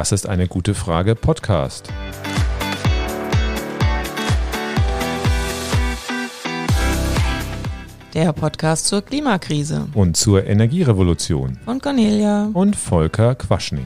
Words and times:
Das 0.00 0.12
ist 0.12 0.26
eine 0.26 0.48
gute 0.48 0.72
Frage 0.74 1.14
Podcast. 1.14 1.92
Der 8.14 8.32
Podcast 8.32 8.86
zur 8.86 9.02
Klimakrise 9.02 9.88
Und 9.92 10.16
zur 10.16 10.46
Energierevolution. 10.46 11.58
von 11.66 11.82
Cornelia. 11.82 12.48
Und 12.54 12.76
Volker 12.76 13.34
Quaschning. 13.34 13.84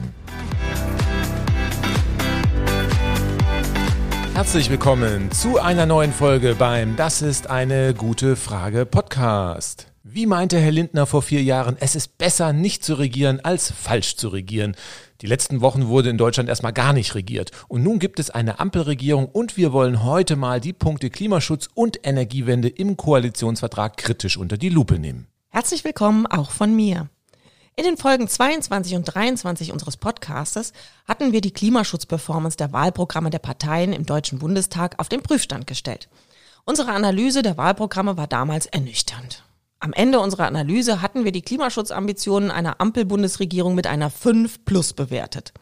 Herzlich 4.33 4.69
willkommen 4.69 5.31
zu 5.31 5.59
einer 5.59 5.85
neuen 5.85 6.13
Folge 6.13 6.55
beim 6.57 6.95
Das 6.95 7.21
ist 7.21 7.49
eine 7.49 7.93
gute 7.93 8.37
Frage 8.37 8.85
Podcast. 8.85 9.87
Wie 10.07 10.27
meinte 10.27 10.59
Herr 10.59 10.71
Lindner 10.71 11.07
vor 11.07 11.23
vier 11.23 11.41
Jahren, 11.43 11.75
es 11.79 11.95
ist 11.95 12.17
besser 12.17 12.53
nicht 12.53 12.85
zu 12.85 12.93
regieren 12.93 13.39
als 13.43 13.71
falsch 13.71 14.15
zu 14.15 14.29
regieren. 14.29 14.77
Die 15.21 15.27
letzten 15.27 15.61
Wochen 15.61 15.87
wurde 15.87 16.09
in 16.09 16.17
Deutschland 16.17 16.49
erstmal 16.49 16.73
gar 16.73 16.91
nicht 16.91 17.15
regiert. 17.15 17.51
Und 17.69 17.83
nun 17.83 17.99
gibt 17.99 18.19
es 18.19 18.29
eine 18.29 18.59
Ampelregierung 18.59 19.27
und 19.27 19.55
wir 19.55 19.71
wollen 19.71 20.03
heute 20.03 20.35
mal 20.35 20.59
die 20.59 20.73
Punkte 20.73 21.09
Klimaschutz 21.09 21.69
und 21.73 22.05
Energiewende 22.05 22.67
im 22.67 22.97
Koalitionsvertrag 22.97 23.95
kritisch 23.95 24.35
unter 24.35 24.57
die 24.57 24.69
Lupe 24.69 24.99
nehmen. 24.99 25.27
Herzlich 25.49 25.85
willkommen 25.85 26.27
auch 26.27 26.51
von 26.51 26.75
mir. 26.75 27.09
In 27.77 27.85
den 27.85 27.95
Folgen 27.95 28.27
22 28.27 28.95
und 28.95 29.03
23 29.03 29.71
unseres 29.71 29.95
Podcastes 29.95 30.73
hatten 31.07 31.31
wir 31.31 31.41
die 31.41 31.51
Klimaschutzperformance 31.51 32.57
der 32.57 32.73
Wahlprogramme 32.73 33.29
der 33.29 33.39
Parteien 33.39 33.93
im 33.93 34.05
Deutschen 34.05 34.39
Bundestag 34.39 34.99
auf 34.99 35.07
den 35.07 35.21
Prüfstand 35.21 35.65
gestellt. 35.65 36.09
Unsere 36.65 36.91
Analyse 36.91 37.41
der 37.41 37.57
Wahlprogramme 37.57 38.17
war 38.17 38.27
damals 38.27 38.65
ernüchternd. 38.65 39.43
Am 39.79 39.93
Ende 39.93 40.19
unserer 40.19 40.47
Analyse 40.47 41.01
hatten 41.01 41.25
wir 41.25 41.31
die 41.31 41.41
Klimaschutzambitionen 41.41 42.51
einer 42.51 42.79
Ampel-Bundesregierung 42.81 43.75
mit 43.75 43.87
einer 43.87 44.09
5 44.09 44.65
plus 44.65 44.93
bewertet. 44.93 45.53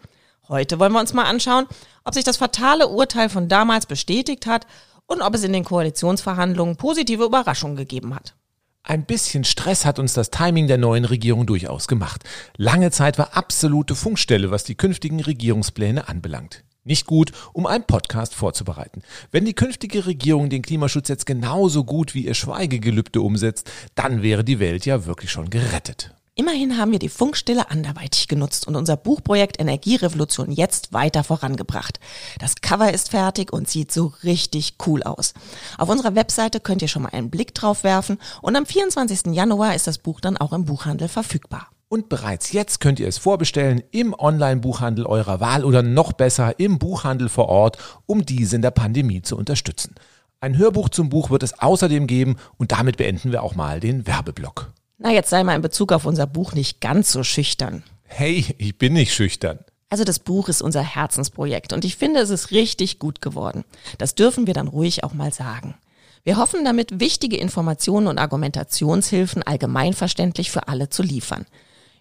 Heute 0.47 0.79
wollen 0.79 0.93
wir 0.93 0.99
uns 0.99 1.13
mal 1.13 1.23
anschauen, 1.23 1.65
ob 2.03 2.13
sich 2.13 2.23
das 2.23 2.37
fatale 2.37 2.87
Urteil 2.87 3.29
von 3.29 3.47
damals 3.47 3.85
bestätigt 3.85 4.45
hat 4.45 4.67
und 5.07 5.21
ob 5.21 5.35
es 5.35 5.43
in 5.43 5.53
den 5.53 5.63
Koalitionsverhandlungen 5.63 6.75
positive 6.75 7.23
Überraschungen 7.23 7.75
gegeben 7.75 8.15
hat. 8.15 8.35
Ein 8.83 9.05
bisschen 9.05 9.45
Stress 9.45 9.85
hat 9.85 9.97
uns 9.97 10.13
das 10.13 10.29
Timing 10.29 10.67
der 10.67 10.77
neuen 10.77 11.05
Regierung 11.05 11.45
durchaus 11.45 11.87
gemacht. 11.87 12.23
Lange 12.57 12.91
Zeit 12.91 13.17
war 13.17 13.37
absolute 13.37 13.95
Funkstelle, 13.95 14.51
was 14.51 14.65
die 14.65 14.75
künftigen 14.75 15.21
Regierungspläne 15.21 16.09
anbelangt. 16.09 16.65
Nicht 16.85 17.07
gut, 17.07 17.31
um 17.53 17.65
einen 17.65 17.85
Podcast 17.85 18.35
vorzubereiten. 18.35 19.03
Wenn 19.31 19.45
die 19.45 19.53
künftige 19.53 20.05
Regierung 20.05 20.49
den 20.49 20.61
Klimaschutz 20.61 21.07
jetzt 21.07 21.25
genauso 21.25 21.85
gut 21.85 22.13
wie 22.13 22.25
ihr 22.25 22.33
Schweigegelübde 22.33 23.21
umsetzt, 23.21 23.71
dann 23.95 24.21
wäre 24.21 24.43
die 24.43 24.59
Welt 24.59 24.85
ja 24.85 25.05
wirklich 25.05 25.31
schon 25.31 25.49
gerettet. 25.49 26.13
Immerhin 26.35 26.79
haben 26.79 26.91
wir 26.91 26.97
die 26.97 27.09
Funkstille 27.09 27.69
anderweitig 27.69 28.27
genutzt 28.27 28.67
und 28.67 28.75
unser 28.75 28.97
Buchprojekt 28.97 29.61
Energierevolution 29.61 30.51
jetzt 30.51 30.91
weiter 30.91 31.23
vorangebracht. 31.23 31.99
Das 32.39 32.55
Cover 32.55 32.91
ist 32.91 33.11
fertig 33.11 33.53
und 33.53 33.69
sieht 33.69 33.91
so 33.91 34.13
richtig 34.23 34.73
cool 34.87 35.03
aus. 35.03 35.35
Auf 35.77 35.89
unserer 35.89 36.15
Webseite 36.15 36.59
könnt 36.59 36.81
ihr 36.81 36.87
schon 36.87 37.03
mal 37.03 37.13
einen 37.13 37.29
Blick 37.29 37.53
drauf 37.53 37.83
werfen 37.83 38.17
und 38.41 38.55
am 38.55 38.65
24. 38.65 39.27
Januar 39.27 39.75
ist 39.75 39.85
das 39.85 39.99
Buch 39.99 40.19
dann 40.21 40.35
auch 40.35 40.53
im 40.53 40.65
Buchhandel 40.65 41.07
verfügbar. 41.07 41.69
Und 41.93 42.09
bereits 42.09 42.53
jetzt 42.53 42.79
könnt 42.79 42.99
ihr 42.99 43.07
es 43.07 43.19
vorbestellen 43.19 43.83
im 43.91 44.15
Online-Buchhandel 44.17 45.05
eurer 45.05 45.39
Wahl 45.39 45.63
oder 45.63 45.83
noch 45.83 46.13
besser 46.13 46.59
im 46.59 46.79
Buchhandel 46.79 47.29
vor 47.29 47.49
Ort, 47.49 47.77
um 48.07 48.25
diese 48.25 48.55
in 48.55 48.63
der 48.63 48.71
Pandemie 48.71 49.21
zu 49.21 49.37
unterstützen. 49.37 49.93
Ein 50.39 50.57
Hörbuch 50.57 50.89
zum 50.89 51.09
Buch 51.09 51.29
wird 51.29 51.43
es 51.43 51.59
außerdem 51.59 52.07
geben 52.07 52.37
und 52.57 52.71
damit 52.71 52.97
beenden 52.97 53.31
wir 53.31 53.43
auch 53.43 53.53
mal 53.53 53.79
den 53.79 54.07
Werbeblock. 54.07 54.73
Na, 54.97 55.11
jetzt 55.11 55.29
sei 55.29 55.43
mal 55.43 55.55
in 55.55 55.61
Bezug 55.61 55.91
auf 55.91 56.07
unser 56.07 56.25
Buch 56.25 56.53
nicht 56.53 56.81
ganz 56.81 57.11
so 57.11 57.21
schüchtern. 57.23 57.83
Hey, 58.05 58.55
ich 58.57 58.79
bin 58.79 58.93
nicht 58.93 59.13
schüchtern. 59.13 59.59
Also 59.91 60.03
das 60.03 60.17
Buch 60.17 60.49
ist 60.49 60.63
unser 60.63 60.81
Herzensprojekt 60.81 61.73
und 61.73 61.85
ich 61.85 61.95
finde, 61.95 62.21
es 62.21 62.31
ist 62.31 62.49
richtig 62.49 62.97
gut 62.97 63.21
geworden. 63.21 63.65
Das 63.99 64.15
dürfen 64.15 64.47
wir 64.47 64.55
dann 64.55 64.67
ruhig 64.67 65.03
auch 65.03 65.13
mal 65.13 65.31
sagen. 65.31 65.75
Wir 66.23 66.37
hoffen 66.37 66.65
damit, 66.65 66.99
wichtige 66.99 67.37
Informationen 67.37 68.07
und 68.07 68.17
Argumentationshilfen 68.17 69.43
allgemeinverständlich 69.43 70.49
für 70.49 70.67
alle 70.67 70.89
zu 70.89 71.03
liefern. 71.03 71.45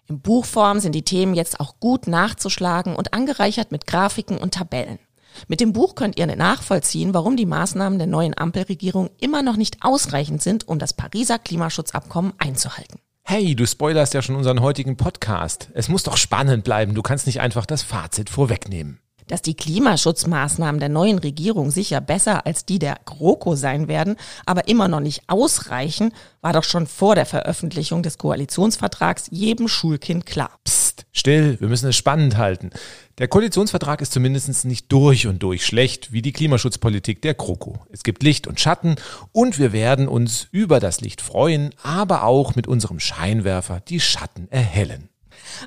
In 0.09 0.19
Buchform 0.19 0.79
sind 0.79 0.93
die 0.93 1.03
Themen 1.03 1.33
jetzt 1.33 1.59
auch 1.59 1.79
gut 1.79 2.07
nachzuschlagen 2.07 2.95
und 2.95 3.13
angereichert 3.13 3.71
mit 3.71 3.87
Grafiken 3.87 4.37
und 4.37 4.53
Tabellen. 4.53 4.99
Mit 5.47 5.61
dem 5.61 5.73
Buch 5.73 5.95
könnt 5.95 6.17
ihr 6.17 6.27
nachvollziehen, 6.27 7.13
warum 7.13 7.37
die 7.37 7.45
Maßnahmen 7.45 7.97
der 7.97 8.07
neuen 8.07 8.37
Ampelregierung 8.37 9.09
immer 9.19 9.41
noch 9.41 9.55
nicht 9.55 9.77
ausreichend 9.81 10.41
sind, 10.41 10.67
um 10.67 10.79
das 10.79 10.93
Pariser 10.93 11.39
Klimaschutzabkommen 11.39 12.33
einzuhalten. 12.37 12.99
Hey, 13.25 13.55
du 13.55 13.65
spoilerst 13.65 14.13
ja 14.13 14.21
schon 14.21 14.35
unseren 14.35 14.61
heutigen 14.61 14.97
Podcast. 14.97 15.69
Es 15.73 15.87
muss 15.87 16.03
doch 16.03 16.17
spannend 16.17 16.65
bleiben. 16.65 16.93
Du 16.93 17.01
kannst 17.01 17.25
nicht 17.25 17.39
einfach 17.39 17.65
das 17.65 17.81
Fazit 17.81 18.29
vorwegnehmen. 18.29 18.99
Dass 19.27 19.41
die 19.41 19.55
Klimaschutzmaßnahmen 19.55 20.79
der 20.79 20.89
neuen 20.89 21.19
Regierung 21.19 21.71
sicher 21.71 22.01
besser 22.01 22.45
als 22.45 22.65
die 22.65 22.79
der 22.79 22.97
GroKo 23.05 23.55
sein 23.55 23.87
werden, 23.87 24.15
aber 24.45 24.67
immer 24.67 24.87
noch 24.87 24.99
nicht 24.99 25.23
ausreichen, 25.27 26.13
war 26.41 26.53
doch 26.53 26.63
schon 26.63 26.87
vor 26.87 27.15
der 27.15 27.25
Veröffentlichung 27.25 28.03
des 28.03 28.17
Koalitionsvertrags 28.17 29.27
jedem 29.31 29.67
Schulkind 29.67 30.25
klar. 30.25 30.51
Psst, 30.65 31.05
still, 31.11 31.57
wir 31.59 31.69
müssen 31.69 31.89
es 31.89 31.95
spannend 31.95 32.37
halten. 32.37 32.71
Der 33.19 33.27
Koalitionsvertrag 33.27 34.01
ist 34.01 34.11
zumindest 34.11 34.65
nicht 34.65 34.91
durch 34.91 35.27
und 35.27 35.43
durch 35.43 35.65
schlecht 35.65 36.11
wie 36.11 36.21
die 36.21 36.31
Klimaschutzpolitik 36.33 37.21
der 37.21 37.35
GroKo. 37.35 37.79
Es 37.91 38.03
gibt 38.03 38.23
Licht 38.23 38.47
und 38.47 38.59
Schatten 38.59 38.95
und 39.31 39.59
wir 39.59 39.71
werden 39.71 40.07
uns 40.07 40.47
über 40.51 40.79
das 40.79 40.99
Licht 40.99 41.21
freuen, 41.21 41.75
aber 41.83 42.23
auch 42.23 42.55
mit 42.55 42.67
unserem 42.67 42.99
Scheinwerfer 42.99 43.81
die 43.81 43.99
Schatten 43.99 44.47
erhellen. 44.49 45.09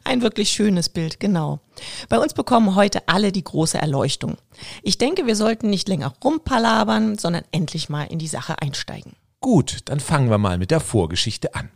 Ein 0.04 0.22
wirklich 0.22 0.50
schönes 0.50 0.88
Bild, 0.88 1.21
genau. 1.21 1.60
Bei 2.09 2.19
uns 2.19 2.34
bekommen 2.34 2.75
heute 2.75 3.09
alle 3.09 3.32
die 3.32 3.44
große 3.44 3.78
Erleuchtung. 3.78 4.37
Ich 4.82 4.99
denke, 4.99 5.27
wir 5.27 5.37
sollten 5.37 5.71
nicht 5.71 5.88
länger 5.88 6.12
rumpalabern, 6.22 7.19
sondern 7.19 7.44
endlich 7.53 7.88
mal 7.88 8.05
in 8.05 8.19
die 8.19 8.26
Sache 8.26 8.60
einsteigen. 8.60 9.12
Gut, 9.41 9.78
dann 9.84 10.00
fangen 10.00 10.31
wir 10.31 10.38
mal 10.38 10.59
mit 10.59 10.71
der 10.71 10.81
Vorgeschichte 10.81 11.55
an. 11.55 11.71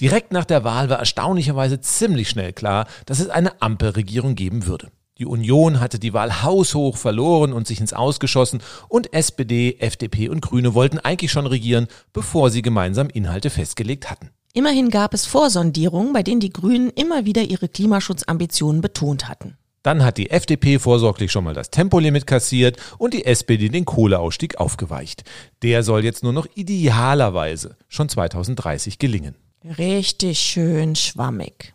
Direkt 0.00 0.32
nach 0.32 0.44
der 0.44 0.64
Wahl 0.64 0.90
war 0.90 0.98
erstaunlicherweise 0.98 1.80
ziemlich 1.80 2.28
schnell 2.28 2.52
klar, 2.52 2.86
dass 3.06 3.20
es 3.20 3.30
eine 3.30 3.62
Ampelregierung 3.62 4.34
geben 4.34 4.66
würde. 4.66 4.90
Die 5.18 5.24
Union 5.24 5.80
hatte 5.80 5.98
die 5.98 6.12
Wahl 6.12 6.42
haushoch 6.42 6.98
verloren 6.98 7.54
und 7.54 7.66
sich 7.66 7.80
ins 7.80 7.94
Ausgeschossen 7.94 8.60
und 8.88 9.14
SPD, 9.14 9.78
FDP 9.78 10.28
und 10.28 10.42
Grüne 10.42 10.74
wollten 10.74 10.98
eigentlich 10.98 11.32
schon 11.32 11.46
regieren, 11.46 11.86
bevor 12.12 12.50
sie 12.50 12.60
gemeinsam 12.60 13.08
Inhalte 13.08 13.48
festgelegt 13.48 14.10
hatten. 14.10 14.30
Immerhin 14.56 14.88
gab 14.88 15.12
es 15.12 15.26
Vorsondierungen, 15.26 16.14
bei 16.14 16.22
denen 16.22 16.40
die 16.40 16.48
Grünen 16.48 16.88
immer 16.88 17.26
wieder 17.26 17.42
ihre 17.42 17.68
Klimaschutzambitionen 17.68 18.80
betont 18.80 19.28
hatten. 19.28 19.58
Dann 19.82 20.02
hat 20.02 20.16
die 20.16 20.30
FDP 20.30 20.78
vorsorglich 20.78 21.30
schon 21.30 21.44
mal 21.44 21.52
das 21.52 21.68
Tempolimit 21.68 22.26
kassiert 22.26 22.78
und 22.96 23.12
die 23.12 23.26
SPD 23.26 23.68
den 23.68 23.84
Kohleausstieg 23.84 24.56
aufgeweicht. 24.56 25.24
Der 25.60 25.82
soll 25.82 26.06
jetzt 26.06 26.22
nur 26.22 26.32
noch 26.32 26.46
idealerweise 26.54 27.76
schon 27.88 28.08
2030 28.08 28.98
gelingen. 28.98 29.34
Richtig 29.76 30.40
schön 30.40 30.96
schwammig. 30.96 31.74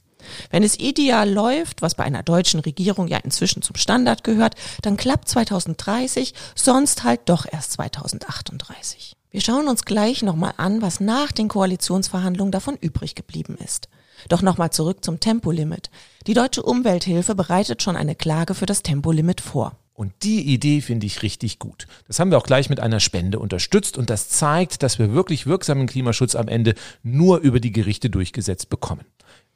Wenn 0.50 0.64
es 0.64 0.80
ideal 0.80 1.30
läuft, 1.30 1.84
was 1.84 1.94
bei 1.94 2.04
einer 2.04 2.24
deutschen 2.24 2.62
Regierung 2.62 3.08
ja 3.08 3.20
inzwischen 3.20 3.62
zum 3.62 3.76
Standard 3.76 4.24
gehört, 4.24 4.56
dann 4.82 4.98
klappt 4.98 5.30
2030, 5.30 6.34
sonst 6.56 7.04
halt 7.04 7.22
doch 7.30 7.46
erst 7.48 7.74
2038. 7.74 9.18
Wir 9.32 9.40
schauen 9.40 9.70
uns 9.70 9.86
gleich 9.86 10.24
nochmal 10.24 10.54
an, 10.58 10.82
was 10.82 11.00
nach 11.00 11.32
den 11.32 11.48
Koalitionsverhandlungen 11.48 12.52
davon 12.52 12.76
übrig 12.76 13.16
geblieben 13.16 13.58
ist. 13.64 13.88
Doch 14.28 14.42
nochmal 14.42 14.72
zurück 14.72 15.06
zum 15.06 15.22
Tempolimit. 15.22 15.90
Die 16.28 16.34
Deutsche 16.34 16.62
Umwelthilfe 16.62 17.34
bereitet 17.34 17.82
schon 17.82 17.96
eine 17.96 18.14
Klage 18.14 18.56
für 18.56 18.66
das 18.66 18.84
Tempolimit 18.84 19.40
vor. 19.40 19.78
Und 19.94 20.12
die 20.24 20.42
Idee 20.42 20.82
finde 20.82 21.06
ich 21.06 21.24
richtig 21.24 21.60
gut. 21.60 21.88
Das 22.08 22.20
haben 22.20 22.30
wir 22.30 22.38
auch 22.38 22.46
gleich 22.46 22.70
mit 22.70 22.82
einer 22.82 23.00
Spende 23.00 23.40
unterstützt 23.40 23.98
und 23.98 24.10
das 24.10 24.28
zeigt, 24.28 24.84
dass 24.84 25.00
wir 25.00 25.14
wirklich 25.14 25.48
wirksamen 25.48 25.88
Klimaschutz 25.88 26.36
am 26.36 26.50
Ende 26.50 26.76
nur 27.02 27.40
über 27.40 27.62
die 27.62 27.72
Gerichte 27.72 28.10
durchgesetzt 28.10 28.70
bekommen. 28.70 29.06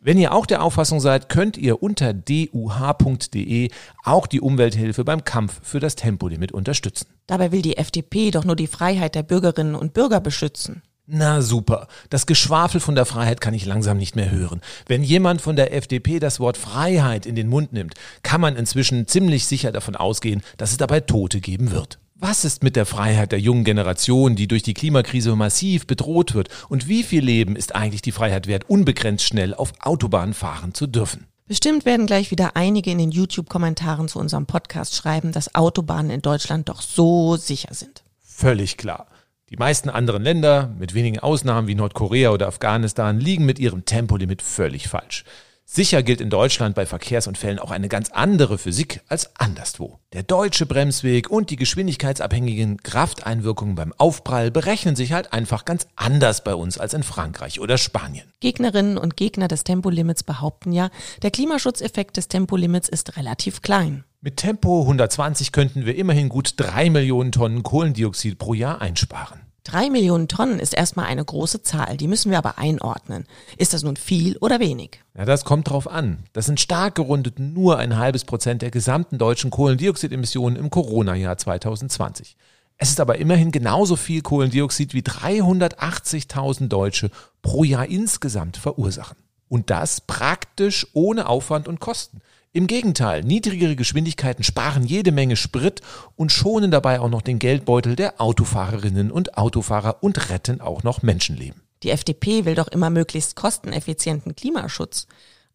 Wenn 0.05 0.19
ihr 0.19 0.33
auch 0.33 0.45
der 0.45 0.61
Auffassung 0.61 0.99
seid, 0.99 1.29
könnt 1.29 1.57
ihr 1.57 1.81
unter 1.81 2.13
duh.de 2.13 3.71
auch 4.03 4.27
die 4.27 4.39
Umwelthilfe 4.39 5.03
beim 5.03 5.23
Kampf 5.23 5.59
für 5.63 5.79
das 5.79 5.95
Tempolimit 5.95 6.51
unterstützen. 6.51 7.07
Dabei 7.25 7.51
will 7.51 7.63
die 7.63 7.77
FDP 7.77 8.29
doch 8.29 8.43
nur 8.43 8.55
die 8.55 8.67
Freiheit 8.67 9.15
der 9.15 9.23
Bürgerinnen 9.23 9.73
und 9.73 9.95
Bürger 9.95 10.19
beschützen. 10.19 10.83
Na 11.07 11.41
super. 11.41 11.87
Das 12.11 12.27
Geschwafel 12.27 12.81
von 12.81 12.93
der 12.93 13.05
Freiheit 13.05 13.41
kann 13.41 13.55
ich 13.55 13.65
langsam 13.65 13.97
nicht 13.97 14.15
mehr 14.15 14.29
hören. 14.29 14.61
Wenn 14.85 15.01
jemand 15.01 15.41
von 15.41 15.55
der 15.55 15.73
FDP 15.73 16.19
das 16.19 16.39
Wort 16.39 16.57
Freiheit 16.57 17.25
in 17.25 17.33
den 17.33 17.47
Mund 17.47 17.73
nimmt, 17.73 17.95
kann 18.21 18.41
man 18.41 18.55
inzwischen 18.55 19.07
ziemlich 19.07 19.47
sicher 19.47 19.71
davon 19.71 19.95
ausgehen, 19.95 20.43
dass 20.57 20.69
es 20.69 20.77
dabei 20.77 20.99
Tote 20.99 21.41
geben 21.41 21.71
wird. 21.71 21.97
Was 22.17 22.45
ist 22.45 22.63
mit 22.63 22.77
der 22.77 22.85
Freiheit 22.85 23.33
der 23.33 23.41
jungen 23.41 23.65
Generation, 23.65 24.37
die 24.37 24.47
durch 24.47 24.63
die 24.63 24.73
Klimakrise 24.73 25.35
massiv 25.35 25.85
bedroht 25.85 26.33
wird? 26.33 26.47
Und 26.69 26.87
wie 26.87 27.03
viel 27.03 27.21
Leben 27.21 27.57
ist 27.57 27.75
eigentlich 27.75 28.01
die 28.01 28.13
Freiheit 28.13 28.47
wert, 28.47 28.69
unbegrenzt 28.69 29.25
schnell 29.25 29.53
auf 29.53 29.73
Autobahnen 29.81 30.33
fahren 30.33 30.73
zu 30.73 30.87
dürfen? 30.87 31.27
Bestimmt 31.45 31.83
werden 31.83 32.05
gleich 32.05 32.31
wieder 32.31 32.55
einige 32.55 32.89
in 32.89 32.99
den 32.99 33.11
YouTube-Kommentaren 33.11 34.07
zu 34.07 34.17
unserem 34.17 34.45
Podcast 34.45 34.95
schreiben, 34.95 35.33
dass 35.33 35.55
Autobahnen 35.55 36.09
in 36.09 36.21
Deutschland 36.21 36.69
doch 36.69 36.81
so 36.81 37.35
sicher 37.35 37.73
sind. 37.73 38.05
Völlig 38.21 38.77
klar. 38.77 39.07
Die 39.49 39.57
meisten 39.57 39.89
anderen 39.89 40.23
Länder, 40.23 40.73
mit 40.79 40.93
wenigen 40.93 41.19
Ausnahmen 41.19 41.67
wie 41.67 41.75
Nordkorea 41.75 42.29
oder 42.29 42.47
Afghanistan, 42.47 43.19
liegen 43.19 43.45
mit 43.45 43.59
ihrem 43.59 43.83
Tempolimit 43.83 44.41
völlig 44.41 44.87
falsch. 44.87 45.25
Sicher 45.67 46.03
gilt 46.03 46.21
in 46.21 46.29
Deutschland 46.29 46.75
bei 46.75 46.85
Verkehrsunfällen 46.85 47.57
auch 47.57 47.71
eine 47.71 47.89
ganz 47.89 48.11
andere 48.11 48.59
Physik 48.59 49.01
als 49.09 49.35
anderswo. 49.35 49.99
Der 50.13 50.21
deutsche 50.21 50.67
Bremsweg 50.67 51.31
und 51.31 51.49
die 51.49 51.55
geschwindigkeitsabhängigen 51.55 52.83
Krafteinwirkungen 52.83 53.73
beim 53.73 53.91
Aufprall 53.97 54.51
berechnen 54.51 54.95
sich 54.95 55.11
halt 55.11 55.33
einfach 55.33 55.65
ganz 55.65 55.87
anders 55.95 56.43
bei 56.43 56.53
uns 56.53 56.77
als 56.77 56.93
in 56.93 57.01
Frankreich 57.01 57.59
oder 57.59 57.79
Spanien. 57.79 58.31
Gegnerinnen 58.41 58.99
und 58.99 59.17
Gegner 59.17 59.47
des 59.47 59.63
Tempolimits 59.63 60.23
behaupten 60.23 60.71
ja, 60.71 60.91
der 61.23 61.31
Klimaschutzeffekt 61.31 62.15
des 62.17 62.27
Tempolimits 62.27 62.87
ist 62.87 63.17
relativ 63.17 63.63
klein. 63.63 64.03
Mit 64.21 64.37
Tempo 64.37 64.81
120 64.81 65.51
könnten 65.51 65.85
wir 65.87 65.95
immerhin 65.95 66.29
gut 66.29 66.53
drei 66.57 66.91
Millionen 66.91 67.31
Tonnen 67.31 67.63
Kohlendioxid 67.63 68.37
pro 68.37 68.53
Jahr 68.53 68.81
einsparen. 68.81 69.44
Drei 69.65 69.89
Millionen 69.89 70.27
Tonnen 70.27 70.59
ist 70.59 70.75
erstmal 70.75 71.07
eine 71.07 71.25
große 71.25 71.63
Zahl, 71.63 71.97
die 71.97 72.07
müssen 72.07 72.29
wir 72.29 72.37
aber 72.37 72.59
einordnen. 72.59 73.25
Ist 73.57 73.73
das 73.73 73.81
nun 73.81 73.97
viel 73.97 74.37
oder 74.37 74.59
wenig? 74.59 74.99
Ja, 75.17 75.25
das 75.25 75.43
kommt 75.43 75.71
drauf 75.71 75.89
an. 75.89 76.19
Das 76.33 76.45
sind 76.45 76.59
stark 76.59 76.93
gerundet 76.93 77.39
nur 77.39 77.79
ein 77.79 77.97
halbes 77.97 78.25
Prozent 78.25 78.61
der 78.61 78.69
gesamten 78.69 79.17
deutschen 79.17 79.49
Kohlendioxidemissionen 79.49 80.59
im 80.59 80.69
Corona-Jahr 80.69 81.39
2020. 81.39 82.37
Es 82.77 82.89
ist 82.89 82.99
aber 82.99 83.17
immerhin 83.17 83.51
genauso 83.51 83.95
viel 83.95 84.21
Kohlendioxid 84.21 84.93
wie 84.93 85.01
380.000 85.01 86.67
Deutsche 86.67 87.09
pro 87.41 87.63
Jahr 87.63 87.87
insgesamt 87.87 88.57
verursachen. 88.57 89.17
Und 89.49 89.71
das 89.71 89.99
praktisch 89.99 90.85
ohne 90.93 91.27
Aufwand 91.27 91.67
und 91.67 91.79
Kosten. 91.79 92.21
Im 92.55 92.67
Gegenteil, 92.67 93.21
niedrigere 93.21 93.75
Geschwindigkeiten 93.75 94.45
sparen 94.45 94.85
jede 94.85 95.11
Menge 95.11 95.35
Sprit 95.35 95.81
und 96.15 96.31
schonen 96.31 96.71
dabei 96.71 97.01
auch 97.01 97.09
noch 97.09 97.21
den 97.21 97.37
Geldbeutel 97.37 97.97
der 97.97 98.21
Autofahrerinnen 98.21 99.11
und 99.11 99.37
Autofahrer 99.37 99.97
und 100.01 100.29
retten 100.29 100.61
auch 100.61 100.81
noch 100.81 101.01
Menschenleben. 101.01 101.61
Die 101.83 101.89
FDP 101.89 102.45
will 102.45 102.55
doch 102.55 102.69
immer 102.69 102.89
möglichst 102.89 103.35
kosteneffizienten 103.35 104.37
Klimaschutz. 104.37 105.07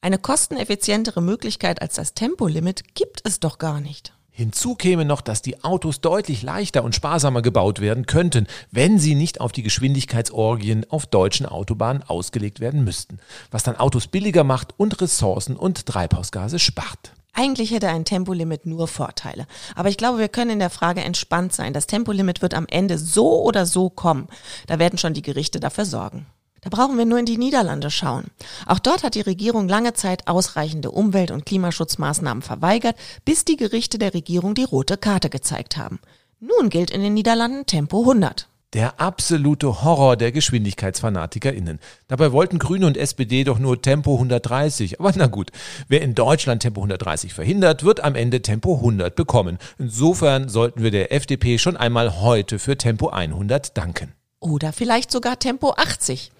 Eine 0.02 0.18
kosteneffizientere 0.18 1.22
Möglichkeit 1.22 1.80
als 1.80 1.94
das 1.94 2.12
Tempolimit 2.12 2.94
gibt 2.94 3.26
es 3.26 3.40
doch 3.40 3.56
gar 3.56 3.80
nicht. 3.80 4.12
Hinzu 4.40 4.74
käme 4.74 5.04
noch, 5.04 5.20
dass 5.20 5.42
die 5.42 5.62
Autos 5.64 6.00
deutlich 6.00 6.40
leichter 6.42 6.82
und 6.82 6.94
sparsamer 6.94 7.42
gebaut 7.42 7.78
werden 7.78 8.06
könnten, 8.06 8.46
wenn 8.70 8.98
sie 8.98 9.14
nicht 9.14 9.38
auf 9.38 9.52
die 9.52 9.62
Geschwindigkeitsorgien 9.62 10.86
auf 10.88 11.04
deutschen 11.04 11.44
Autobahnen 11.44 12.02
ausgelegt 12.02 12.58
werden 12.58 12.82
müssten, 12.82 13.18
was 13.50 13.64
dann 13.64 13.76
Autos 13.76 14.06
billiger 14.06 14.42
macht 14.42 14.72
und 14.78 14.98
Ressourcen 15.02 15.56
und 15.56 15.84
Treibhausgase 15.84 16.58
spart. 16.58 17.12
Eigentlich 17.34 17.70
hätte 17.70 17.90
ein 17.90 18.06
Tempolimit 18.06 18.64
nur 18.64 18.88
Vorteile. 18.88 19.46
Aber 19.74 19.90
ich 19.90 19.98
glaube, 19.98 20.16
wir 20.16 20.28
können 20.28 20.52
in 20.52 20.58
der 20.58 20.70
Frage 20.70 21.02
entspannt 21.02 21.52
sein. 21.52 21.74
Das 21.74 21.86
Tempolimit 21.86 22.40
wird 22.40 22.54
am 22.54 22.66
Ende 22.66 22.96
so 22.96 23.42
oder 23.42 23.66
so 23.66 23.90
kommen. 23.90 24.26
Da 24.68 24.78
werden 24.78 24.98
schon 24.98 25.12
die 25.12 25.20
Gerichte 25.20 25.60
dafür 25.60 25.84
sorgen. 25.84 26.24
Da 26.62 26.70
brauchen 26.70 26.98
wir 26.98 27.06
nur 27.06 27.18
in 27.18 27.26
die 27.26 27.38
Niederlande 27.38 27.90
schauen. 27.90 28.26
Auch 28.66 28.78
dort 28.78 29.02
hat 29.02 29.14
die 29.14 29.20
Regierung 29.22 29.68
lange 29.68 29.94
Zeit 29.94 30.28
ausreichende 30.28 30.90
Umwelt- 30.90 31.30
und 31.30 31.46
Klimaschutzmaßnahmen 31.46 32.42
verweigert, 32.42 32.96
bis 33.24 33.44
die 33.44 33.56
Gerichte 33.56 33.98
der 33.98 34.14
Regierung 34.14 34.54
die 34.54 34.64
rote 34.64 34.96
Karte 34.96 35.30
gezeigt 35.30 35.76
haben. 35.76 36.00
Nun 36.38 36.68
gilt 36.68 36.90
in 36.90 37.02
den 37.02 37.14
Niederlanden 37.14 37.66
Tempo 37.66 38.00
100. 38.00 38.46
Der 38.72 39.00
absolute 39.00 39.82
Horror 39.82 40.16
der 40.16 40.30
GeschwindigkeitsfanatikerInnen. 40.30 41.80
Dabei 42.06 42.30
wollten 42.30 42.60
Grüne 42.60 42.86
und 42.86 42.96
SPD 42.96 43.42
doch 43.42 43.58
nur 43.58 43.82
Tempo 43.82 44.14
130. 44.14 45.00
Aber 45.00 45.12
na 45.16 45.26
gut, 45.26 45.50
wer 45.88 46.02
in 46.02 46.14
Deutschland 46.14 46.62
Tempo 46.62 46.80
130 46.80 47.34
verhindert, 47.34 47.82
wird 47.82 48.04
am 48.04 48.14
Ende 48.14 48.42
Tempo 48.42 48.76
100 48.76 49.16
bekommen. 49.16 49.58
Insofern 49.78 50.48
sollten 50.48 50.84
wir 50.84 50.92
der 50.92 51.12
FDP 51.12 51.58
schon 51.58 51.76
einmal 51.76 52.20
heute 52.20 52.60
für 52.60 52.78
Tempo 52.78 53.08
100 53.08 53.76
danken. 53.76 54.12
Oder 54.38 54.72
vielleicht 54.72 55.10
sogar 55.10 55.40
Tempo 55.40 55.72
80. 55.76 56.30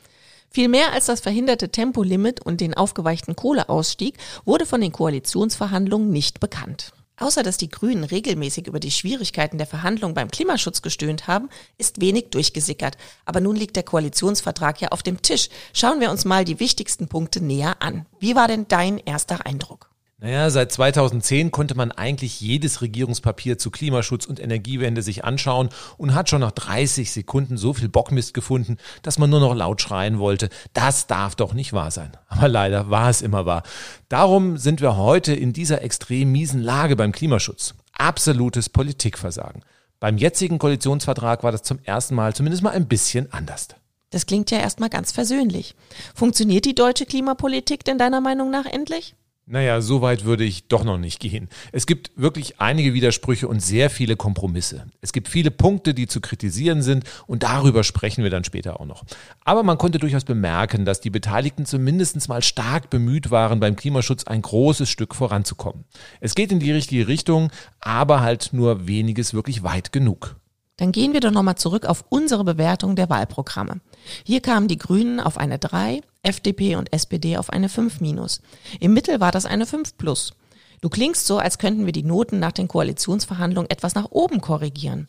Viel 0.52 0.68
mehr 0.68 0.92
als 0.92 1.06
das 1.06 1.20
verhinderte 1.20 1.68
Tempolimit 1.68 2.44
und 2.44 2.60
den 2.60 2.74
aufgeweichten 2.74 3.36
Kohleausstieg 3.36 4.16
wurde 4.44 4.66
von 4.66 4.80
den 4.80 4.90
Koalitionsverhandlungen 4.90 6.10
nicht 6.10 6.40
bekannt. 6.40 6.92
Außer 7.20 7.42
dass 7.42 7.56
die 7.58 7.68
Grünen 7.68 8.02
regelmäßig 8.02 8.66
über 8.66 8.80
die 8.80 8.90
Schwierigkeiten 8.90 9.58
der 9.58 9.66
Verhandlungen 9.66 10.14
beim 10.14 10.30
Klimaschutz 10.30 10.82
gestöhnt 10.82 11.28
haben, 11.28 11.50
ist 11.78 12.00
wenig 12.00 12.30
durchgesickert. 12.30 12.96
Aber 13.26 13.40
nun 13.40 13.54
liegt 13.54 13.76
der 13.76 13.82
Koalitionsvertrag 13.82 14.80
ja 14.80 14.88
auf 14.88 15.02
dem 15.02 15.22
Tisch. 15.22 15.50
Schauen 15.72 16.00
wir 16.00 16.10
uns 16.10 16.24
mal 16.24 16.44
die 16.44 16.58
wichtigsten 16.58 17.08
Punkte 17.08 17.44
näher 17.44 17.76
an. 17.80 18.06
Wie 18.18 18.34
war 18.34 18.48
denn 18.48 18.66
dein 18.68 18.98
erster 18.98 19.44
Eindruck? 19.46 19.89
Naja, 20.22 20.50
seit 20.50 20.70
2010 20.70 21.50
konnte 21.50 21.74
man 21.74 21.92
eigentlich 21.92 22.42
jedes 22.42 22.82
Regierungspapier 22.82 23.56
zu 23.56 23.70
Klimaschutz 23.70 24.26
und 24.26 24.38
Energiewende 24.38 25.00
sich 25.00 25.24
anschauen 25.24 25.70
und 25.96 26.14
hat 26.14 26.28
schon 26.28 26.42
nach 26.42 26.50
30 26.50 27.10
Sekunden 27.10 27.56
so 27.56 27.72
viel 27.72 27.88
Bockmist 27.88 28.34
gefunden, 28.34 28.76
dass 29.00 29.18
man 29.18 29.30
nur 29.30 29.40
noch 29.40 29.54
laut 29.54 29.80
schreien 29.80 30.18
wollte, 30.18 30.50
das 30.74 31.06
darf 31.06 31.36
doch 31.36 31.54
nicht 31.54 31.72
wahr 31.72 31.90
sein. 31.90 32.12
Aber 32.28 32.48
leider 32.48 32.90
war 32.90 33.08
es 33.08 33.22
immer 33.22 33.46
wahr. 33.46 33.62
Darum 34.10 34.58
sind 34.58 34.82
wir 34.82 34.98
heute 34.98 35.32
in 35.32 35.54
dieser 35.54 35.80
extrem 35.80 36.30
miesen 36.30 36.60
Lage 36.60 36.96
beim 36.96 37.12
Klimaschutz. 37.12 37.74
Absolutes 37.94 38.68
Politikversagen. 38.68 39.62
Beim 40.00 40.18
jetzigen 40.18 40.58
Koalitionsvertrag 40.58 41.42
war 41.44 41.52
das 41.52 41.62
zum 41.62 41.78
ersten 41.84 42.14
Mal 42.14 42.34
zumindest 42.34 42.62
mal 42.62 42.70
ein 42.70 42.88
bisschen 42.88 43.32
anders. 43.32 43.68
Das 44.10 44.26
klingt 44.26 44.50
ja 44.50 44.58
erstmal 44.58 44.90
ganz 44.90 45.12
versöhnlich. 45.12 45.74
Funktioniert 46.14 46.66
die 46.66 46.74
deutsche 46.74 47.06
Klimapolitik 47.06 47.84
denn 47.84 47.96
deiner 47.96 48.20
Meinung 48.20 48.50
nach 48.50 48.66
endlich? 48.66 49.14
Naja, 49.52 49.80
so 49.80 50.00
weit 50.00 50.24
würde 50.24 50.44
ich 50.44 50.68
doch 50.68 50.84
noch 50.84 50.96
nicht 50.96 51.18
gehen. 51.18 51.48
Es 51.72 51.86
gibt 51.86 52.12
wirklich 52.14 52.60
einige 52.60 52.94
Widersprüche 52.94 53.48
und 53.48 53.58
sehr 53.58 53.90
viele 53.90 54.14
Kompromisse. 54.14 54.86
Es 55.00 55.12
gibt 55.12 55.26
viele 55.26 55.50
Punkte, 55.50 55.92
die 55.92 56.06
zu 56.06 56.20
kritisieren 56.20 56.82
sind 56.82 57.02
und 57.26 57.42
darüber 57.42 57.82
sprechen 57.82 58.22
wir 58.22 58.30
dann 58.30 58.44
später 58.44 58.78
auch 58.78 58.86
noch. 58.86 59.02
Aber 59.44 59.64
man 59.64 59.76
konnte 59.76 59.98
durchaus 59.98 60.22
bemerken, 60.22 60.84
dass 60.84 61.00
die 61.00 61.10
Beteiligten 61.10 61.66
zumindest 61.66 62.28
mal 62.28 62.42
stark 62.42 62.90
bemüht 62.90 63.32
waren, 63.32 63.58
beim 63.58 63.74
Klimaschutz 63.74 64.22
ein 64.22 64.40
großes 64.40 64.88
Stück 64.88 65.16
voranzukommen. 65.16 65.84
Es 66.20 66.36
geht 66.36 66.52
in 66.52 66.60
die 66.60 66.70
richtige 66.70 67.08
Richtung, 67.08 67.50
aber 67.80 68.20
halt 68.20 68.50
nur 68.52 68.86
weniges 68.86 69.34
wirklich 69.34 69.64
weit 69.64 69.90
genug. 69.90 70.36
Dann 70.80 70.92
gehen 70.92 71.12
wir 71.12 71.20
doch 71.20 71.30
nochmal 71.30 71.56
zurück 71.56 71.84
auf 71.84 72.06
unsere 72.08 72.42
Bewertung 72.42 72.96
der 72.96 73.10
Wahlprogramme. 73.10 73.82
Hier 74.24 74.40
kamen 74.40 74.66
die 74.66 74.78
Grünen 74.78 75.20
auf 75.20 75.36
eine 75.36 75.58
3, 75.58 76.00
FDP 76.22 76.76
und 76.76 76.90
SPD 76.90 77.36
auf 77.36 77.50
eine 77.50 77.68
5 77.68 78.00
minus. 78.00 78.40
Im 78.80 78.94
Mittel 78.94 79.20
war 79.20 79.30
das 79.30 79.44
eine 79.44 79.66
5 79.66 79.98
plus. 79.98 80.32
Du 80.80 80.88
klingst 80.88 81.26
so, 81.26 81.36
als 81.36 81.58
könnten 81.58 81.84
wir 81.84 81.92
die 81.92 82.02
Noten 82.02 82.38
nach 82.38 82.52
den 82.52 82.66
Koalitionsverhandlungen 82.66 83.70
etwas 83.70 83.94
nach 83.94 84.06
oben 84.10 84.40
korrigieren. 84.40 85.06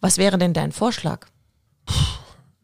Was 0.00 0.18
wäre 0.18 0.38
denn 0.38 0.54
dein 0.54 0.72
Vorschlag? 0.72 1.28
Puh 1.86 2.21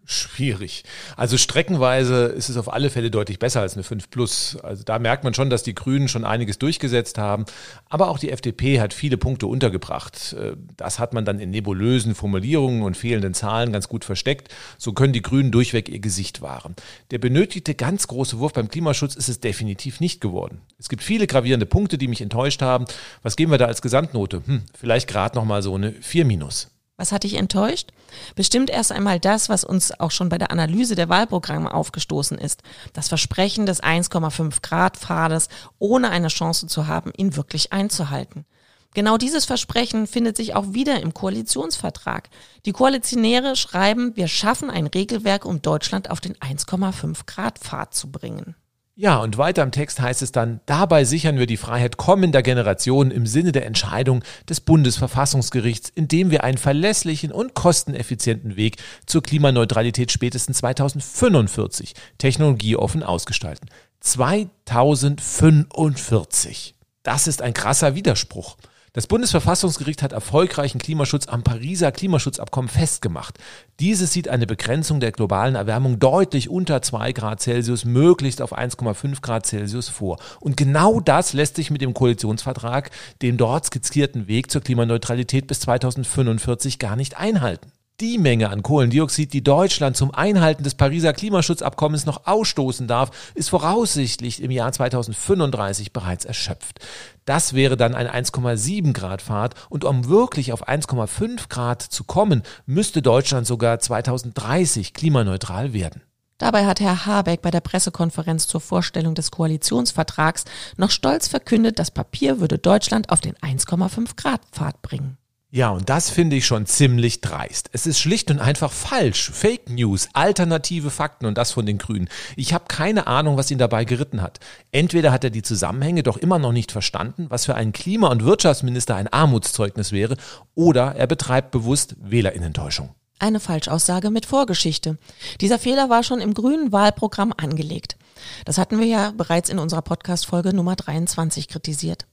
schwierig. 0.08 0.84
Also 1.16 1.36
streckenweise 1.36 2.24
ist 2.26 2.48
es 2.48 2.56
auf 2.56 2.72
alle 2.72 2.88
Fälle 2.88 3.10
deutlich 3.10 3.38
besser 3.38 3.60
als 3.60 3.74
eine 3.74 3.82
5 3.82 4.08
Plus. 4.08 4.56
Also 4.62 4.82
da 4.82 4.98
merkt 4.98 5.22
man 5.22 5.34
schon, 5.34 5.50
dass 5.50 5.62
die 5.62 5.74
Grünen 5.74 6.08
schon 6.08 6.24
einiges 6.24 6.58
durchgesetzt 6.58 7.18
haben. 7.18 7.44
Aber 7.90 8.08
auch 8.08 8.18
die 8.18 8.30
FDP 8.30 8.80
hat 8.80 8.94
viele 8.94 9.18
Punkte 9.18 9.46
untergebracht. 9.46 10.32
Äh, 10.32 10.56
das 10.76 10.98
hat 10.98 11.12
man 11.12 11.26
dann 11.26 11.38
in 11.38 11.50
nebulösen 11.50 12.14
Formulierungen 12.14 12.82
und 12.82 12.96
fehlenden 12.96 13.34
Zahlen 13.34 13.70
ganz 13.70 13.88
gut 13.88 14.04
versteckt. 14.04 14.48
So 14.78 14.94
können 14.94 15.12
die 15.12 15.22
Grünen 15.22 15.50
durchweg 15.50 15.90
ihr 15.90 16.00
Gesicht 16.00 16.40
wahren. 16.40 16.74
Der 17.10 17.18
benötigte 17.18 17.74
ganz 17.74 18.06
große 18.06 18.38
Wurf 18.38 18.54
beim 18.54 18.68
Klimaschutz 18.68 19.14
ist 19.14 19.28
es 19.28 19.40
definitiv 19.40 20.00
nicht 20.00 20.22
geworden. 20.22 20.62
Es 20.78 20.88
gibt 20.88 21.02
viele 21.02 21.26
gravierende 21.26 21.66
Punkte, 21.66 21.98
die 21.98 22.08
mich 22.08 22.22
enttäuscht 22.22 22.62
haben. 22.62 22.86
Was 23.22 23.36
geben 23.36 23.50
wir 23.50 23.58
da 23.58 23.66
als 23.66 23.82
Gesamtnote? 23.82 24.42
Hm, 24.46 24.62
vielleicht 24.74 25.06
gerade 25.06 25.36
nochmal 25.36 25.60
so 25.60 25.74
eine 25.74 25.92
4 25.92 26.24
minus. 26.24 26.70
Was 26.98 27.12
hat 27.12 27.22
dich 27.22 27.34
enttäuscht? 27.34 27.92
Bestimmt 28.34 28.70
erst 28.70 28.90
einmal 28.90 29.20
das, 29.20 29.48
was 29.48 29.62
uns 29.62 29.98
auch 30.00 30.10
schon 30.10 30.28
bei 30.28 30.36
der 30.36 30.50
Analyse 30.50 30.96
der 30.96 31.08
Wahlprogramme 31.08 31.72
aufgestoßen 31.72 32.36
ist. 32.36 32.62
Das 32.92 33.06
Versprechen 33.06 33.66
des 33.66 33.80
1,5 33.80 34.62
Grad 34.62 34.96
Pfades, 34.96 35.48
ohne 35.78 36.10
eine 36.10 36.26
Chance 36.26 36.66
zu 36.66 36.88
haben, 36.88 37.12
ihn 37.16 37.36
wirklich 37.36 37.72
einzuhalten. 37.72 38.46
Genau 38.94 39.16
dieses 39.16 39.44
Versprechen 39.44 40.08
findet 40.08 40.36
sich 40.36 40.56
auch 40.56 40.72
wieder 40.72 41.00
im 41.00 41.14
Koalitionsvertrag. 41.14 42.30
Die 42.66 42.72
Koalitionäre 42.72 43.54
schreiben, 43.54 44.16
wir 44.16 44.26
schaffen 44.26 44.68
ein 44.68 44.88
Regelwerk, 44.88 45.44
um 45.44 45.62
Deutschland 45.62 46.10
auf 46.10 46.20
den 46.20 46.34
1,5 46.34 47.26
Grad 47.26 47.60
Pfad 47.60 47.94
zu 47.94 48.10
bringen. 48.10 48.56
Ja, 49.00 49.18
und 49.18 49.38
weiter 49.38 49.62
im 49.62 49.70
Text 49.70 50.00
heißt 50.00 50.22
es 50.22 50.32
dann, 50.32 50.58
dabei 50.66 51.04
sichern 51.04 51.38
wir 51.38 51.46
die 51.46 51.56
Freiheit 51.56 51.98
kommender 51.98 52.42
Generationen 52.42 53.12
im 53.12 53.28
Sinne 53.28 53.52
der 53.52 53.64
Entscheidung 53.64 54.24
des 54.48 54.60
Bundesverfassungsgerichts, 54.60 55.92
indem 55.94 56.32
wir 56.32 56.42
einen 56.42 56.58
verlässlichen 56.58 57.30
und 57.30 57.54
kosteneffizienten 57.54 58.56
Weg 58.56 58.78
zur 59.06 59.22
Klimaneutralität 59.22 60.10
spätestens 60.10 60.58
2045 60.58 61.94
technologieoffen 62.18 63.04
ausgestalten. 63.04 63.68
2045. 64.00 66.74
Das 67.04 67.28
ist 67.28 67.40
ein 67.40 67.54
krasser 67.54 67.94
Widerspruch. 67.94 68.56
Das 68.92 69.06
Bundesverfassungsgericht 69.06 70.02
hat 70.02 70.12
erfolgreichen 70.12 70.78
Klimaschutz 70.78 71.28
am 71.28 71.42
Pariser 71.42 71.92
Klimaschutzabkommen 71.92 72.68
festgemacht. 72.68 73.38
Dieses 73.80 74.12
sieht 74.12 74.28
eine 74.28 74.46
Begrenzung 74.46 74.98
der 75.00 75.12
globalen 75.12 75.54
Erwärmung 75.54 75.98
deutlich 75.98 76.48
unter 76.48 76.80
2 76.80 77.12
Grad 77.12 77.40
Celsius, 77.40 77.84
möglichst 77.84 78.40
auf 78.40 78.56
1,5 78.56 79.20
Grad 79.20 79.46
Celsius 79.46 79.88
vor. 79.88 80.18
Und 80.40 80.56
genau 80.56 81.00
das 81.00 81.32
lässt 81.32 81.56
sich 81.56 81.70
mit 81.70 81.82
dem 81.82 81.94
Koalitionsvertrag, 81.94 82.90
dem 83.20 83.36
dort 83.36 83.66
skizzierten 83.66 84.26
Weg 84.26 84.50
zur 84.50 84.62
Klimaneutralität 84.62 85.46
bis 85.46 85.60
2045 85.60 86.78
gar 86.78 86.96
nicht 86.96 87.16
einhalten. 87.18 87.70
Die 88.00 88.16
Menge 88.16 88.50
an 88.50 88.62
Kohlendioxid, 88.62 89.32
die 89.32 89.42
Deutschland 89.42 89.96
zum 89.96 90.14
Einhalten 90.14 90.62
des 90.62 90.76
Pariser 90.76 91.12
Klimaschutzabkommens 91.12 92.06
noch 92.06 92.28
ausstoßen 92.28 92.86
darf, 92.86 93.10
ist 93.34 93.50
voraussichtlich 93.50 94.40
im 94.40 94.52
Jahr 94.52 94.70
2035 94.70 95.92
bereits 95.92 96.24
erschöpft. 96.24 96.78
Das 97.24 97.54
wäre 97.54 97.76
dann 97.76 97.96
ein 97.96 98.06
1,7 98.06 98.92
Grad 98.92 99.20
Fahrt 99.20 99.56
und 99.68 99.84
um 99.84 100.08
wirklich 100.08 100.52
auf 100.52 100.68
1,5 100.68 101.48
Grad 101.48 101.82
zu 101.82 102.04
kommen, 102.04 102.44
müsste 102.66 103.02
Deutschland 103.02 103.48
sogar 103.48 103.80
2030 103.80 104.94
klimaneutral 104.94 105.72
werden. 105.72 106.02
Dabei 106.38 106.66
hat 106.66 106.78
Herr 106.78 107.04
Habeck 107.04 107.42
bei 107.42 107.50
der 107.50 107.62
Pressekonferenz 107.62 108.46
zur 108.46 108.60
Vorstellung 108.60 109.16
des 109.16 109.32
Koalitionsvertrags 109.32 110.44
noch 110.76 110.92
stolz 110.92 111.26
verkündet, 111.26 111.80
das 111.80 111.90
Papier 111.90 112.38
würde 112.38 112.58
Deutschland 112.58 113.10
auf 113.10 113.20
den 113.20 113.34
1,5 113.38 114.14
Grad 114.14 114.42
Pfad 114.52 114.82
bringen. 114.82 115.18
Ja, 115.50 115.70
und 115.70 115.88
das 115.88 116.10
finde 116.10 116.36
ich 116.36 116.44
schon 116.46 116.66
ziemlich 116.66 117.22
dreist. 117.22 117.70
Es 117.72 117.86
ist 117.86 117.98
schlicht 117.98 118.30
und 118.30 118.38
einfach 118.38 118.70
falsch. 118.70 119.30
Fake 119.30 119.70
News, 119.70 120.10
alternative 120.12 120.90
Fakten 120.90 121.24
und 121.24 121.38
das 121.38 121.52
von 121.52 121.64
den 121.64 121.78
Grünen. 121.78 122.10
Ich 122.36 122.52
habe 122.52 122.66
keine 122.68 123.06
Ahnung, 123.06 123.38
was 123.38 123.50
ihn 123.50 123.56
dabei 123.56 123.86
geritten 123.86 124.20
hat. 124.20 124.40
Entweder 124.72 125.10
hat 125.10 125.24
er 125.24 125.30
die 125.30 125.40
Zusammenhänge 125.40 126.02
doch 126.02 126.18
immer 126.18 126.38
noch 126.38 126.52
nicht 126.52 126.70
verstanden, 126.70 127.26
was 127.30 127.46
für 127.46 127.54
einen 127.54 127.72
Klima- 127.72 128.08
und 128.08 128.24
Wirtschaftsminister 128.24 128.94
ein 128.96 129.08
Armutszeugnis 129.08 129.90
wäre, 129.90 130.18
oder 130.54 130.96
er 130.96 131.06
betreibt 131.06 131.50
bewusst 131.50 131.96
Wählerinnentäuschung. 131.98 132.90
Eine 133.18 133.40
Falschaussage 133.40 134.10
mit 134.10 134.26
Vorgeschichte. 134.26 134.98
Dieser 135.40 135.58
Fehler 135.58 135.88
war 135.88 136.02
schon 136.02 136.20
im 136.20 136.34
grünen 136.34 136.72
Wahlprogramm 136.72 137.32
angelegt. 137.34 137.96
Das 138.44 138.58
hatten 138.58 138.78
wir 138.78 138.86
ja 138.86 139.12
bereits 139.16 139.48
in 139.48 139.58
unserer 139.58 139.82
Podcast-Folge 139.82 140.54
Nummer 140.54 140.76
23 140.76 141.48
kritisiert. 141.48 142.06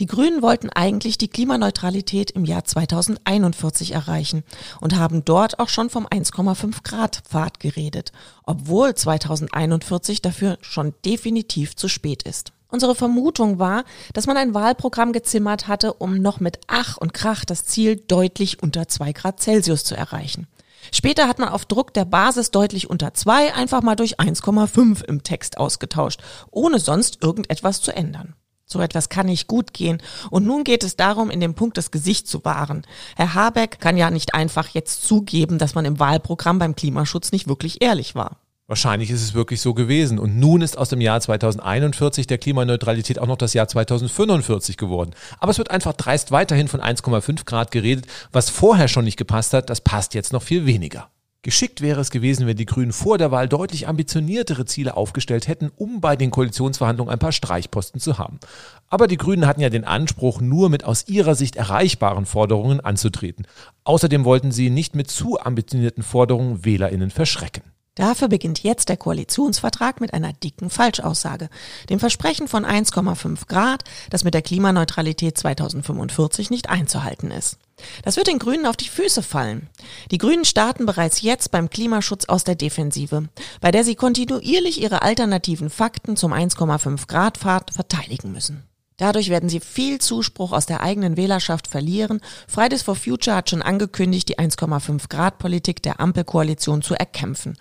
Die 0.00 0.06
Grünen 0.06 0.42
wollten 0.42 0.70
eigentlich 0.70 1.18
die 1.18 1.28
Klimaneutralität 1.28 2.30
im 2.32 2.44
Jahr 2.44 2.64
2041 2.64 3.92
erreichen 3.92 4.44
und 4.80 4.96
haben 4.96 5.24
dort 5.24 5.58
auch 5.58 5.68
schon 5.68 5.90
vom 5.90 6.06
1,5 6.06 6.82
Grad 6.82 7.22
Pfad 7.28 7.60
geredet, 7.60 8.12
obwohl 8.44 8.94
2041 8.94 10.22
dafür 10.22 10.58
schon 10.60 10.94
definitiv 11.04 11.76
zu 11.76 11.88
spät 11.88 12.22
ist. 12.22 12.52
Unsere 12.68 12.96
Vermutung 12.96 13.60
war, 13.60 13.84
dass 14.14 14.26
man 14.26 14.36
ein 14.36 14.52
Wahlprogramm 14.52 15.12
gezimmert 15.12 15.68
hatte, 15.68 15.94
um 15.94 16.20
noch 16.20 16.40
mit 16.40 16.58
Ach 16.66 16.96
und 16.96 17.14
Krach 17.14 17.44
das 17.44 17.64
Ziel 17.64 17.96
deutlich 17.96 18.62
unter 18.64 18.88
2 18.88 19.12
Grad 19.12 19.40
Celsius 19.40 19.84
zu 19.84 19.96
erreichen. 19.96 20.48
Später 20.92 21.28
hat 21.28 21.38
man 21.38 21.50
auf 21.50 21.64
Druck 21.64 21.94
der 21.94 22.04
Basis 22.04 22.50
deutlich 22.50 22.90
unter 22.90 23.14
2 23.14 23.54
einfach 23.54 23.82
mal 23.82 23.96
durch 23.96 24.18
1,5 24.18 25.04
im 25.04 25.22
Text 25.22 25.58
ausgetauscht, 25.58 26.20
ohne 26.50 26.78
sonst 26.78 27.22
irgendetwas 27.22 27.80
zu 27.80 27.94
ändern. 27.94 28.34
So 28.66 28.80
etwas 28.80 29.08
kann 29.08 29.26
nicht 29.26 29.46
gut 29.46 29.74
gehen. 29.74 30.02
Und 30.30 30.46
nun 30.46 30.64
geht 30.64 30.84
es 30.84 30.96
darum, 30.96 31.30
in 31.30 31.40
dem 31.40 31.54
Punkt 31.54 31.76
das 31.76 31.90
Gesicht 31.90 32.26
zu 32.26 32.44
wahren. 32.44 32.86
Herr 33.16 33.34
Habeck 33.34 33.78
kann 33.80 33.96
ja 33.96 34.10
nicht 34.10 34.34
einfach 34.34 34.68
jetzt 34.68 35.06
zugeben, 35.06 35.58
dass 35.58 35.74
man 35.74 35.84
im 35.84 35.98
Wahlprogramm 35.98 36.58
beim 36.58 36.74
Klimaschutz 36.74 37.32
nicht 37.32 37.48
wirklich 37.48 37.82
ehrlich 37.82 38.14
war. 38.14 38.38
Wahrscheinlich 38.66 39.10
ist 39.10 39.22
es 39.22 39.34
wirklich 39.34 39.60
so 39.60 39.74
gewesen. 39.74 40.18
Und 40.18 40.38
nun 40.38 40.62
ist 40.62 40.78
aus 40.78 40.88
dem 40.88 41.02
Jahr 41.02 41.20
2041 41.20 42.26
der 42.26 42.38
Klimaneutralität 42.38 43.18
auch 43.18 43.26
noch 43.26 43.36
das 43.36 43.52
Jahr 43.52 43.68
2045 43.68 44.78
geworden. 44.78 45.10
Aber 45.38 45.50
es 45.50 45.58
wird 45.58 45.70
einfach 45.70 45.92
dreist 45.92 46.30
weiterhin 46.30 46.68
von 46.68 46.80
1,5 46.80 47.44
Grad 47.44 47.70
geredet. 47.70 48.06
Was 48.32 48.48
vorher 48.48 48.88
schon 48.88 49.04
nicht 49.04 49.18
gepasst 49.18 49.52
hat, 49.52 49.68
das 49.68 49.82
passt 49.82 50.14
jetzt 50.14 50.32
noch 50.32 50.42
viel 50.42 50.64
weniger. 50.64 51.10
Geschickt 51.44 51.82
wäre 51.82 52.00
es 52.00 52.10
gewesen, 52.10 52.46
wenn 52.46 52.56
die 52.56 52.64
Grünen 52.64 52.94
vor 52.94 53.18
der 53.18 53.30
Wahl 53.30 53.50
deutlich 53.50 53.86
ambitioniertere 53.86 54.64
Ziele 54.64 54.96
aufgestellt 54.96 55.46
hätten, 55.46 55.70
um 55.76 56.00
bei 56.00 56.16
den 56.16 56.30
Koalitionsverhandlungen 56.30 57.12
ein 57.12 57.18
paar 57.18 57.32
Streichposten 57.32 58.00
zu 58.00 58.16
haben. 58.16 58.40
Aber 58.88 59.08
die 59.08 59.18
Grünen 59.18 59.46
hatten 59.46 59.60
ja 59.60 59.68
den 59.68 59.84
Anspruch, 59.84 60.40
nur 60.40 60.70
mit 60.70 60.84
aus 60.84 61.06
ihrer 61.06 61.34
Sicht 61.34 61.56
erreichbaren 61.56 62.24
Forderungen 62.24 62.80
anzutreten. 62.80 63.46
Außerdem 63.84 64.24
wollten 64.24 64.52
sie 64.52 64.70
nicht 64.70 64.96
mit 64.96 65.10
zu 65.10 65.38
ambitionierten 65.38 66.02
Forderungen 66.02 66.64
Wählerinnen 66.64 67.10
verschrecken. 67.10 67.73
Dafür 67.96 68.26
beginnt 68.26 68.64
jetzt 68.64 68.88
der 68.88 68.96
Koalitionsvertrag 68.96 70.00
mit 70.00 70.14
einer 70.14 70.32
dicken 70.32 70.68
Falschaussage, 70.68 71.48
dem 71.90 72.00
Versprechen 72.00 72.48
von 72.48 72.66
1,5 72.66 73.46
Grad, 73.46 73.84
das 74.10 74.24
mit 74.24 74.34
der 74.34 74.42
Klimaneutralität 74.42 75.38
2045 75.38 76.50
nicht 76.50 76.68
einzuhalten 76.68 77.30
ist. 77.30 77.58
Das 78.02 78.16
wird 78.16 78.26
den 78.26 78.40
Grünen 78.40 78.66
auf 78.66 78.76
die 78.76 78.88
Füße 78.88 79.22
fallen. 79.22 79.68
Die 80.10 80.18
Grünen 80.18 80.44
starten 80.44 80.86
bereits 80.86 81.22
jetzt 81.22 81.52
beim 81.52 81.70
Klimaschutz 81.70 82.24
aus 82.24 82.42
der 82.42 82.56
Defensive, 82.56 83.28
bei 83.60 83.70
der 83.70 83.84
sie 83.84 83.94
kontinuierlich 83.94 84.80
ihre 84.80 85.02
alternativen 85.02 85.70
Fakten 85.70 86.16
zum 86.16 86.32
1,5 86.32 87.06
Grad 87.06 87.38
Pfad 87.38 87.72
verteidigen 87.72 88.32
müssen. 88.32 88.64
Dadurch 88.96 89.28
werden 89.28 89.48
sie 89.48 89.60
viel 89.60 90.00
Zuspruch 90.00 90.52
aus 90.52 90.66
der 90.66 90.80
eigenen 90.80 91.16
Wählerschaft 91.16 91.66
verlieren. 91.66 92.20
Fridays 92.48 92.82
for 92.82 92.94
Future 92.94 93.36
hat 93.36 93.50
schon 93.50 93.62
angekündigt, 93.62 94.28
die 94.28 94.38
1,5 94.38 95.08
Grad 95.08 95.38
Politik 95.38 95.82
der 95.82 96.00
Ampelkoalition 96.00 96.82
zu 96.82 96.94
erkämpfen. 96.94 97.56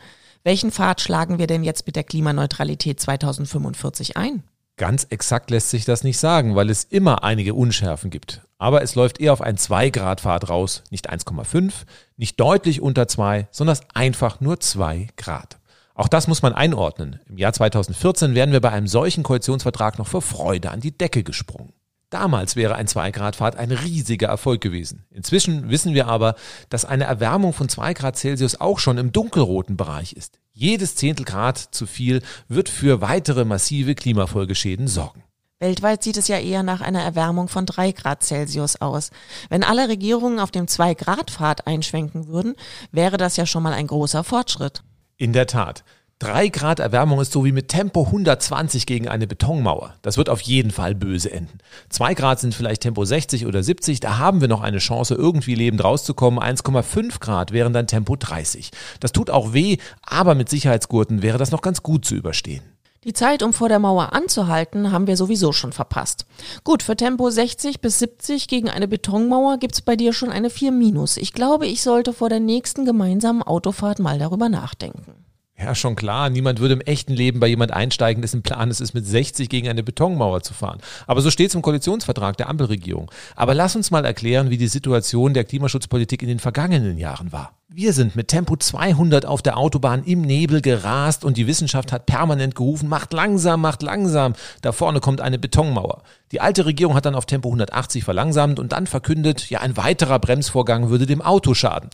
Welchen 0.45 0.71
Pfad 0.73 0.99
schlagen 0.99 1.39
wir 1.39 1.47
denn 1.47 1.63
jetzt 1.63 1.85
mit 1.85 1.95
der 1.95 2.03
Klimaneutralität 2.03 2.99
2045 2.99 4.17
ein? 4.17 4.43
Ganz 4.75 5.07
exakt 5.09 5.51
lässt 5.51 5.69
sich 5.69 5.85
das 5.85 6.03
nicht 6.03 6.17
sagen, 6.17 6.53
weil 6.55 6.69
es 6.69 6.83
immer 6.83 7.23
einige 7.23 7.53
Unschärfen 7.53 8.09
gibt. 8.09 8.41
Aber 8.57 8.81
es 8.81 8.95
läuft 8.95 9.21
eher 9.21 9.31
auf 9.31 9.41
ein 9.41 9.55
2-Grad-Pfad 9.55 10.49
raus, 10.49 10.83
nicht 10.89 11.09
1,5, 11.09 11.71
nicht 12.17 12.39
deutlich 12.41 12.81
unter 12.81 13.07
2, 13.07 13.47
sondern 13.51 13.77
einfach 13.93 14.41
nur 14.41 14.59
2 14.59 15.07
Grad. 15.15 15.59
Auch 15.95 16.09
das 16.09 16.27
muss 16.27 16.41
man 16.41 16.53
einordnen. 16.53 17.21
Im 17.29 17.37
Jahr 17.37 17.53
2014 17.53 18.35
wären 18.35 18.51
wir 18.51 18.59
bei 18.59 18.71
einem 18.71 18.87
solchen 18.87 19.23
Koalitionsvertrag 19.23 19.97
noch 19.97 20.07
vor 20.07 20.21
Freude 20.21 20.71
an 20.71 20.81
die 20.81 20.97
Decke 20.97 21.23
gesprungen. 21.23 21.71
Damals 22.13 22.55
wäre 22.55 22.75
ein 22.75 22.85
2-Grad-Pfad 22.85 23.55
ein 23.55 23.71
riesiger 23.71 24.27
Erfolg 24.27 24.61
gewesen. 24.61 25.03
Inzwischen 25.09 25.71
wissen 25.71 25.95
wir 25.95 26.05
aber, 26.05 26.35
dass 26.69 26.85
eine 26.85 27.05
Erwärmung 27.05 27.53
von 27.53 27.69
2 27.69 27.95
Grad 27.95 28.17
Celsius 28.17 28.61
auch 28.61 28.77
schon 28.77 28.99
im 28.99 29.11
dunkelroten 29.11 29.77
Bereich 29.77 30.13
ist. 30.13 30.37
Jedes 30.51 30.95
Zehntel 30.95 31.25
Grad 31.25 31.57
zu 31.57 31.87
viel 31.87 32.21
wird 32.47 32.69
für 32.69 33.01
weitere 33.01 33.45
massive 33.45 33.95
Klimafolgeschäden 33.95 34.87
sorgen. 34.87 35.23
Weltweit 35.57 36.03
sieht 36.03 36.17
es 36.17 36.27
ja 36.27 36.37
eher 36.37 36.61
nach 36.61 36.81
einer 36.81 37.01
Erwärmung 37.01 37.47
von 37.47 37.65
3 37.65 37.93
Grad 37.93 38.21
Celsius 38.21 38.79
aus. 38.79 39.09
Wenn 39.49 39.63
alle 39.63 39.89
Regierungen 39.89 40.39
auf 40.39 40.51
dem 40.51 40.67
2-Grad-Pfad 40.67 41.65
einschwenken 41.65 42.27
würden, 42.27 42.53
wäre 42.91 43.17
das 43.17 43.37
ja 43.37 43.47
schon 43.47 43.63
mal 43.63 43.73
ein 43.73 43.87
großer 43.87 44.23
Fortschritt. 44.23 44.83
In 45.17 45.33
der 45.33 45.47
Tat. 45.47 45.83
3 46.19 46.47
Grad 46.49 46.79
Erwärmung 46.79 47.19
ist 47.19 47.33
so 47.33 47.43
wie 47.43 47.51
mit 47.51 47.67
Tempo 47.67 48.05
120 48.05 48.85
gegen 48.85 49.09
eine 49.09 49.27
Betonmauer. 49.27 49.95
Das 50.03 50.15
wird 50.15 50.29
auf 50.29 50.39
jeden 50.39 50.71
Fall 50.71 50.95
böse 50.95 51.31
enden. 51.31 51.57
2 51.89 52.13
Grad 52.13 52.39
sind 52.39 52.55
vielleicht 52.55 52.81
Tempo 52.81 53.03
60 53.03 53.45
oder 53.45 53.61
70, 53.61 53.99
da 53.99 54.19
haben 54.19 54.39
wir 54.39 54.47
noch 54.47 54.61
eine 54.61 54.77
Chance, 54.77 55.15
irgendwie 55.15 55.55
lebend 55.55 55.83
rauszukommen. 55.83 56.39
1,5 56.39 57.19
Grad 57.19 57.51
wären 57.51 57.73
dann 57.73 57.87
Tempo 57.87 58.15
30. 58.15 58.71
Das 59.01 59.11
tut 59.11 59.29
auch 59.29 59.51
weh, 59.51 59.77
aber 60.01 60.33
mit 60.33 60.47
Sicherheitsgurten 60.47 61.21
wäre 61.21 61.37
das 61.37 61.51
noch 61.51 61.61
ganz 61.61 61.83
gut 61.83 62.05
zu 62.05 62.15
überstehen. 62.15 62.63
Die 63.03 63.11
Zeit, 63.11 63.43
um 63.43 63.51
vor 63.51 63.67
der 63.67 63.79
Mauer 63.79 64.13
anzuhalten, 64.13 64.93
haben 64.93 65.07
wir 65.07 65.17
sowieso 65.17 65.51
schon 65.51 65.73
verpasst. 65.73 66.25
Gut, 66.63 66.83
für 66.83 66.95
Tempo 66.95 67.29
60 67.29 67.81
bis 67.81 67.99
70 67.99 68.47
gegen 68.47 68.69
eine 68.69 68.87
Betonmauer 68.87 69.57
gibt's 69.57 69.81
bei 69.81 69.97
dir 69.97 70.13
schon 70.13 70.29
eine 70.29 70.49
4 70.49 70.71
minus. 70.71 71.17
Ich 71.17 71.33
glaube, 71.33 71.67
ich 71.67 71.81
sollte 71.81 72.13
vor 72.13 72.29
der 72.29 72.39
nächsten 72.39 72.85
gemeinsamen 72.85 73.43
Autofahrt 73.43 73.99
mal 73.99 74.19
darüber 74.19 74.47
nachdenken. 74.47 75.22
Ja, 75.63 75.75
schon 75.75 75.95
klar. 75.95 76.29
Niemand 76.29 76.59
würde 76.59 76.73
im 76.73 76.81
echten 76.81 77.13
Leben 77.13 77.39
bei 77.39 77.47
jemand 77.47 77.71
einsteigen, 77.71 78.21
dessen 78.21 78.41
Plan 78.41 78.69
es 78.69 78.81
ist, 78.81 78.93
mit 78.93 79.07
60 79.07 79.47
gegen 79.47 79.69
eine 79.69 79.81
Betonmauer 79.81 80.41
zu 80.41 80.53
fahren. 80.53 80.79
Aber 81.07 81.21
so 81.21 81.31
steht 81.31 81.49
es 81.49 81.55
im 81.55 81.61
Koalitionsvertrag 81.61 82.35
der 82.35 82.49
Ampelregierung. 82.49 83.09
Aber 83.37 83.53
lass 83.53 83.77
uns 83.77 83.89
mal 83.89 84.03
erklären, 84.03 84.49
wie 84.49 84.57
die 84.57 84.67
Situation 84.67 85.33
der 85.33 85.45
Klimaschutzpolitik 85.45 86.21
in 86.21 86.27
den 86.27 86.39
vergangenen 86.39 86.97
Jahren 86.97 87.31
war. 87.31 87.53
Wir 87.75 87.93
sind 87.93 88.15
mit 88.15 88.27
Tempo 88.27 88.55
200 88.55 89.25
auf 89.25 89.41
der 89.41 89.57
Autobahn 89.57 90.03
im 90.03 90.21
Nebel 90.21 90.61
gerast 90.61 91.25
und 91.25 91.37
die 91.37 91.47
Wissenschaft 91.47 91.91
hat 91.91 92.05
permanent 92.05 92.53
gerufen, 92.53 92.87
macht 92.87 93.13
langsam, 93.13 93.61
macht 93.61 93.81
langsam. 93.81 94.33
Da 94.61 94.73
vorne 94.73 94.99
kommt 94.99 95.21
eine 95.21 95.39
Betonmauer. 95.39 96.03
Die 96.31 96.41
alte 96.41 96.67
Regierung 96.67 96.93
hat 96.93 97.05
dann 97.05 97.15
auf 97.15 97.25
Tempo 97.25 97.47
180 97.47 98.03
verlangsamt 98.03 98.59
und 98.59 98.73
dann 98.73 98.85
verkündet, 98.85 99.49
ja, 99.49 99.61
ein 99.61 99.75
weiterer 99.75 100.19
Bremsvorgang 100.19 100.89
würde 100.89 101.07
dem 101.07 101.23
Auto 101.23 101.55
schaden. 101.55 101.89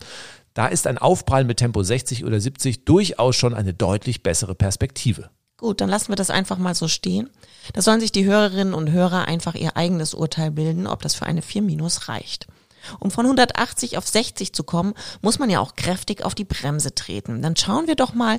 Da 0.54 0.66
ist 0.66 0.86
ein 0.86 0.98
Aufprall 0.98 1.44
mit 1.44 1.58
Tempo 1.58 1.82
60 1.82 2.24
oder 2.24 2.40
70 2.40 2.84
durchaus 2.84 3.36
schon 3.36 3.54
eine 3.54 3.74
deutlich 3.74 4.22
bessere 4.22 4.54
Perspektive. 4.54 5.30
Gut, 5.56 5.80
dann 5.80 5.90
lassen 5.90 6.08
wir 6.08 6.16
das 6.16 6.30
einfach 6.30 6.58
mal 6.58 6.74
so 6.74 6.88
stehen. 6.88 7.28
Da 7.74 7.82
sollen 7.82 8.00
sich 8.00 8.12
die 8.12 8.24
Hörerinnen 8.24 8.74
und 8.74 8.90
Hörer 8.90 9.28
einfach 9.28 9.54
ihr 9.54 9.76
eigenes 9.76 10.14
Urteil 10.14 10.50
bilden, 10.50 10.86
ob 10.86 11.02
das 11.02 11.14
für 11.14 11.26
eine 11.26 11.42
4 11.42 11.62
Minus 11.62 12.08
reicht. 12.08 12.46
Um 12.98 13.10
von 13.10 13.26
180 13.26 13.98
auf 13.98 14.08
60 14.08 14.54
zu 14.54 14.64
kommen, 14.64 14.94
muss 15.20 15.38
man 15.38 15.50
ja 15.50 15.60
auch 15.60 15.76
kräftig 15.76 16.24
auf 16.24 16.34
die 16.34 16.44
Bremse 16.44 16.94
treten. 16.94 17.42
Dann 17.42 17.56
schauen 17.56 17.86
wir 17.86 17.94
doch 17.94 18.14
mal 18.14 18.38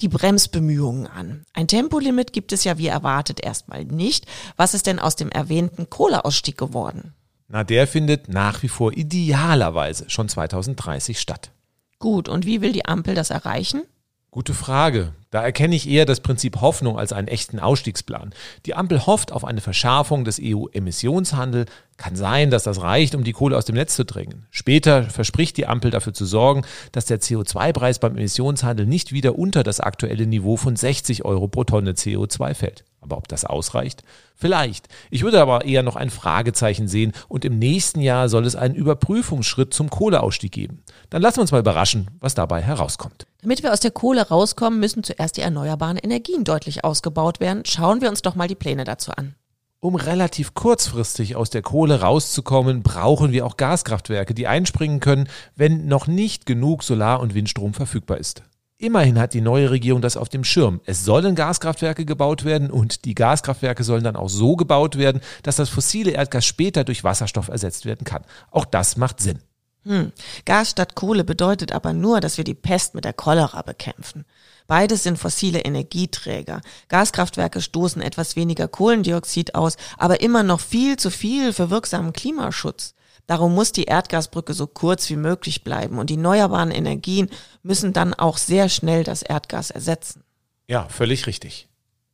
die 0.00 0.08
Bremsbemühungen 0.08 1.06
an. 1.06 1.44
Ein 1.54 1.68
Tempolimit 1.68 2.32
gibt 2.32 2.52
es 2.52 2.64
ja 2.64 2.78
wie 2.78 2.86
erwartet 2.86 3.40
erstmal 3.42 3.84
nicht. 3.84 4.26
Was 4.56 4.74
ist 4.74 4.86
denn 4.86 4.98
aus 4.98 5.16
dem 5.16 5.30
erwähnten 5.30 5.90
Kohleausstieg 5.90 6.56
geworden? 6.56 7.14
Na, 7.48 7.64
der 7.64 7.86
findet 7.86 8.28
nach 8.28 8.62
wie 8.62 8.68
vor 8.68 8.92
idealerweise 8.92 10.10
schon 10.10 10.28
2030 10.28 11.18
statt. 11.18 11.50
Gut, 11.98 12.28
und 12.28 12.44
wie 12.44 12.60
will 12.60 12.72
die 12.72 12.84
Ampel 12.84 13.14
das 13.14 13.30
erreichen? 13.30 13.82
Gute 14.30 14.52
Frage. 14.52 15.14
Da 15.30 15.42
erkenne 15.42 15.74
ich 15.74 15.88
eher 15.88 16.04
das 16.04 16.20
Prinzip 16.20 16.60
Hoffnung 16.60 16.98
als 16.98 17.14
einen 17.14 17.28
echten 17.28 17.58
Ausstiegsplan. 17.58 18.34
Die 18.66 18.74
Ampel 18.74 19.06
hofft 19.06 19.32
auf 19.32 19.44
eine 19.46 19.62
Verschärfung 19.62 20.24
des 20.24 20.38
EU-Emissionshandels. 20.42 21.70
Kann 21.96 22.14
sein, 22.14 22.50
dass 22.50 22.64
das 22.64 22.82
reicht, 22.82 23.14
um 23.14 23.24
die 23.24 23.32
Kohle 23.32 23.56
aus 23.56 23.64
dem 23.64 23.76
Netz 23.76 23.96
zu 23.96 24.04
drängen. 24.04 24.46
Später 24.50 25.04
verspricht 25.04 25.56
die 25.56 25.66
Ampel 25.66 25.90
dafür 25.90 26.12
zu 26.12 26.26
sorgen, 26.26 26.64
dass 26.92 27.06
der 27.06 27.20
CO2-Preis 27.20 27.98
beim 27.98 28.16
Emissionshandel 28.16 28.84
nicht 28.86 29.12
wieder 29.12 29.38
unter 29.38 29.62
das 29.62 29.80
aktuelle 29.80 30.26
Niveau 30.26 30.58
von 30.58 30.76
60 30.76 31.24
Euro 31.24 31.48
pro 31.48 31.64
Tonne 31.64 31.92
CO2 31.92 32.54
fällt. 32.54 32.84
Aber 33.08 33.16
ob 33.16 33.26
das 33.26 33.46
ausreicht? 33.46 34.02
Vielleicht. 34.34 34.88
Ich 35.10 35.22
würde 35.22 35.40
aber 35.40 35.64
eher 35.64 35.82
noch 35.82 35.96
ein 35.96 36.10
Fragezeichen 36.10 36.88
sehen 36.88 37.12
und 37.26 37.46
im 37.46 37.58
nächsten 37.58 38.00
Jahr 38.00 38.28
soll 38.28 38.44
es 38.44 38.54
einen 38.54 38.74
Überprüfungsschritt 38.74 39.72
zum 39.72 39.88
Kohleausstieg 39.88 40.52
geben. 40.52 40.82
Dann 41.08 41.22
lassen 41.22 41.38
wir 41.38 41.42
uns 41.42 41.52
mal 41.52 41.60
überraschen, 41.60 42.10
was 42.20 42.34
dabei 42.34 42.60
herauskommt. 42.60 43.26
Damit 43.40 43.62
wir 43.62 43.72
aus 43.72 43.80
der 43.80 43.92
Kohle 43.92 44.28
rauskommen, 44.28 44.78
müssen 44.78 45.02
zuerst 45.02 45.38
die 45.38 45.40
erneuerbaren 45.40 45.96
Energien 45.96 46.44
deutlich 46.44 46.84
ausgebaut 46.84 47.40
werden. 47.40 47.62
Schauen 47.64 48.02
wir 48.02 48.10
uns 48.10 48.20
doch 48.20 48.34
mal 48.34 48.46
die 48.46 48.54
Pläne 48.54 48.84
dazu 48.84 49.10
an. 49.12 49.34
Um 49.80 49.94
relativ 49.94 50.52
kurzfristig 50.52 51.34
aus 51.34 51.48
der 51.48 51.62
Kohle 51.62 52.02
rauszukommen, 52.02 52.82
brauchen 52.82 53.32
wir 53.32 53.46
auch 53.46 53.56
Gaskraftwerke, 53.56 54.34
die 54.34 54.46
einspringen 54.48 55.00
können, 55.00 55.28
wenn 55.56 55.86
noch 55.86 56.08
nicht 56.08 56.44
genug 56.44 56.82
Solar- 56.82 57.20
und 57.20 57.32
Windstrom 57.32 57.72
verfügbar 57.72 58.18
ist. 58.18 58.42
Immerhin 58.80 59.18
hat 59.18 59.34
die 59.34 59.40
neue 59.40 59.72
Regierung 59.72 60.02
das 60.02 60.16
auf 60.16 60.28
dem 60.28 60.44
Schirm. 60.44 60.80
Es 60.84 61.04
sollen 61.04 61.34
Gaskraftwerke 61.34 62.04
gebaut 62.04 62.44
werden 62.44 62.70
und 62.70 63.04
die 63.06 63.16
Gaskraftwerke 63.16 63.82
sollen 63.82 64.04
dann 64.04 64.14
auch 64.14 64.28
so 64.28 64.54
gebaut 64.54 64.96
werden, 64.96 65.20
dass 65.42 65.56
das 65.56 65.68
fossile 65.68 66.12
Erdgas 66.12 66.46
später 66.46 66.84
durch 66.84 67.02
Wasserstoff 67.02 67.48
ersetzt 67.48 67.86
werden 67.86 68.04
kann. 68.04 68.22
Auch 68.52 68.64
das 68.64 68.96
macht 68.96 69.18
Sinn. 69.18 69.40
Hm. 69.82 70.12
Gas 70.44 70.70
statt 70.70 70.94
Kohle 70.94 71.24
bedeutet 71.24 71.72
aber 71.72 71.92
nur, 71.92 72.20
dass 72.20 72.36
wir 72.36 72.44
die 72.44 72.54
Pest 72.54 72.94
mit 72.94 73.04
der 73.04 73.14
Cholera 73.14 73.62
bekämpfen. 73.62 74.24
Beides 74.68 75.02
sind 75.02 75.18
fossile 75.18 75.60
Energieträger. 75.60 76.60
Gaskraftwerke 76.86 77.60
stoßen 77.60 78.00
etwas 78.00 78.36
weniger 78.36 78.68
Kohlendioxid 78.68 79.56
aus, 79.56 79.76
aber 79.96 80.20
immer 80.20 80.44
noch 80.44 80.60
viel 80.60 80.96
zu 80.98 81.10
viel 81.10 81.52
für 81.52 81.70
wirksamen 81.70 82.12
Klimaschutz. 82.12 82.94
Darum 83.28 83.54
muss 83.54 83.72
die 83.72 83.84
Erdgasbrücke 83.84 84.54
so 84.54 84.66
kurz 84.66 85.10
wie 85.10 85.16
möglich 85.16 85.62
bleiben 85.62 85.98
und 85.98 86.08
die 86.08 86.14
erneuerbaren 86.14 86.70
Energien 86.70 87.28
müssen 87.62 87.92
dann 87.92 88.14
auch 88.14 88.38
sehr 88.38 88.70
schnell 88.70 89.04
das 89.04 89.22
Erdgas 89.22 89.70
ersetzen. 89.70 90.24
Ja, 90.66 90.88
völlig 90.88 91.26
richtig. 91.26 91.68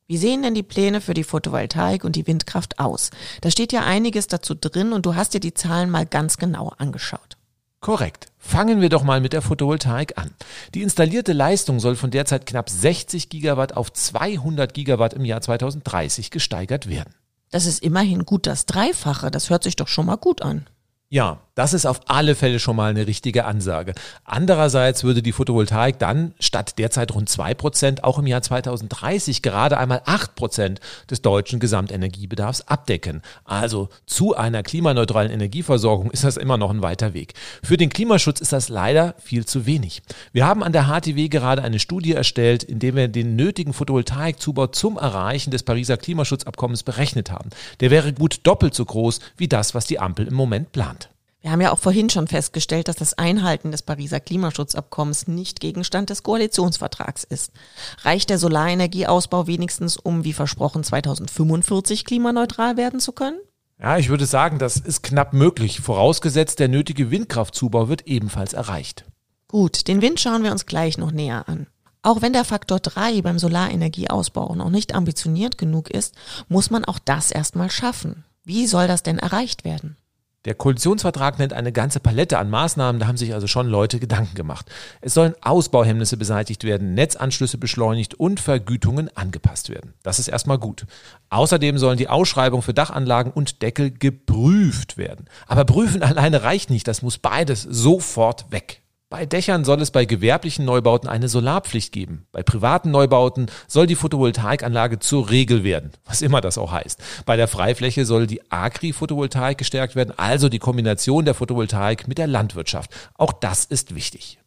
Wie 0.08 0.18
sehen 0.18 0.42
denn 0.42 0.54
die 0.54 0.64
Pläne 0.64 1.00
für 1.00 1.14
die 1.14 1.22
Photovoltaik 1.22 2.02
und 2.02 2.16
die 2.16 2.26
Windkraft 2.26 2.80
aus? 2.80 3.10
Da 3.42 3.50
steht 3.52 3.72
ja 3.72 3.84
einiges 3.84 4.26
dazu 4.26 4.56
drin 4.56 4.92
und 4.92 5.06
du 5.06 5.14
hast 5.14 5.34
dir 5.34 5.40
die 5.40 5.54
Zahlen 5.54 5.88
mal 5.88 6.04
ganz 6.04 6.36
genau 6.36 6.72
angeschaut. 6.78 7.38
Korrekt. 7.78 8.26
Fangen 8.36 8.80
wir 8.80 8.88
doch 8.88 9.04
mal 9.04 9.20
mit 9.20 9.32
der 9.32 9.42
Photovoltaik 9.42 10.18
an. 10.18 10.32
Die 10.74 10.82
installierte 10.82 11.32
Leistung 11.32 11.78
soll 11.78 11.94
von 11.94 12.10
derzeit 12.10 12.44
knapp 12.44 12.68
60 12.68 13.28
Gigawatt 13.28 13.76
auf 13.76 13.92
200 13.92 14.74
Gigawatt 14.74 15.14
im 15.14 15.24
Jahr 15.24 15.40
2030 15.40 16.32
gesteigert 16.32 16.88
werden. 16.88 17.14
Das 17.50 17.66
ist 17.66 17.84
immerhin 17.84 18.24
gut 18.24 18.48
das 18.48 18.66
Dreifache. 18.66 19.30
Das 19.30 19.48
hört 19.48 19.62
sich 19.62 19.76
doch 19.76 19.86
schon 19.86 20.06
mal 20.06 20.16
gut 20.16 20.42
an. 20.42 20.66
Ja, 21.08 21.38
das 21.54 21.72
ist 21.72 21.86
auf 21.86 22.00
alle 22.06 22.34
Fälle 22.34 22.58
schon 22.58 22.76
mal 22.76 22.90
eine 22.90 23.06
richtige 23.06 23.44
Ansage. 23.44 23.94
Andererseits 24.24 25.04
würde 25.04 25.22
die 25.22 25.32
Photovoltaik 25.32 25.98
dann 25.98 26.34
statt 26.40 26.78
derzeit 26.78 27.14
rund 27.14 27.28
zwei 27.28 27.54
Prozent 27.54 28.02
auch 28.04 28.18
im 28.18 28.26
Jahr 28.26 28.42
2030 28.42 29.42
gerade 29.42 29.78
einmal 29.78 30.02
acht 30.04 30.34
Prozent 30.34 30.80
des 31.10 31.22
deutschen 31.22 31.60
Gesamtenergiebedarfs 31.60 32.62
abdecken. 32.62 33.22
Also 33.44 33.88
zu 34.06 34.34
einer 34.36 34.62
klimaneutralen 34.62 35.30
Energieversorgung 35.30 36.10
ist 36.10 36.24
das 36.24 36.36
immer 36.36 36.56
noch 36.56 36.70
ein 36.70 36.82
weiter 36.82 37.14
Weg. 37.14 37.34
Für 37.62 37.76
den 37.76 37.90
Klimaschutz 37.90 38.40
ist 38.40 38.52
das 38.52 38.68
leider 38.68 39.14
viel 39.22 39.46
zu 39.46 39.66
wenig. 39.66 40.02
Wir 40.32 40.46
haben 40.46 40.62
an 40.62 40.72
der 40.72 40.88
HTW 40.88 41.28
gerade 41.28 41.62
eine 41.62 41.78
Studie 41.78 42.12
erstellt, 42.12 42.64
in 42.64 42.80
der 42.80 42.94
wir 42.94 43.08
den 43.08 43.36
nötigen 43.36 43.72
Photovoltaikzubau 43.72 44.68
zum 44.68 44.96
Erreichen 44.96 45.50
des 45.50 45.62
Pariser 45.62 45.96
Klimaschutzabkommens 45.96 46.82
berechnet 46.82 47.30
haben. 47.30 47.50
Der 47.80 47.90
wäre 47.90 48.12
gut 48.12 48.40
doppelt 48.42 48.74
so 48.74 48.84
groß 48.84 49.20
wie 49.36 49.48
das, 49.48 49.74
was 49.74 49.86
die 49.86 50.00
Ampel 50.00 50.26
im 50.26 50.34
Moment 50.34 50.72
plant. 50.72 51.08
Wir 51.44 51.52
haben 51.52 51.60
ja 51.60 51.72
auch 51.72 51.78
vorhin 51.78 52.08
schon 52.08 52.26
festgestellt, 52.26 52.88
dass 52.88 52.96
das 52.96 53.18
Einhalten 53.18 53.70
des 53.70 53.82
Pariser 53.82 54.18
Klimaschutzabkommens 54.18 55.28
nicht 55.28 55.60
Gegenstand 55.60 56.08
des 56.08 56.22
Koalitionsvertrags 56.22 57.22
ist. 57.22 57.52
Reicht 58.00 58.30
der 58.30 58.38
Solarenergieausbau 58.38 59.46
wenigstens, 59.46 59.98
um 59.98 60.24
wie 60.24 60.32
versprochen 60.32 60.82
2045 60.82 62.06
klimaneutral 62.06 62.78
werden 62.78 62.98
zu 62.98 63.12
können? 63.12 63.36
Ja, 63.78 63.98
ich 63.98 64.08
würde 64.08 64.24
sagen, 64.24 64.58
das 64.58 64.78
ist 64.78 65.02
knapp 65.02 65.34
möglich, 65.34 65.80
vorausgesetzt 65.80 66.60
der 66.60 66.68
nötige 66.68 67.10
Windkraftzubau 67.10 67.90
wird 67.90 68.06
ebenfalls 68.06 68.54
erreicht. 68.54 69.04
Gut, 69.46 69.86
den 69.86 70.00
Wind 70.00 70.20
schauen 70.20 70.44
wir 70.44 70.50
uns 70.50 70.64
gleich 70.64 70.96
noch 70.96 71.12
näher 71.12 71.46
an. 71.46 71.66
Auch 72.00 72.22
wenn 72.22 72.32
der 72.32 72.44
Faktor 72.44 72.80
3 72.80 73.20
beim 73.20 73.38
Solarenergieausbau 73.38 74.54
noch 74.54 74.70
nicht 74.70 74.94
ambitioniert 74.94 75.58
genug 75.58 75.90
ist, 75.90 76.14
muss 76.48 76.70
man 76.70 76.86
auch 76.86 76.98
das 76.98 77.30
erstmal 77.30 77.70
schaffen. 77.70 78.24
Wie 78.44 78.66
soll 78.66 78.88
das 78.88 79.02
denn 79.02 79.18
erreicht 79.18 79.66
werden? 79.66 79.98
Der 80.44 80.54
Koalitionsvertrag 80.54 81.38
nennt 81.38 81.54
eine 81.54 81.72
ganze 81.72 82.00
Palette 82.00 82.38
an 82.38 82.50
Maßnahmen, 82.50 83.00
da 83.00 83.06
haben 83.06 83.16
sich 83.16 83.32
also 83.32 83.46
schon 83.46 83.66
Leute 83.66 83.98
Gedanken 83.98 84.34
gemacht. 84.34 84.70
Es 85.00 85.14
sollen 85.14 85.34
Ausbauhemmnisse 85.40 86.18
beseitigt 86.18 86.64
werden, 86.64 86.92
Netzanschlüsse 86.94 87.56
beschleunigt 87.56 88.14
und 88.14 88.40
Vergütungen 88.40 89.08
angepasst 89.16 89.70
werden. 89.70 89.94
Das 90.02 90.18
ist 90.18 90.28
erstmal 90.28 90.58
gut. 90.58 90.84
Außerdem 91.30 91.78
sollen 91.78 91.96
die 91.96 92.08
Ausschreibungen 92.08 92.62
für 92.62 92.74
Dachanlagen 92.74 93.32
und 93.32 93.62
Deckel 93.62 93.90
geprüft 93.90 94.98
werden. 94.98 95.26
Aber 95.46 95.64
prüfen 95.64 96.02
alleine 96.02 96.42
reicht 96.42 96.68
nicht, 96.68 96.86
das 96.86 97.00
muss 97.00 97.16
beides 97.16 97.62
sofort 97.62 98.50
weg. 98.50 98.83
Bei 99.14 99.26
Dächern 99.26 99.64
soll 99.64 99.80
es 99.80 99.92
bei 99.92 100.06
gewerblichen 100.06 100.64
Neubauten 100.64 101.08
eine 101.08 101.28
Solarpflicht 101.28 101.92
geben. 101.92 102.26
Bei 102.32 102.42
privaten 102.42 102.90
Neubauten 102.90 103.46
soll 103.68 103.86
die 103.86 103.94
Photovoltaikanlage 103.94 104.98
zur 104.98 105.30
Regel 105.30 105.62
werden, 105.62 105.92
was 106.04 106.20
immer 106.20 106.40
das 106.40 106.58
auch 106.58 106.72
heißt. 106.72 107.00
Bei 107.24 107.36
der 107.36 107.46
Freifläche 107.46 108.06
soll 108.06 108.26
die 108.26 108.40
Agri-Photovoltaik 108.50 109.56
gestärkt 109.56 109.94
werden, 109.94 110.12
also 110.16 110.48
die 110.48 110.58
Kombination 110.58 111.24
der 111.24 111.34
Photovoltaik 111.34 112.08
mit 112.08 112.18
der 112.18 112.26
Landwirtschaft. 112.26 112.90
Auch 113.14 113.32
das 113.32 113.64
ist 113.64 113.94
wichtig. 113.94 114.40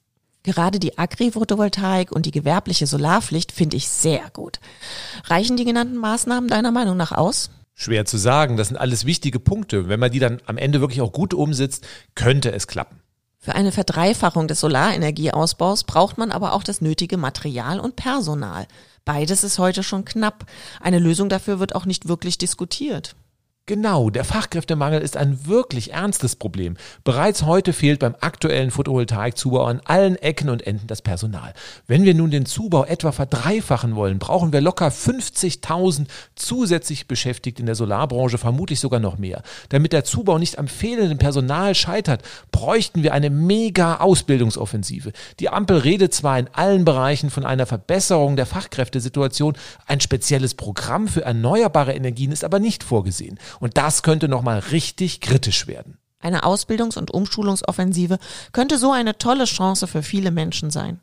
Gerade 0.44 0.80
die 0.80 0.98
Agri-Photovoltaik 0.98 2.12
und 2.12 2.26
die 2.26 2.32
gewerbliche 2.32 2.88
Solarpflicht 2.88 3.54
finde 3.54 3.78
ich 3.78 3.88
sehr 3.88 4.30
gut. 4.34 4.60
Reichen 5.28 5.56
die 5.56 5.64
genannten 5.64 5.96
Maßnahmen 5.96 6.50
deiner 6.50 6.72
Meinung 6.72 6.98
nach 6.98 7.14
aus? 7.14 7.52
Schwer 7.74 8.04
zu 8.04 8.18
sagen, 8.18 8.58
das 8.58 8.68
sind 8.68 8.76
alles 8.76 9.06
wichtige 9.06 9.40
Punkte. 9.40 9.88
Wenn 9.88 10.02
man 10.02 10.12
die 10.12 10.20
dann 10.20 10.42
am 10.46 10.58
Ende 10.58 10.82
wirklich 10.82 11.00
auch 11.00 11.14
gut 11.14 11.34
umsetzt, 11.34 11.88
könnte 12.16 12.52
es 12.52 12.68
klappen. 12.68 13.00
Für 13.48 13.56
eine 13.56 13.72
Verdreifachung 13.72 14.50
des 14.50 14.60
Solarenergieausbaus 14.60 15.86
braucht 15.86 16.18
man 16.18 16.34
aber 16.34 16.52
auch 16.52 16.64
das 16.64 16.82
nötige 16.82 17.16
Material 17.16 17.80
und 17.80 17.96
Personal. 17.96 18.68
Beides 19.06 19.46
ist 19.46 19.58
heute 19.58 19.84
schon 19.84 20.04
knapp. 20.04 20.48
Eine 20.82 21.00
Lösung 21.00 21.30
dafür 21.30 21.58
wird 21.58 21.74
auch 21.74 21.86
nicht 21.86 22.10
wirklich 22.10 22.38
diskutiert. 22.38 23.16
Genau, 23.70 24.10
der 24.10 24.24
Fachkräftemangel 24.24 25.02
ist 25.02 25.18
ein 25.18 25.46
wirklich 25.46 25.92
ernstes 25.92 26.38
Problem. 26.38 26.78
Bereits 27.04 27.44
heute 27.44 27.74
fehlt 27.74 28.00
beim 28.00 28.16
aktuellen 28.22 28.72
Photovoltaikzubau 28.72 29.66
an 29.66 29.82
allen 29.84 30.16
Ecken 30.16 30.48
und 30.48 30.66
Enden 30.66 30.88
das 30.88 31.02
Personal. 31.02 31.54
Wenn 31.86 32.06
wir 32.06 32.14
nun 32.14 32.32
den 32.32 32.46
Zubau 32.46 32.86
etwa 32.86 33.12
verdreifachen 33.12 33.98
wollen, 33.98 34.20
brauchen 34.20 34.54
wir 34.54 34.62
locker 34.62 34.88
50.000 34.88 36.06
zusätzlich 36.36 37.10
beschäftigt 37.10 37.60
in 37.60 37.66
der 37.66 37.76
Solarbranche, 37.76 38.38
vermutlich 38.38 38.80
sogar 38.80 39.02
noch 39.02 39.18
mehr. 39.18 39.44
Damit 39.68 39.92
der 39.92 40.06
Zubau 40.06 40.38
nicht 40.38 40.58
am 40.60 40.70
fehlenden 40.70 41.18
Personal 41.18 41.76
scheitert, 41.76 42.22
bräuchten 42.54 43.04
wir 43.04 43.14
eine 43.14 43.30
mega 43.30 43.98
Ausbildungsoffensive. 43.98 45.12
Die 45.42 45.50
Ampel 45.50 45.80
redet 45.80 46.14
zwar 46.14 46.40
in 46.40 46.48
allen 46.54 46.86
Bereichen 46.86 47.30
von 47.30 47.46
einer 47.46 47.66
Verbesserung 47.66 48.38
der 48.38 48.46
Fachkräftesituation, 48.46 49.58
ein 49.88 50.00
spezielles 50.00 50.54
Programm 50.54 51.10
für 51.10 51.26
erneuerbare 51.26 51.94
Energien 51.94 52.32
ist 52.32 52.46
aber 52.46 52.60
nicht 52.60 52.86
vorgesehen. 52.86 53.38
Und 53.60 53.78
das 53.78 54.04
könnte 54.04 54.28
nochmal 54.28 54.60
richtig 54.60 55.22
kritisch 55.22 55.68
werden. 55.68 55.98
Eine 56.20 56.44
Ausbildungs- 56.44 56.98
und 56.98 57.12
Umschulungsoffensive 57.12 58.18
könnte 58.52 58.78
so 58.78 58.92
eine 58.92 59.18
tolle 59.18 59.46
Chance 59.46 59.88
für 59.88 60.04
viele 60.04 60.32
Menschen 60.32 60.72
sein. 60.72 61.00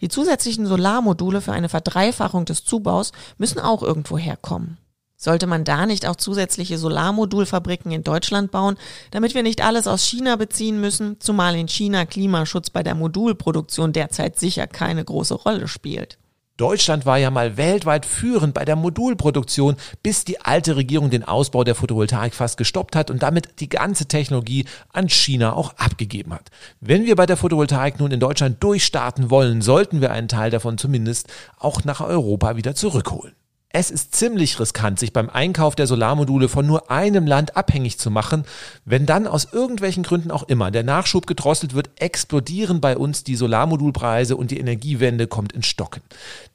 Die 0.00 0.08
zusätzlichen 0.08 0.66
Solarmodule 0.66 1.40
für 1.40 1.52
eine 1.52 1.68
Verdreifachung 1.68 2.44
des 2.44 2.64
Zubaus 2.64 3.12
müssen 3.38 3.58
auch 3.58 3.82
irgendwo 3.82 4.18
herkommen. 4.18 4.78
Sollte 5.18 5.46
man 5.46 5.64
da 5.64 5.86
nicht 5.86 6.06
auch 6.06 6.16
zusätzliche 6.16 6.76
Solarmodulfabriken 6.76 7.90
in 7.90 8.04
Deutschland 8.04 8.50
bauen, 8.50 8.76
damit 9.10 9.34
wir 9.34 9.42
nicht 9.42 9.64
alles 9.64 9.86
aus 9.86 10.04
China 10.04 10.36
beziehen 10.36 10.78
müssen, 10.80 11.18
zumal 11.20 11.56
in 11.56 11.68
China 11.68 12.04
Klimaschutz 12.04 12.68
bei 12.68 12.82
der 12.82 12.94
Modulproduktion 12.94 13.94
derzeit 13.94 14.38
sicher 14.38 14.66
keine 14.66 15.02
große 15.02 15.34
Rolle 15.34 15.68
spielt? 15.68 16.18
Deutschland 16.56 17.04
war 17.04 17.18
ja 17.18 17.30
mal 17.30 17.56
weltweit 17.56 18.06
führend 18.06 18.54
bei 18.54 18.64
der 18.64 18.76
Modulproduktion, 18.76 19.76
bis 20.02 20.24
die 20.24 20.40
alte 20.40 20.76
Regierung 20.76 21.10
den 21.10 21.24
Ausbau 21.24 21.64
der 21.64 21.74
Photovoltaik 21.74 22.34
fast 22.34 22.56
gestoppt 22.56 22.96
hat 22.96 23.10
und 23.10 23.22
damit 23.22 23.60
die 23.60 23.68
ganze 23.68 24.06
Technologie 24.06 24.64
an 24.92 25.08
China 25.08 25.52
auch 25.52 25.74
abgegeben 25.76 26.32
hat. 26.32 26.50
Wenn 26.80 27.04
wir 27.04 27.14
bei 27.14 27.26
der 27.26 27.36
Photovoltaik 27.36 28.00
nun 28.00 28.10
in 28.10 28.20
Deutschland 28.20 28.62
durchstarten 28.62 29.28
wollen, 29.28 29.60
sollten 29.60 30.00
wir 30.00 30.12
einen 30.12 30.28
Teil 30.28 30.50
davon 30.50 30.78
zumindest 30.78 31.28
auch 31.58 31.84
nach 31.84 32.00
Europa 32.00 32.56
wieder 32.56 32.74
zurückholen. 32.74 33.34
Es 33.70 33.90
ist 33.90 34.14
ziemlich 34.14 34.58
riskant, 34.58 34.98
sich 34.98 35.12
beim 35.12 35.28
Einkauf 35.28 35.74
der 35.74 35.86
Solarmodule 35.86 36.48
von 36.48 36.66
nur 36.66 36.90
einem 36.90 37.26
Land 37.26 37.58
abhängig 37.58 37.98
zu 37.98 38.10
machen. 38.10 38.44
Wenn 38.86 39.04
dann 39.04 39.26
aus 39.26 39.52
irgendwelchen 39.52 40.02
Gründen 40.02 40.30
auch 40.30 40.44
immer 40.44 40.70
der 40.70 40.82
Nachschub 40.82 41.26
gedrosselt 41.26 41.74
wird, 41.74 41.90
explodieren 41.96 42.80
bei 42.80 42.96
uns 42.96 43.22
die 43.22 43.36
Solarmodulpreise 43.36 44.36
und 44.36 44.50
die 44.50 44.58
Energiewende 44.58 45.26
kommt 45.26 45.52
ins 45.52 45.66
Stocken. 45.66 46.00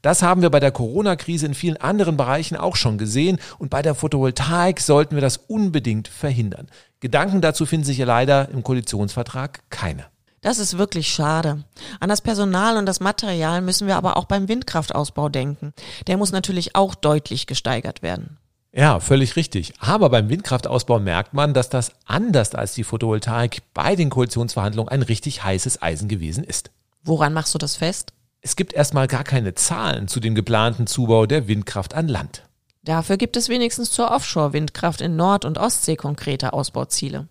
Das 0.01 0.23
haben 0.23 0.41
wir 0.41 0.49
bei 0.49 0.59
der 0.59 0.71
Corona-Krise 0.71 1.45
in 1.45 1.53
vielen 1.53 1.77
anderen 1.77 2.17
Bereichen 2.17 2.57
auch 2.57 2.75
schon 2.75 2.97
gesehen 2.97 3.39
und 3.59 3.69
bei 3.69 3.83
der 3.83 3.93
Photovoltaik 3.93 4.79
sollten 4.79 5.15
wir 5.15 5.21
das 5.21 5.37
unbedingt 5.37 6.07
verhindern. 6.07 6.69
Gedanken 7.01 7.41
dazu 7.41 7.67
finden 7.67 7.85
sich 7.85 7.99
ja 7.99 8.05
leider 8.05 8.49
im 8.49 8.63
Koalitionsvertrag 8.63 9.59
keine. 9.69 10.05
Das 10.41 10.57
ist 10.57 10.79
wirklich 10.79 11.07
schade. 11.07 11.63
An 11.99 12.09
das 12.09 12.21
Personal 12.21 12.77
und 12.77 12.87
das 12.87 12.99
Material 12.99 13.61
müssen 13.61 13.87
wir 13.87 13.95
aber 13.95 14.17
auch 14.17 14.25
beim 14.25 14.47
Windkraftausbau 14.47 15.29
denken. 15.29 15.73
Der 16.07 16.17
muss 16.17 16.31
natürlich 16.31 16.75
auch 16.75 16.95
deutlich 16.95 17.45
gesteigert 17.45 18.01
werden. 18.01 18.37
Ja, 18.73 18.99
völlig 18.99 19.35
richtig. 19.35 19.73
Aber 19.79 20.09
beim 20.09 20.29
Windkraftausbau 20.29 20.99
merkt 20.99 21.33
man, 21.35 21.53
dass 21.53 21.69
das 21.69 21.91
anders 22.05 22.55
als 22.55 22.73
die 22.73 22.83
Photovoltaik 22.83 23.61
bei 23.75 23.95
den 23.95 24.09
Koalitionsverhandlungen 24.09 24.89
ein 24.91 25.03
richtig 25.03 25.43
heißes 25.43 25.81
Eisen 25.83 26.07
gewesen 26.07 26.43
ist. 26.43 26.71
Woran 27.03 27.33
machst 27.33 27.53
du 27.53 27.59
das 27.59 27.75
fest? 27.75 28.13
Es 28.39 28.55
gibt 28.55 28.73
erstmal 28.73 29.07
gar 29.07 29.23
keine 29.23 29.53
Zahlen 29.53 30.07
zu 30.07 30.19
dem 30.19 30.33
geplanten 30.33 30.87
Zubau 30.87 31.27
der 31.27 31.47
Windkraft 31.47 31.93
an 31.93 32.07
Land. 32.07 32.43
Dafür 32.83 33.17
gibt 33.17 33.37
es 33.37 33.49
wenigstens 33.49 33.91
zur 33.91 34.09
Offshore-Windkraft 34.09 35.01
in 35.01 35.15
Nord- 35.15 35.45
und 35.45 35.59
Ostsee 35.59 35.95
konkrete 35.95 36.53
Ausbauziele. 36.53 37.27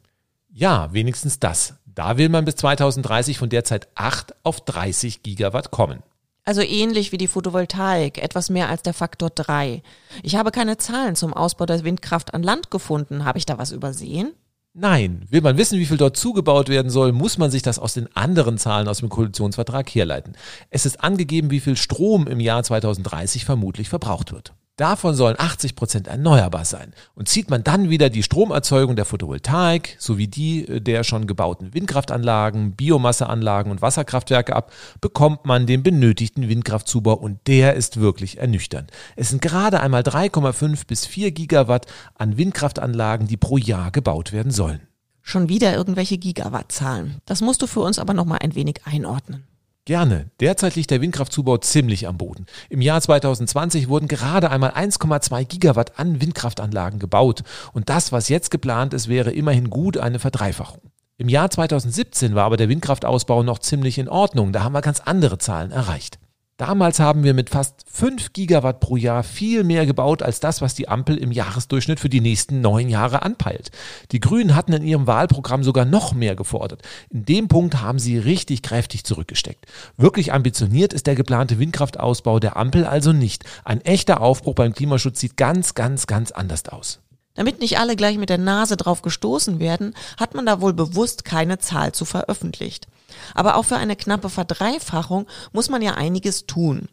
Ja, 0.52 0.92
wenigstens 0.92 1.40
das. 1.40 1.74
Da 1.94 2.16
will 2.16 2.28
man 2.28 2.44
bis 2.44 2.56
2030 2.56 3.38
von 3.38 3.48
derzeit 3.48 3.88
8 3.94 4.34
auf 4.44 4.60
30 4.60 5.22
Gigawatt 5.22 5.70
kommen. 5.70 6.02
Also 6.44 6.62
ähnlich 6.62 7.12
wie 7.12 7.18
die 7.18 7.28
Photovoltaik, 7.28 8.18
etwas 8.22 8.50
mehr 8.50 8.68
als 8.68 8.82
der 8.82 8.94
Faktor 8.94 9.30
3. 9.30 9.82
Ich 10.22 10.36
habe 10.36 10.50
keine 10.50 10.78
Zahlen 10.78 11.16
zum 11.16 11.34
Ausbau 11.34 11.66
der 11.66 11.84
Windkraft 11.84 12.34
an 12.34 12.42
Land 12.42 12.70
gefunden. 12.70 13.24
Habe 13.24 13.38
ich 13.38 13.46
da 13.46 13.58
was 13.58 13.72
übersehen? 13.72 14.32
Nein, 14.72 15.26
will 15.28 15.40
man 15.40 15.58
wissen, 15.58 15.80
wie 15.80 15.86
viel 15.86 15.96
dort 15.96 16.16
zugebaut 16.16 16.68
werden 16.68 16.90
soll, 16.90 17.10
muss 17.10 17.38
man 17.38 17.50
sich 17.50 17.62
das 17.62 17.80
aus 17.80 17.94
den 17.94 18.14
anderen 18.14 18.56
Zahlen 18.56 18.86
aus 18.86 18.98
dem 18.98 19.08
Koalitionsvertrag 19.08 19.88
herleiten. 19.90 20.36
Es 20.70 20.86
ist 20.86 21.02
angegeben, 21.02 21.50
wie 21.50 21.60
viel 21.60 21.76
Strom 21.76 22.28
im 22.28 22.38
Jahr 22.38 22.62
2030 22.62 23.44
vermutlich 23.44 23.88
verbraucht 23.88 24.32
wird. 24.32 24.54
Davon 24.80 25.14
sollen 25.14 25.36
80 25.38 25.76
Prozent 25.76 26.08
erneuerbar 26.08 26.64
sein. 26.64 26.94
Und 27.14 27.28
zieht 27.28 27.50
man 27.50 27.62
dann 27.62 27.90
wieder 27.90 28.08
die 28.08 28.22
Stromerzeugung 28.22 28.96
der 28.96 29.04
Photovoltaik 29.04 29.96
sowie 29.98 30.26
die 30.26 30.66
äh, 30.66 30.80
der 30.80 31.04
schon 31.04 31.26
gebauten 31.26 31.74
Windkraftanlagen, 31.74 32.76
Biomasseanlagen 32.76 33.70
und 33.70 33.82
Wasserkraftwerke 33.82 34.56
ab, 34.56 34.72
bekommt 35.02 35.44
man 35.44 35.66
den 35.66 35.82
benötigten 35.82 36.48
Windkraftzubau 36.48 37.12
und 37.12 37.46
der 37.46 37.74
ist 37.74 38.00
wirklich 38.00 38.38
ernüchternd. 38.38 38.90
Es 39.16 39.28
sind 39.28 39.42
gerade 39.42 39.80
einmal 39.80 40.00
3,5 40.00 40.86
bis 40.86 41.04
4 41.04 41.32
Gigawatt 41.32 41.84
an 42.14 42.38
Windkraftanlagen, 42.38 43.26
die 43.26 43.36
pro 43.36 43.58
Jahr 43.58 43.90
gebaut 43.90 44.32
werden 44.32 44.50
sollen. 44.50 44.80
Schon 45.20 45.50
wieder 45.50 45.74
irgendwelche 45.74 46.16
Gigawattzahlen. 46.16 47.20
Das 47.26 47.42
musst 47.42 47.60
du 47.60 47.66
für 47.66 47.80
uns 47.80 47.98
aber 47.98 48.14
noch 48.14 48.24
mal 48.24 48.38
ein 48.38 48.54
wenig 48.54 48.76
einordnen. 48.86 49.44
Gerne. 49.86 50.30
Derzeit 50.40 50.76
liegt 50.76 50.90
der 50.90 51.00
Windkraftzubau 51.00 51.56
ziemlich 51.56 52.06
am 52.06 52.18
Boden. 52.18 52.46
Im 52.68 52.80
Jahr 52.80 53.00
2020 53.00 53.88
wurden 53.88 54.08
gerade 54.08 54.50
einmal 54.50 54.70
1,2 54.70 55.44
Gigawatt 55.44 55.98
an 55.98 56.20
Windkraftanlagen 56.20 56.98
gebaut. 56.98 57.42
Und 57.72 57.88
das, 57.88 58.12
was 58.12 58.28
jetzt 58.28 58.50
geplant 58.50 58.94
ist, 58.94 59.08
wäre 59.08 59.32
immerhin 59.32 59.70
gut 59.70 59.96
eine 59.96 60.18
Verdreifachung. 60.18 60.90
Im 61.16 61.28
Jahr 61.28 61.50
2017 61.50 62.34
war 62.34 62.44
aber 62.44 62.56
der 62.56 62.68
Windkraftausbau 62.68 63.42
noch 63.42 63.58
ziemlich 63.58 63.98
in 63.98 64.08
Ordnung. 64.08 64.52
Da 64.52 64.62
haben 64.62 64.72
wir 64.72 64.80
ganz 64.80 65.00
andere 65.00 65.38
Zahlen 65.38 65.70
erreicht. 65.70 66.18
Damals 66.60 67.00
haben 67.00 67.24
wir 67.24 67.32
mit 67.32 67.48
fast 67.48 67.86
5 67.90 68.34
Gigawatt 68.34 68.80
pro 68.80 68.98
Jahr 68.98 69.22
viel 69.22 69.64
mehr 69.64 69.86
gebaut 69.86 70.22
als 70.22 70.40
das, 70.40 70.60
was 70.60 70.74
die 70.74 70.90
Ampel 70.90 71.16
im 71.16 71.32
Jahresdurchschnitt 71.32 71.98
für 71.98 72.10
die 72.10 72.20
nächsten 72.20 72.60
neun 72.60 72.90
Jahre 72.90 73.22
anpeilt. 73.22 73.70
Die 74.12 74.20
Grünen 74.20 74.54
hatten 74.54 74.74
in 74.74 74.84
ihrem 74.84 75.06
Wahlprogramm 75.06 75.64
sogar 75.64 75.86
noch 75.86 76.12
mehr 76.12 76.36
gefordert. 76.36 76.82
In 77.08 77.24
dem 77.24 77.48
Punkt 77.48 77.80
haben 77.80 77.98
sie 77.98 78.18
richtig 78.18 78.60
kräftig 78.60 79.04
zurückgesteckt. 79.04 79.64
Wirklich 79.96 80.34
ambitioniert 80.34 80.92
ist 80.92 81.06
der 81.06 81.14
geplante 81.14 81.58
Windkraftausbau 81.58 82.40
der 82.40 82.58
Ampel 82.58 82.84
also 82.84 83.14
nicht. 83.14 83.44
Ein 83.64 83.80
echter 83.80 84.20
Aufbruch 84.20 84.54
beim 84.54 84.74
Klimaschutz 84.74 85.18
sieht 85.18 85.38
ganz, 85.38 85.72
ganz, 85.72 86.06
ganz 86.06 86.30
anders 86.30 86.68
aus. 86.68 87.00
Damit 87.40 87.58
nicht 87.58 87.78
alle 87.78 87.96
gleich 87.96 88.18
mit 88.18 88.28
der 88.28 88.36
Nase 88.36 88.76
drauf 88.76 89.00
gestoßen 89.00 89.60
werden, 89.60 89.94
hat 90.18 90.34
man 90.34 90.44
da 90.44 90.60
wohl 90.60 90.74
bewusst 90.74 91.24
keine 91.24 91.58
Zahl 91.58 91.92
zu 91.92 92.04
veröffentlicht. 92.04 92.86
Aber 93.32 93.56
auch 93.56 93.64
für 93.64 93.78
eine 93.78 93.96
knappe 93.96 94.28
Verdreifachung 94.28 95.26
muss 95.50 95.70
man 95.70 95.80
ja 95.80 95.94
einiges 95.94 96.44
tun. 96.44 96.90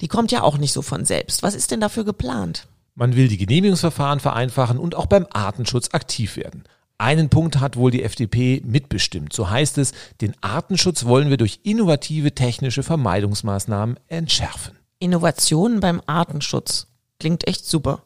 Die 0.00 0.08
kommt 0.08 0.32
ja 0.32 0.40
auch 0.40 0.56
nicht 0.56 0.72
so 0.72 0.80
von 0.80 1.04
selbst. 1.04 1.42
Was 1.42 1.54
ist 1.54 1.70
denn 1.70 1.80
dafür 1.82 2.04
geplant? 2.04 2.66
Man 2.94 3.14
will 3.14 3.28
die 3.28 3.36
Genehmigungsverfahren 3.36 4.20
vereinfachen 4.20 4.78
und 4.78 4.94
auch 4.94 5.04
beim 5.04 5.26
Artenschutz 5.34 5.90
aktiv 5.92 6.36
werden. 6.36 6.64
Einen 6.96 7.28
Punkt 7.28 7.60
hat 7.60 7.76
wohl 7.76 7.90
die 7.90 8.02
FDP 8.02 8.62
mitbestimmt. 8.64 9.34
So 9.34 9.50
heißt 9.50 9.76
es, 9.76 9.92
den 10.22 10.32
Artenschutz 10.40 11.04
wollen 11.04 11.28
wir 11.28 11.36
durch 11.36 11.60
innovative 11.62 12.34
technische 12.34 12.82
Vermeidungsmaßnahmen 12.82 14.00
entschärfen. 14.06 14.78
Innovationen 14.98 15.80
beim 15.80 16.00
Artenschutz. 16.06 16.86
Klingt 17.18 17.46
echt 17.46 17.66
super. 17.66 18.02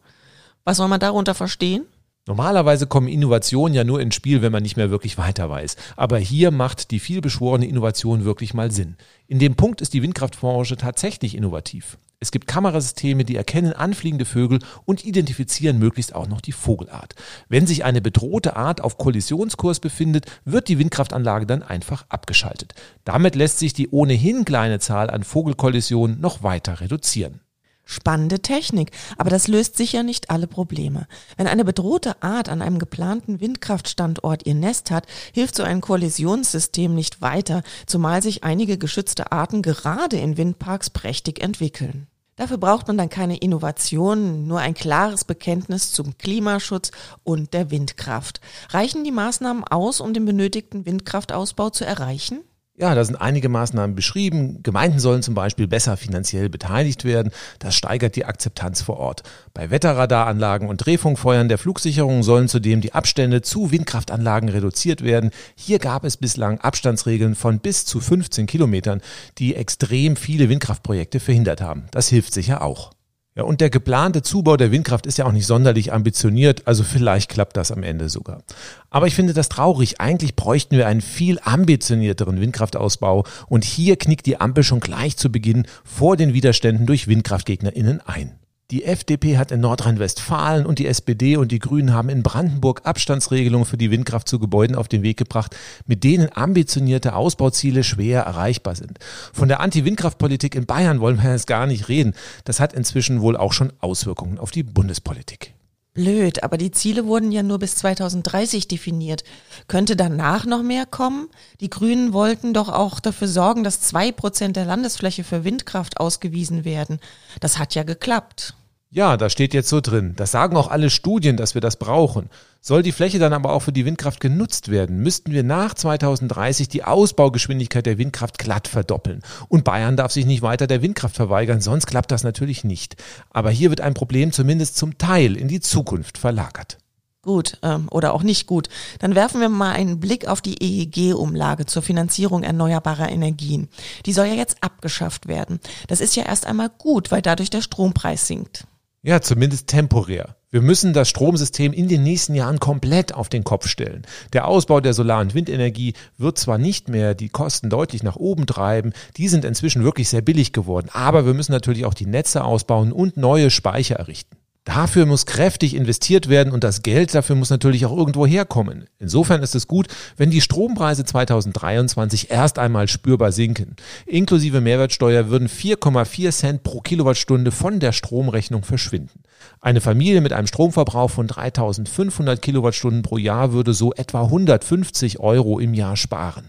Was 0.65 0.79
soll 0.79 0.89
man 0.89 1.01
darunter 1.01 1.35
verstehen? 1.35 1.87
Normalerweise 2.27 2.87
kommen 2.87 3.09
Innovationen 3.09 3.75
ja 3.75 3.85
nur 3.85 4.01
ins 4.01 4.15
Spiel, 4.15 4.41
wenn 4.41 4.53
man 4.53 4.63
nicht 4.63 4.79
mehr 4.79 4.91
wirklich 4.91 5.19
weiter 5.19 5.51
weiß. 5.51 5.77
Aber 5.95 6.19
hier 6.19 6.51
macht 6.51 6.91
die 6.91 7.01
vielbeschworene 7.01 7.67
Innovation 7.67 8.25
wirklich 8.25 8.55
mal 8.55 8.71
Sinn. 8.71 8.97
In 9.27 9.39
dem 9.39 9.57
Punkt 9.57 9.83
ist 9.83 9.93
die 9.93 10.03
Windkraftbranche 10.03 10.79
tatsächlich 10.79 11.37
innovativ. 11.37 11.99
Es 12.21 12.31
gibt 12.31 12.47
Kamerasysteme, 12.47 13.27
die 13.27 13.37
erkennen 13.37 13.75
anfliegende 13.75 14.25
Vögel 14.25 14.61
und 14.87 15.05
identifizieren 15.05 15.79
möglichst 15.79 16.15
auch 16.15 16.27
noch 16.27 16.41
die 16.41 16.53
Vogelart. 16.53 17.15
Wenn 17.51 17.67
sich 17.67 17.85
eine 17.85 18.01
bedrohte 18.01 18.57
Art 18.57 18.81
auf 18.81 18.97
Kollisionskurs 18.97 19.79
befindet, 19.79 20.25
wird 20.47 20.69
die 20.69 20.79
Windkraftanlage 20.79 21.45
dann 21.45 21.63
einfach 21.63 22.07
abgeschaltet. 22.09 22.73
Damit 23.05 23.35
lässt 23.35 23.59
sich 23.59 23.75
die 23.75 23.91
ohnehin 23.91 24.47
kleine 24.47 24.79
Zahl 24.79 25.11
an 25.11 25.25
Vogelkollisionen 25.25 26.23
noch 26.23 26.43
weiter 26.43 26.81
reduzieren. 26.81 27.41
Spannende 27.85 28.41
Technik, 28.41 28.93
aber 29.19 29.29
das 29.29 29.47
löst 29.47 29.77
sicher 29.77 30.03
nicht 30.03 30.31
alle 30.31 30.47
Probleme. 30.47 31.07
Wenn 31.37 31.47
eine 31.47 31.65
bedrohte 31.65 32.23
Art 32.23 32.49
an 32.49 32.63
einem 32.63 32.79
geplanten 32.79 33.41
Windkraftstandort 33.41 34.47
ihr 34.47 34.55
Nest 34.55 34.91
hat, 34.91 35.07
hilft 35.33 35.55
so 35.55 35.63
ein 35.63 35.83
Kollisionssystem 35.83 36.95
nicht 36.95 37.21
weiter, 37.21 37.63
zumal 37.87 38.23
sich 38.23 38.43
einige 38.43 38.79
geschützte 38.79 39.33
Arten 39.33 39.61
gerade 39.61 40.17
in 40.17 40.39
Windparks 40.39 40.91
prächtig 40.91 41.43
entwickeln. 41.43 42.07
Dafür 42.37 42.59
braucht 42.59 42.89
man 42.89 42.99
dann 42.99 43.11
keine 43.11 43.37
Innovationen, 43.37 44.47
nur 44.49 44.59
ein 44.59 44.75
klares 44.75 45.25
Bekenntnis 45.25 45.93
zum 45.93 46.19
Klimaschutz 46.19 46.91
und 47.23 47.55
der 47.55 47.71
Windkraft. 47.71 48.41
Reichen 48.71 49.05
die 49.05 49.13
Maßnahmen 49.13 49.63
aus, 49.65 50.01
um 50.01 50.15
den 50.15 50.25
benötigten 50.25 50.85
Windkraftausbau 50.85 51.71
zu 51.71 51.85
erreichen? 51.85 52.41
Ja, 52.77 52.93
da 52.97 53.05
sind 53.05 53.15
einige 53.15 53.49
Maßnahmen 53.49 53.95
beschrieben. 53.95 54.61
Gemeinden 54.65 54.99
sollen 54.99 55.23
zum 55.23 55.35
Beispiel 55.35 55.69
besser 55.69 55.97
finanziell 55.97 56.49
beteiligt 56.49 57.05
werden. 57.05 57.31
Das 57.61 57.77
steigert 57.77 58.17
die 58.17 58.25
Akzeptanz 58.25 58.83
vor 58.83 58.97
Ort. 58.97 59.23
Bei 59.53 59.71
Wetterradaranlagen 59.71 60.69
und 60.69 60.79
Drehfunkfeuern 60.79 61.49
der 61.49 61.59
Flugsicherung 61.59 62.25
sollen 62.25 62.49
zudem 62.49 62.81
die 62.81 62.93
Abstände 62.93 63.43
zu 63.43 63.71
Windkraftanlagen 63.71 64.49
reduziert 64.49 65.05
werden. 65.05 65.31
Hier 65.55 65.79
gab 65.79 66.03
es 66.03 66.17
bislang 66.17 66.59
Abstandsregeln 66.59 67.37
von 67.37 67.61
bis 67.61 67.85
zu 67.87 68.01
15 68.01 68.47
Kilometern, 68.47 69.03
die 69.39 69.55
extrem 69.55 70.17
viele 70.17 70.49
Windkraftprojekte 70.49 71.21
verhindert 71.21 71.61
haben. 71.61 71.85
Das 71.93 72.09
hilft 72.09 72.35
sicher 72.35 72.61
auch. 72.61 72.94
Ja, 73.37 73.43
und 73.43 73.61
der 73.61 73.69
geplante 73.69 74.23
Zubau 74.23 74.57
der 74.57 74.71
Windkraft 74.71 75.07
ist 75.07 75.19
ja 75.19 75.27
auch 75.27 75.33
nicht 75.33 75.47
sonderlich 75.47 75.93
ambitioniert, 75.93 76.69
also 76.69 76.85
vielleicht 76.85 77.29
klappt 77.29 77.57
das 77.57 77.73
am 77.73 77.83
Ende 77.83 78.09
sogar. 78.09 78.45
Aber 78.91 79.09
ich 79.09 79.17
finde 79.17 79.33
das 79.33 79.49
traurig. 79.49 80.01
Eigentlich 80.01 80.37
bräuchten 80.37 80.77
wir 80.77 80.87
einen 80.87 81.01
viel 81.01 81.41
ambitionierteren 81.43 82.41
Windkraftausbau 82.41 83.25
und 83.49 83.65
hier 83.65 83.97
knickt 83.97 84.27
die 84.27 84.41
Ampel 84.41 84.63
schon 84.63 84.79
gleich 84.79 85.17
zu 85.17 85.33
Beginn 85.33 85.67
vor 85.83 86.17
den 86.17 86.33
Widerständen 86.33 86.87
durch 86.87 87.09
WindkraftgegnerInnen 87.09 88.01
ein. 88.07 88.39
Die 88.75 88.83
FDP 88.83 89.39
hat 89.39 89.53
in 89.53 89.61
Nordrhein-Westfalen 89.61 90.67
und 90.67 90.81
die 90.81 90.89
SPD 90.89 91.37
und 91.37 91.53
die 91.53 91.61
Grünen 91.61 91.93
haben 91.93 92.09
in 92.09 92.25
Brandenburg 92.25 92.81
Abstandsregelungen 92.83 93.67
für 93.67 93.77
die 93.77 93.93
Windkraft 93.93 94.27
zu 94.27 94.41
Gebäuden 94.41 94.75
auf 94.75 94.89
den 94.89 95.05
Weg 95.05 95.17
gebracht, 95.17 95.55
mit 95.87 96.03
denen 96.03 96.37
ambitionierte 96.37 97.15
Ausbauziele 97.15 97.85
schwer 97.85 98.23
erreichbar 98.23 98.75
sind. 98.75 98.99
Von 99.33 99.47
der 99.47 99.61
Anti-Windkraftpolitik 99.61 100.57
in 100.57 100.67
Bayern 100.67 100.99
wollen 100.99 101.23
wir 101.23 101.31
jetzt 101.31 101.47
gar 101.47 101.69
nicht 101.69 101.89
reden. 101.89 102.15
Das 102.43 102.59
hat 102.59 102.73
inzwischen 102.73 103.21
wohl 103.21 103.37
auch 103.37 103.53
schon 103.53 103.73
Auswirkungen 103.79 104.41
auf 104.41 104.51
die 104.51 104.65
Bundespolitik. 104.65 105.55
Blöd, 105.93 106.43
aber 106.43 106.59
die 106.59 106.73
Ziele 106.73 107.07
wurden 107.07 107.31
ja 107.31 107.45
nur 107.45 107.61
bis 107.61 107.77
2030 107.77 108.67
definiert. 108.67 109.23
Könnte 109.69 109.95
danach 109.95 110.47
noch 110.47 110.65
mehr 110.65 110.87
kommen? 110.87 111.29
Die 111.61 111.71
Grünen 111.71 112.13
wollten 112.13 112.53
doch 112.53 112.69
auch 112.69 112.99
dafür 112.99 113.29
sorgen, 113.29 113.63
dass 113.63 113.81
zwei 113.81 114.11
Prozent 114.11 114.57
der 114.57 114.65
Landesfläche 114.65 115.23
für 115.23 115.45
Windkraft 115.45 116.01
ausgewiesen 116.01 116.65
werden. 116.65 116.99
Das 117.39 117.61
hat 117.61 117.77
ja 117.77 117.85
geklappt. 117.85 118.57
Ja, 118.95 119.17
da 119.17 119.29
steht 119.29 119.55
jetzt 119.55 119.69
so 119.69 119.81
drin. 119.81 120.13
Das 120.15 120.31
sagen 120.31 120.57
auch 120.57 120.69
alle 120.69 120.89
Studien, 120.89 121.37
dass 121.37 121.55
wir 121.55 121.61
das 121.61 121.81
brauchen. 121.81 122.31
Soll 122.61 122.85
die 122.85 122.93
Fläche 122.93 123.19
dann 123.19 123.33
aber 123.33 123.53
auch 123.53 123.59
für 123.59 123.73
die 123.73 123.85
Windkraft 123.85 124.21
genutzt 124.21 124.71
werden, 124.71 124.99
müssten 124.99 125.33
wir 125.33 125.43
nach 125.43 125.75
2030 125.75 126.69
die 126.69 126.85
Ausbaugeschwindigkeit 126.85 127.87
der 127.87 127.99
Windkraft 127.99 128.39
glatt 128.39 128.69
verdoppeln. 128.69 129.23
Und 129.49 129.65
Bayern 129.65 129.97
darf 129.97 130.13
sich 130.13 130.27
nicht 130.27 130.43
weiter 130.43 130.69
der 130.69 130.81
Windkraft 130.81 131.17
verweigern, 131.17 131.61
sonst 131.61 131.87
klappt 131.87 132.13
das 132.13 132.23
natürlich 132.23 132.63
nicht. 132.63 132.95
Aber 133.31 133.51
hier 133.51 133.71
wird 133.71 133.81
ein 133.81 133.95
Problem 133.95 134.31
zumindest 134.31 134.77
zum 134.77 134.97
Teil 134.97 135.37
in 135.37 135.49
die 135.49 135.61
Zukunft 135.61 136.17
verlagert 136.17 136.79
gut 137.23 137.57
ähm, 137.63 137.89
oder 137.91 138.13
auch 138.13 138.23
nicht 138.23 138.47
gut, 138.47 138.69
dann 138.99 139.15
werfen 139.15 139.41
wir 139.41 139.49
mal 139.49 139.73
einen 139.73 139.99
Blick 139.99 140.29
auf 140.29 140.43
die 140.43 140.63
EEG-Umlage 140.63 141.65
zur 141.65 141.81
Finanzierung 141.81 142.43
erneuerbarer 142.43 143.09
Energien. 143.09 143.71
Die 144.05 144.13
soll 144.13 144.27
ja 144.27 144.35
jetzt 144.35 144.63
abgeschafft 144.63 145.27
werden. 145.27 145.59
Das 145.89 146.03
ist 146.03 146.17
ja 146.17 146.25
erst 146.25 146.45
einmal 146.45 146.69
gut, 146.69 147.11
weil 147.11 147.23
dadurch 147.23 147.49
der 147.49 147.63
Strompreis 147.63 148.27
sinkt. 148.27 148.67
Ja, 149.07 149.21
zumindest 149.21 149.67
temporär. 149.67 150.35
Wir 150.51 150.63
müssen 150.63 150.95
das 150.95 151.11
Stromsystem 151.11 151.75
in 151.75 151.89
den 151.89 152.03
nächsten 152.03 152.35
Jahren 152.35 152.59
komplett 152.59 153.13
auf 153.13 153.29
den 153.29 153.45
Kopf 153.45 153.69
stellen. 153.69 154.07
Der 154.33 154.49
Ausbau 154.49 154.81
der 154.81 154.95
Solar- 154.95 155.21
und 155.21 155.35
Windenergie 155.35 155.93
wird 156.17 156.39
zwar 156.39 156.57
nicht 156.57 156.89
mehr 156.89 157.15
die 157.15 157.29
Kosten 157.29 157.69
deutlich 157.69 158.03
nach 158.03 158.17
oben 158.17 158.47
treiben, 158.47 158.95
die 159.19 159.29
sind 159.29 159.45
inzwischen 159.45 159.85
wirklich 159.85 160.09
sehr 160.09 160.23
billig 160.23 160.55
geworden, 160.55 160.89
aber 160.91 161.27
wir 161.27 161.35
müssen 161.35 161.53
natürlich 161.53 161.85
auch 161.85 161.93
die 161.93 162.07
Netze 162.07 162.45
ausbauen 162.45 162.93
und 162.93 163.19
neue 163.19 163.51
Speicher 163.51 163.97
errichten. 163.97 164.39
Dafür 164.65 165.05
muss 165.05 165.27
kräftig 165.27 165.75
investiert 165.75 166.31
werden 166.31 166.51
und 166.51 166.65
das 166.65 166.81
Geld 166.81 167.15
dafür 167.15 167.37
muss 167.37 167.51
natürlich 167.51 167.85
auch 167.85 167.95
irgendwo 167.95 168.27
herkommen. 168.27 168.87
Insofern 168.99 169.43
ist 169.43 169.55
es 169.55 169.69
gut, 169.69 169.89
wenn 170.17 170.31
die 170.31 170.41
Strompreise 170.41 171.05
2023 171.05 172.31
erst 172.31 172.59
einmal 172.59 172.89
spürbar 172.89 173.31
sinken. 173.31 173.77
Inklusive 174.07 174.63
Mehrwertsteuer 174.63 175.29
würden 175.29 175.49
4,4 175.49 176.31
Cent 176.31 176.63
pro 176.63 176.81
Kilowattstunde 176.81 177.51
von 177.51 177.79
der 177.79 177.93
Stromrechnung 177.93 178.65
verschwinden. 178.65 179.21
Eine 179.61 179.83
Familie 179.83 180.23
mit 180.23 180.33
einem 180.33 180.47
Stromverbrauch 180.47 181.11
von 181.11 181.27
3500 181.27 182.41
Kilowattstunden 182.41 183.03
pro 183.03 183.19
Jahr 183.19 183.53
würde 183.53 183.75
so 183.75 183.93
etwa 183.93 184.23
150 184.23 185.21
Euro 185.21 185.59
im 185.59 185.75
Jahr 185.75 185.97
sparen. 185.97 186.49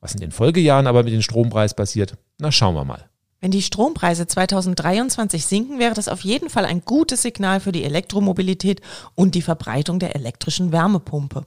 Was 0.00 0.14
in 0.14 0.20
den 0.20 0.32
Folgejahren 0.32 0.88
aber 0.88 1.04
mit 1.04 1.12
dem 1.12 1.22
Strompreis 1.22 1.74
passiert, 1.74 2.16
na 2.38 2.50
schauen 2.50 2.74
wir 2.74 2.84
mal. 2.84 3.08
Wenn 3.44 3.50
die 3.50 3.60
Strompreise 3.60 4.26
2023 4.26 5.44
sinken, 5.44 5.78
wäre 5.78 5.92
das 5.92 6.08
auf 6.08 6.22
jeden 6.22 6.48
Fall 6.48 6.64
ein 6.64 6.82
gutes 6.82 7.20
Signal 7.20 7.60
für 7.60 7.72
die 7.72 7.84
Elektromobilität 7.84 8.80
und 9.16 9.34
die 9.34 9.42
Verbreitung 9.42 9.98
der 9.98 10.16
elektrischen 10.16 10.72
Wärmepumpe. 10.72 11.44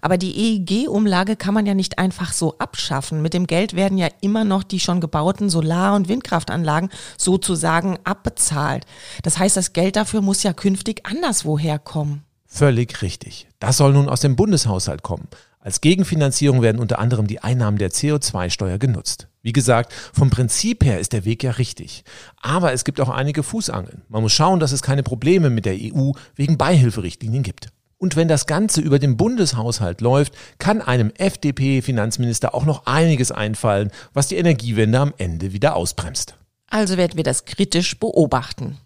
Aber 0.00 0.16
die 0.16 0.30
EEG-Umlage 0.30 1.34
kann 1.34 1.52
man 1.52 1.66
ja 1.66 1.74
nicht 1.74 1.98
einfach 1.98 2.32
so 2.32 2.56
abschaffen. 2.58 3.20
Mit 3.20 3.34
dem 3.34 3.48
Geld 3.48 3.74
werden 3.74 3.98
ja 3.98 4.06
immer 4.20 4.44
noch 4.44 4.62
die 4.62 4.78
schon 4.78 5.00
gebauten 5.00 5.50
Solar- 5.50 5.96
und 5.96 6.08
Windkraftanlagen 6.08 6.88
sozusagen 7.18 7.98
abbezahlt. 8.04 8.86
Das 9.24 9.40
heißt, 9.40 9.56
das 9.56 9.72
Geld 9.72 9.96
dafür 9.96 10.20
muss 10.20 10.44
ja 10.44 10.52
künftig 10.52 11.04
anderswoher 11.04 11.80
kommen. 11.80 12.22
Völlig 12.46 13.02
richtig. 13.02 13.48
Das 13.58 13.76
soll 13.76 13.92
nun 13.92 14.08
aus 14.08 14.20
dem 14.20 14.36
Bundeshaushalt 14.36 15.02
kommen. 15.02 15.26
Als 15.62 15.82
Gegenfinanzierung 15.82 16.62
werden 16.62 16.80
unter 16.80 16.98
anderem 16.98 17.26
die 17.26 17.40
Einnahmen 17.40 17.76
der 17.76 17.90
CO2-Steuer 17.90 18.78
genutzt. 18.78 19.28
Wie 19.42 19.52
gesagt, 19.52 19.92
vom 19.92 20.30
Prinzip 20.30 20.82
her 20.82 20.98
ist 20.98 21.12
der 21.12 21.26
Weg 21.26 21.42
ja 21.42 21.50
richtig. 21.50 22.02
Aber 22.40 22.72
es 22.72 22.84
gibt 22.84 22.98
auch 22.98 23.10
einige 23.10 23.42
Fußangeln. 23.42 24.00
Man 24.08 24.22
muss 24.22 24.32
schauen, 24.32 24.58
dass 24.58 24.72
es 24.72 24.80
keine 24.80 25.02
Probleme 25.02 25.50
mit 25.50 25.66
der 25.66 25.74
EU 25.74 26.12
wegen 26.34 26.56
Beihilferichtlinien 26.56 27.42
gibt. 27.42 27.68
Und 27.98 28.16
wenn 28.16 28.28
das 28.28 28.46
Ganze 28.46 28.80
über 28.80 28.98
den 28.98 29.18
Bundeshaushalt 29.18 30.00
läuft, 30.00 30.32
kann 30.56 30.80
einem 30.80 31.12
FDP-Finanzminister 31.18 32.54
auch 32.54 32.64
noch 32.64 32.86
einiges 32.86 33.30
einfallen, 33.30 33.90
was 34.14 34.28
die 34.28 34.36
Energiewende 34.36 34.98
am 34.98 35.12
Ende 35.18 35.52
wieder 35.52 35.76
ausbremst. 35.76 36.36
Also 36.70 36.96
werden 36.96 37.18
wir 37.18 37.24
das 37.24 37.44
kritisch 37.44 37.98
beobachten. 37.98 38.78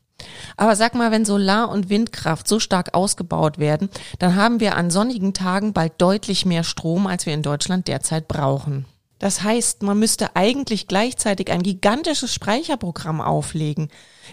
Aber 0.57 0.77
sag 0.77 0.95
mal, 0.95 1.11
wenn 1.11 1.25
Solar- 1.25 1.71
und 1.71 1.91
Windkraft 1.91 2.47
so 2.49 2.61
stark 2.61 2.95
ausgebaut 2.95 3.59
werden, 3.59 3.89
dann 4.19 4.37
haben 4.37 4.61
wir 4.61 4.77
an 4.77 4.91
sonnigen 4.91 5.35
Tagen 5.35 5.73
bald 5.73 5.95
deutlich 5.99 6.47
mehr 6.47 6.65
Strom, 6.65 7.07
als 7.07 7.27
wir 7.27 7.35
in 7.35 7.43
Deutschland 7.43 7.89
derzeit 7.89 8.29
brauchen. 8.29 8.87
Das 9.19 9.43
heißt, 9.43 9.83
man 9.83 9.99
müsste 9.99 10.37
eigentlich 10.37 10.87
gleichzeitig 10.87 11.51
ein 11.51 11.63
gigantisches 11.63 12.35
Speicherprogramm 12.35 13.21
auflegen. 13.21 13.89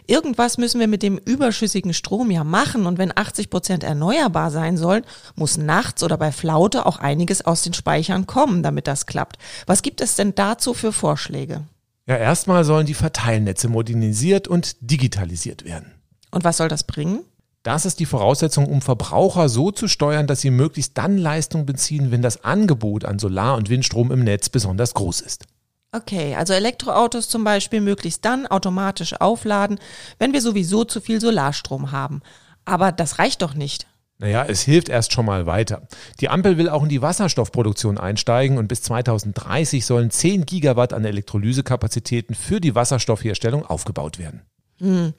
Irgendwas 0.08 0.58
müssen 0.58 0.80
wir 0.80 0.88
mit 0.88 1.04
dem 1.04 1.18
überschüssigen 1.18 1.94
Strom 1.94 2.32
ja 2.32 2.44
machen 2.44 2.86
und 2.88 2.98
wenn 2.98 3.16
80 3.16 3.50
Prozent 3.50 3.84
erneuerbar 3.84 4.52
sein 4.52 4.78
sollen, 4.78 5.06
muss 5.36 5.58
nachts 5.58 6.04
oder 6.04 6.18
bei 6.18 6.32
Flaute 6.32 6.86
auch 6.86 6.98
einiges 6.98 7.46
aus 7.46 7.62
den 7.62 7.74
Speichern 7.74 8.28
kommen, 8.28 8.64
damit 8.64 8.88
das 8.88 9.06
klappt. 9.06 9.38
Was 9.68 9.82
gibt 9.82 10.02
es 10.02 10.16
denn 10.16 10.36
dazu 10.36 10.74
für 10.74 10.92
Vorschläge? 10.92 11.62
Ja, 12.08 12.18
erstmal 12.18 12.64
sollen 12.64 12.86
die 12.86 12.94
Verteilnetze 12.94 13.68
modernisiert 13.68 14.48
und 14.48 14.76
digitalisiert 14.82 15.66
werden. 15.66 15.92
Und 16.32 16.44
was 16.44 16.58
soll 16.58 16.68
das 16.68 16.84
bringen? 16.84 17.20
Das 17.64 17.86
ist 17.86 18.00
die 18.00 18.08
Voraussetzung, 18.08 18.66
um 18.66 18.82
Verbraucher 18.82 19.48
so 19.48 19.72
zu 19.72 19.88
steuern, 19.88 20.26
dass 20.26 20.42
sie 20.42 20.50
möglichst 20.50 20.98
dann 20.98 21.18
Leistung 21.18 21.68
beziehen, 21.68 22.10
wenn 22.10 22.24
das 22.24 22.44
Angebot 22.44 23.06
an 23.06 23.20
Solar- 23.20 23.56
und 23.56 23.70
Windstrom 23.70 24.12
im 24.12 24.24
Netz 24.24 24.50
besonders 24.50 24.96
groß 24.96 25.22
ist. 25.22 25.46
Okay, 25.94 26.36
also 26.36 26.54
Elektroautos 26.54 27.30
zum 27.30 27.44
Beispiel 27.44 27.82
möglichst 27.82 28.26
dann 28.26 28.48
automatisch 28.48 29.20
aufladen, 29.20 29.78
wenn 30.18 30.34
wir 30.34 30.42
sowieso 30.42 30.86
zu 30.86 31.02
viel 31.02 31.22
Solarstrom 31.22 31.92
haben. 31.92 32.22
Aber 32.66 32.92
das 32.92 33.20
reicht 33.20 33.42
doch 33.42 33.54
nicht. 33.54 33.86
Naja, 34.22 34.46
es 34.48 34.62
hilft 34.62 34.88
erst 34.88 35.14
schon 35.14 35.26
mal 35.26 35.48
weiter. 35.48 35.88
Die 36.20 36.30
Ampel 36.30 36.60
will 36.60 36.70
auch 36.70 36.84
in 36.84 36.90
die 36.90 37.02
Wasserstoffproduktion 37.02 37.98
einsteigen 37.98 38.60
und 38.60 38.68
bis 38.68 38.84
2030 38.84 39.84
sollen 39.84 40.12
10 40.12 40.46
Gigawatt 40.46 40.94
an 40.94 41.04
Elektrolysekapazitäten 41.04 42.36
für 42.36 42.62
die 42.62 42.76
Wasserstoffherstellung 42.76 43.66
aufgebaut 43.66 44.20
werden. 44.20 44.44
Hm. 44.78 45.14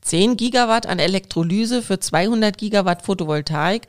10 0.00 0.38
Gigawatt 0.38 0.86
an 0.86 0.98
Elektrolyse 0.98 1.82
für 1.82 2.00
200 2.00 2.56
Gigawatt 2.56 3.02
Photovoltaik. 3.02 3.88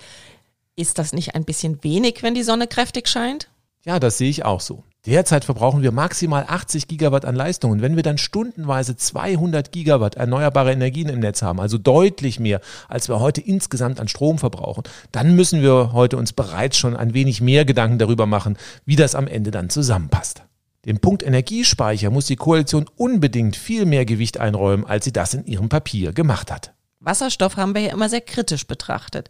Ist 0.75 0.99
das 0.99 1.13
nicht 1.13 1.34
ein 1.34 1.45
bisschen 1.45 1.82
wenig, 1.86 2.21
wenn 2.21 2.36
die 2.36 2.43
Sonne 2.43 2.67
kräftig 2.67 3.08
scheint? 3.08 3.47
Ja, 3.86 4.01
das 4.01 4.17
sehe 4.17 4.30
ich 4.30 4.43
auch 4.43 4.60
so. 4.60 4.84
Derzeit 5.07 5.45
verbrauchen 5.45 5.83
wir 5.83 5.93
maximal 5.93 6.43
80 6.49 6.89
Gigawatt 6.89 7.23
an 7.23 7.33
Leistung. 7.33 7.71
Und 7.71 7.81
wenn 7.81 7.95
wir 7.95 8.03
dann 8.03 8.17
stundenweise 8.17 8.97
200 8.97 9.71
Gigawatt 9.71 10.15
erneuerbare 10.15 10.73
Energien 10.73 11.07
im 11.07 11.21
Netz 11.21 11.41
haben, 11.41 11.61
also 11.61 11.77
deutlich 11.77 12.41
mehr, 12.41 12.59
als 12.89 13.07
wir 13.07 13.21
heute 13.21 13.39
insgesamt 13.39 14.01
an 14.01 14.09
Strom 14.09 14.37
verbrauchen, 14.37 14.83
dann 15.13 15.33
müssen 15.33 15.61
wir 15.61 15.93
heute 15.93 16.17
uns 16.17 16.33
bereits 16.33 16.77
schon 16.77 16.93
ein 16.93 17.13
wenig 17.13 17.39
mehr 17.39 17.63
Gedanken 17.63 17.99
darüber 17.99 18.25
machen, 18.25 18.57
wie 18.85 18.97
das 18.97 19.15
am 19.15 19.27
Ende 19.27 19.49
dann 19.49 19.69
zusammenpasst. 19.69 20.43
Dem 20.83 20.99
Punkt 20.99 21.23
Energiespeicher 21.23 22.09
muss 22.09 22.25
die 22.25 22.35
Koalition 22.35 22.85
unbedingt 22.97 23.55
viel 23.55 23.85
mehr 23.85 24.03
Gewicht 24.03 24.41
einräumen, 24.41 24.85
als 24.85 25.05
sie 25.05 25.13
das 25.13 25.33
in 25.33 25.45
ihrem 25.45 25.69
Papier 25.69 26.11
gemacht 26.11 26.51
hat. 26.51 26.73
Wasserstoff 26.99 27.55
haben 27.55 27.75
wir 27.75 27.81
ja 27.81 27.93
immer 27.93 28.09
sehr 28.09 28.19
kritisch 28.19 28.67
betrachtet. 28.67 29.29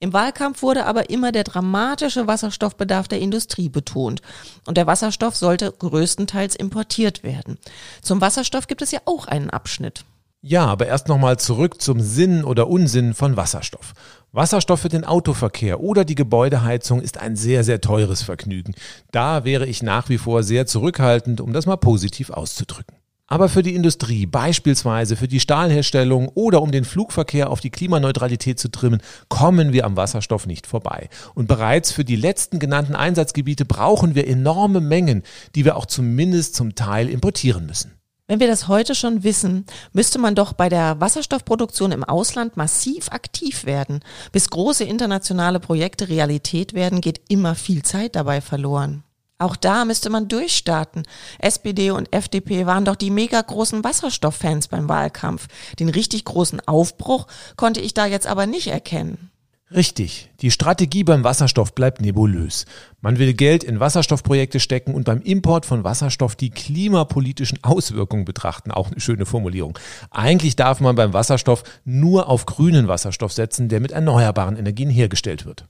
Im 0.00 0.12
Wahlkampf 0.12 0.62
wurde 0.62 0.84
aber 0.86 1.10
immer 1.10 1.32
der 1.32 1.44
dramatische 1.44 2.26
Wasserstoffbedarf 2.26 3.08
der 3.08 3.20
Industrie 3.20 3.68
betont. 3.68 4.22
Und 4.66 4.76
der 4.76 4.86
Wasserstoff 4.86 5.36
sollte 5.36 5.72
größtenteils 5.72 6.54
importiert 6.54 7.22
werden. 7.22 7.58
Zum 8.02 8.20
Wasserstoff 8.20 8.66
gibt 8.66 8.82
es 8.82 8.92
ja 8.92 9.00
auch 9.04 9.26
einen 9.26 9.50
Abschnitt. 9.50 10.04
Ja, 10.40 10.66
aber 10.66 10.86
erst 10.86 11.08
nochmal 11.08 11.36
zurück 11.38 11.82
zum 11.82 12.00
Sinn 12.00 12.44
oder 12.44 12.68
Unsinn 12.68 13.12
von 13.14 13.36
Wasserstoff. 13.36 13.92
Wasserstoff 14.30 14.80
für 14.80 14.88
den 14.88 15.04
Autoverkehr 15.04 15.80
oder 15.80 16.04
die 16.04 16.14
Gebäudeheizung 16.14 17.00
ist 17.00 17.18
ein 17.18 17.34
sehr, 17.34 17.64
sehr 17.64 17.80
teures 17.80 18.22
Vergnügen. 18.22 18.74
Da 19.10 19.44
wäre 19.44 19.66
ich 19.66 19.82
nach 19.82 20.08
wie 20.08 20.18
vor 20.18 20.44
sehr 20.44 20.66
zurückhaltend, 20.66 21.40
um 21.40 21.52
das 21.52 21.66
mal 21.66 21.76
positiv 21.76 22.30
auszudrücken. 22.30 22.96
Aber 23.30 23.50
für 23.50 23.62
die 23.62 23.74
Industrie, 23.74 24.24
beispielsweise 24.24 25.14
für 25.14 25.28
die 25.28 25.38
Stahlherstellung 25.38 26.28
oder 26.28 26.62
um 26.62 26.72
den 26.72 26.86
Flugverkehr 26.86 27.50
auf 27.50 27.60
die 27.60 27.68
Klimaneutralität 27.68 28.58
zu 28.58 28.70
trimmen, 28.70 29.02
kommen 29.28 29.74
wir 29.74 29.84
am 29.84 29.98
Wasserstoff 29.98 30.46
nicht 30.46 30.66
vorbei. 30.66 31.10
Und 31.34 31.46
bereits 31.46 31.92
für 31.92 32.06
die 32.06 32.16
letzten 32.16 32.58
genannten 32.58 32.96
Einsatzgebiete 32.96 33.66
brauchen 33.66 34.14
wir 34.14 34.26
enorme 34.26 34.80
Mengen, 34.80 35.24
die 35.54 35.66
wir 35.66 35.76
auch 35.76 35.84
zumindest 35.84 36.54
zum 36.54 36.74
Teil 36.74 37.10
importieren 37.10 37.66
müssen. 37.66 37.92
Wenn 38.28 38.40
wir 38.40 38.46
das 38.46 38.66
heute 38.66 38.94
schon 38.94 39.24
wissen, 39.24 39.66
müsste 39.92 40.18
man 40.18 40.34
doch 40.34 40.54
bei 40.54 40.70
der 40.70 40.98
Wasserstoffproduktion 40.98 41.92
im 41.92 42.04
Ausland 42.04 42.56
massiv 42.56 43.10
aktiv 43.10 43.66
werden. 43.66 44.00
Bis 44.32 44.48
große 44.48 44.84
internationale 44.84 45.60
Projekte 45.60 46.08
Realität 46.08 46.72
werden, 46.72 47.02
geht 47.02 47.20
immer 47.28 47.54
viel 47.54 47.82
Zeit 47.82 48.16
dabei 48.16 48.40
verloren. 48.40 49.02
Auch 49.38 49.54
da 49.54 49.84
müsste 49.84 50.10
man 50.10 50.26
durchstarten. 50.26 51.04
SPD 51.38 51.92
und 51.92 52.12
FDP 52.12 52.66
waren 52.66 52.84
doch 52.84 52.96
die 52.96 53.10
mega 53.10 53.40
großen 53.40 53.84
Wasserstofffans 53.84 54.66
beim 54.66 54.88
Wahlkampf. 54.88 55.46
Den 55.78 55.88
richtig 55.88 56.24
großen 56.24 56.60
Aufbruch 56.66 57.26
konnte 57.56 57.80
ich 57.80 57.94
da 57.94 58.06
jetzt 58.06 58.26
aber 58.26 58.46
nicht 58.46 58.66
erkennen. 58.66 59.30
Richtig. 59.70 60.30
Die 60.40 60.50
Strategie 60.50 61.04
beim 61.04 61.24
Wasserstoff 61.24 61.74
bleibt 61.74 62.00
nebulös. 62.00 62.64
Man 63.02 63.18
will 63.18 63.34
Geld 63.34 63.62
in 63.62 63.80
Wasserstoffprojekte 63.80 64.60
stecken 64.60 64.94
und 64.94 65.04
beim 65.04 65.20
Import 65.20 65.66
von 65.66 65.84
Wasserstoff 65.84 66.36
die 66.36 66.50
klimapolitischen 66.50 67.62
Auswirkungen 67.62 68.24
betrachten. 68.24 68.70
Auch 68.70 68.90
eine 68.90 69.00
schöne 69.00 69.26
Formulierung. 69.26 69.78
Eigentlich 70.10 70.56
darf 70.56 70.80
man 70.80 70.96
beim 70.96 71.12
Wasserstoff 71.12 71.64
nur 71.84 72.28
auf 72.28 72.46
grünen 72.46 72.88
Wasserstoff 72.88 73.32
setzen, 73.32 73.68
der 73.68 73.80
mit 73.80 73.92
erneuerbaren 73.92 74.56
Energien 74.56 74.90
hergestellt 74.90 75.44
wird. 75.44 75.66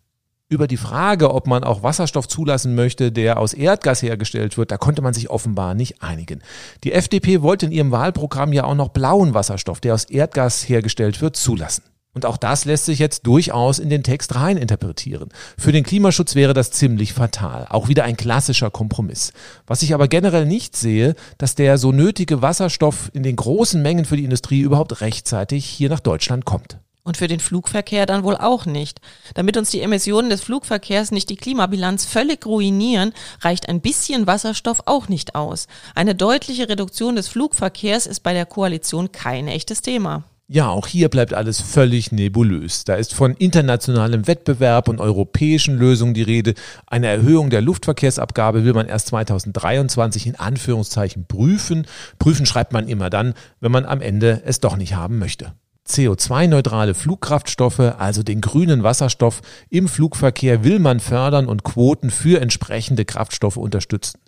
Über 0.50 0.66
die 0.66 0.78
Frage, 0.78 1.34
ob 1.34 1.46
man 1.46 1.62
auch 1.62 1.82
Wasserstoff 1.82 2.26
zulassen 2.26 2.74
möchte, 2.74 3.12
der 3.12 3.38
aus 3.38 3.52
Erdgas 3.52 4.00
hergestellt 4.00 4.56
wird, 4.56 4.70
da 4.70 4.78
konnte 4.78 5.02
man 5.02 5.12
sich 5.12 5.28
offenbar 5.28 5.74
nicht 5.74 6.02
einigen. 6.02 6.40
Die 6.84 6.92
FDP 6.92 7.42
wollte 7.42 7.66
in 7.66 7.72
ihrem 7.72 7.90
Wahlprogramm 7.90 8.54
ja 8.54 8.64
auch 8.64 8.74
noch 8.74 8.88
blauen 8.88 9.34
Wasserstoff, 9.34 9.80
der 9.80 9.92
aus 9.92 10.04
Erdgas 10.04 10.66
hergestellt 10.66 11.20
wird, 11.20 11.36
zulassen. 11.36 11.82
Und 12.14 12.24
auch 12.24 12.38
das 12.38 12.64
lässt 12.64 12.86
sich 12.86 12.98
jetzt 12.98 13.26
durchaus 13.26 13.78
in 13.78 13.90
den 13.90 14.02
Text 14.02 14.36
rein 14.36 14.56
interpretieren. 14.56 15.28
Für 15.58 15.70
den 15.70 15.84
Klimaschutz 15.84 16.34
wäre 16.34 16.54
das 16.54 16.70
ziemlich 16.70 17.12
fatal. 17.12 17.66
Auch 17.68 17.88
wieder 17.88 18.04
ein 18.04 18.16
klassischer 18.16 18.70
Kompromiss. 18.70 19.34
Was 19.66 19.82
ich 19.82 19.92
aber 19.92 20.08
generell 20.08 20.46
nicht 20.46 20.74
sehe, 20.76 21.14
dass 21.36 21.56
der 21.56 21.76
so 21.76 21.92
nötige 21.92 22.40
Wasserstoff 22.40 23.10
in 23.12 23.22
den 23.22 23.36
großen 23.36 23.82
Mengen 23.82 24.06
für 24.06 24.16
die 24.16 24.24
Industrie 24.24 24.60
überhaupt 24.60 25.02
rechtzeitig 25.02 25.66
hier 25.66 25.90
nach 25.90 26.00
Deutschland 26.00 26.46
kommt. 26.46 26.78
Und 27.08 27.16
für 27.16 27.26
den 27.26 27.40
Flugverkehr 27.40 28.04
dann 28.04 28.22
wohl 28.22 28.36
auch 28.36 28.66
nicht. 28.66 29.00
Damit 29.32 29.56
uns 29.56 29.70
die 29.70 29.80
Emissionen 29.80 30.28
des 30.28 30.42
Flugverkehrs 30.42 31.10
nicht 31.10 31.30
die 31.30 31.36
Klimabilanz 31.36 32.04
völlig 32.04 32.44
ruinieren, 32.44 33.14
reicht 33.40 33.70
ein 33.70 33.80
bisschen 33.80 34.26
Wasserstoff 34.26 34.82
auch 34.84 35.08
nicht 35.08 35.34
aus. 35.34 35.68
Eine 35.94 36.14
deutliche 36.14 36.68
Reduktion 36.68 37.16
des 37.16 37.26
Flugverkehrs 37.28 38.06
ist 38.06 38.20
bei 38.20 38.34
der 38.34 38.44
Koalition 38.44 39.10
kein 39.10 39.48
echtes 39.48 39.80
Thema. 39.80 40.24
Ja, 40.48 40.68
auch 40.68 40.86
hier 40.86 41.08
bleibt 41.08 41.32
alles 41.32 41.62
völlig 41.62 42.12
nebulös. 42.12 42.84
Da 42.84 42.96
ist 42.96 43.14
von 43.14 43.32
internationalem 43.32 44.26
Wettbewerb 44.26 44.88
und 44.88 45.00
europäischen 45.00 45.78
Lösungen 45.78 46.12
die 46.12 46.20
Rede. 46.20 46.52
Eine 46.86 47.06
Erhöhung 47.06 47.48
der 47.48 47.62
Luftverkehrsabgabe 47.62 48.66
will 48.66 48.74
man 48.74 48.86
erst 48.86 49.06
2023 49.06 50.26
in 50.26 50.36
Anführungszeichen 50.36 51.24
prüfen. 51.26 51.86
Prüfen 52.18 52.44
schreibt 52.44 52.74
man 52.74 52.86
immer 52.86 53.08
dann, 53.08 53.32
wenn 53.60 53.72
man 53.72 53.86
am 53.86 54.02
Ende 54.02 54.42
es 54.44 54.60
doch 54.60 54.76
nicht 54.76 54.94
haben 54.94 55.18
möchte. 55.18 55.54
CO2-neutrale 55.88 56.94
Flugkraftstoffe, 56.94 57.80
also 57.80 58.22
den 58.22 58.40
grünen 58.40 58.82
Wasserstoff 58.82 59.40
im 59.70 59.88
Flugverkehr 59.88 60.64
will 60.64 60.78
man 60.78 61.00
fördern 61.00 61.46
und 61.46 61.64
Quoten 61.64 62.10
für 62.10 62.40
entsprechende 62.40 63.04
Kraftstoffe 63.04 63.56
unterstützen. 63.56 64.20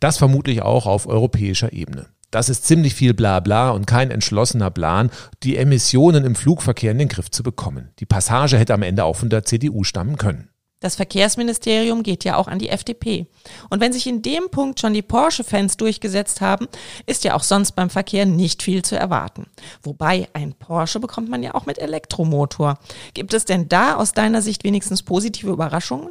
Das 0.00 0.18
vermutlich 0.18 0.62
auch 0.62 0.86
auf 0.86 1.06
europäischer 1.06 1.72
Ebene. 1.72 2.06
Das 2.30 2.50
ist 2.50 2.66
ziemlich 2.66 2.94
viel 2.94 3.14
Blabla 3.14 3.70
und 3.70 3.86
kein 3.86 4.10
entschlossener 4.10 4.70
Plan, 4.70 5.10
die 5.42 5.56
Emissionen 5.56 6.24
im 6.24 6.34
Flugverkehr 6.34 6.92
in 6.92 6.98
den 6.98 7.08
Griff 7.08 7.30
zu 7.30 7.42
bekommen. 7.42 7.88
Die 8.00 8.06
Passage 8.06 8.58
hätte 8.58 8.74
am 8.74 8.82
Ende 8.82 9.04
auch 9.04 9.16
von 9.16 9.30
der 9.30 9.44
CDU 9.44 9.82
stammen 9.82 10.18
können. 10.18 10.50
Das 10.80 10.94
Verkehrsministerium 10.94 12.04
geht 12.04 12.22
ja 12.22 12.36
auch 12.36 12.46
an 12.46 12.60
die 12.60 12.68
FDP. 12.68 13.26
Und 13.68 13.80
wenn 13.80 13.92
sich 13.92 14.06
in 14.06 14.22
dem 14.22 14.48
Punkt 14.50 14.78
schon 14.78 14.94
die 14.94 15.02
Porsche-Fans 15.02 15.76
durchgesetzt 15.76 16.40
haben, 16.40 16.68
ist 17.04 17.24
ja 17.24 17.34
auch 17.34 17.42
sonst 17.42 17.72
beim 17.72 17.90
Verkehr 17.90 18.26
nicht 18.26 18.62
viel 18.62 18.82
zu 18.82 18.96
erwarten. 18.96 19.46
Wobei 19.82 20.28
ein 20.34 20.52
Porsche 20.54 21.00
bekommt 21.00 21.28
man 21.30 21.42
ja 21.42 21.54
auch 21.54 21.66
mit 21.66 21.78
Elektromotor. 21.78 22.78
Gibt 23.12 23.34
es 23.34 23.44
denn 23.44 23.68
da 23.68 23.96
aus 23.96 24.12
deiner 24.12 24.40
Sicht 24.40 24.62
wenigstens 24.62 25.02
positive 25.02 25.50
Überraschungen? 25.50 26.10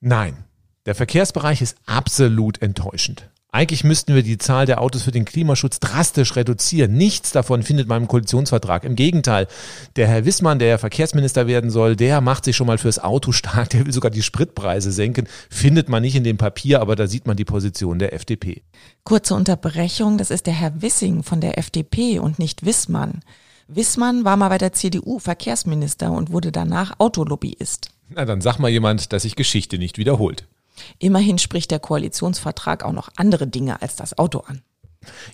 Nein. 0.00 0.44
Der 0.86 0.94
Verkehrsbereich 0.94 1.60
ist 1.60 1.76
absolut 1.86 2.62
enttäuschend. 2.62 3.28
Eigentlich 3.52 3.82
müssten 3.82 4.14
wir 4.14 4.22
die 4.22 4.38
Zahl 4.38 4.66
der 4.66 4.80
Autos 4.80 5.02
für 5.02 5.10
den 5.10 5.24
Klimaschutz 5.24 5.80
drastisch 5.80 6.36
reduzieren. 6.36 6.92
Nichts 6.92 7.32
davon 7.32 7.62
findet 7.64 7.88
man 7.88 8.02
im 8.02 8.08
Koalitionsvertrag. 8.08 8.84
Im 8.84 8.94
Gegenteil, 8.94 9.48
der 9.96 10.06
Herr 10.06 10.24
Wissmann, 10.24 10.60
der 10.60 10.68
ja 10.68 10.78
Verkehrsminister 10.78 11.48
werden 11.48 11.70
soll, 11.70 11.96
der 11.96 12.20
macht 12.20 12.44
sich 12.44 12.54
schon 12.54 12.68
mal 12.68 12.78
fürs 12.78 13.00
Auto 13.00 13.32
stark. 13.32 13.70
Der 13.70 13.86
will 13.86 13.92
sogar 13.92 14.10
die 14.10 14.22
Spritpreise 14.22 14.92
senken. 14.92 15.26
Findet 15.48 15.88
man 15.88 16.02
nicht 16.02 16.14
in 16.14 16.24
dem 16.24 16.38
Papier, 16.38 16.80
aber 16.80 16.94
da 16.94 17.08
sieht 17.08 17.26
man 17.26 17.36
die 17.36 17.44
Position 17.44 17.98
der 17.98 18.12
FDP. 18.12 18.62
Kurze 19.02 19.34
Unterbrechung. 19.34 20.16
Das 20.16 20.30
ist 20.30 20.46
der 20.46 20.54
Herr 20.54 20.80
Wissing 20.80 21.24
von 21.24 21.40
der 21.40 21.58
FDP 21.58 22.20
und 22.20 22.38
nicht 22.38 22.64
Wissmann. 22.64 23.20
Wissmann 23.66 24.24
war 24.24 24.36
mal 24.36 24.48
bei 24.48 24.58
der 24.58 24.72
CDU 24.72 25.18
Verkehrsminister 25.18 26.12
und 26.12 26.30
wurde 26.30 26.52
danach 26.52 26.94
Autolobbyist. 26.98 27.90
Na, 28.10 28.24
dann 28.24 28.40
sag 28.40 28.58
mal 28.58 28.70
jemand, 28.70 29.12
dass 29.12 29.22
sich 29.22 29.36
Geschichte 29.36 29.78
nicht 29.78 29.98
wiederholt. 29.98 30.46
Immerhin 30.98 31.38
spricht 31.38 31.70
der 31.70 31.80
Koalitionsvertrag 31.80 32.84
auch 32.84 32.92
noch 32.92 33.08
andere 33.16 33.46
Dinge 33.46 33.82
als 33.82 33.96
das 33.96 34.18
Auto 34.18 34.40
an. 34.40 34.62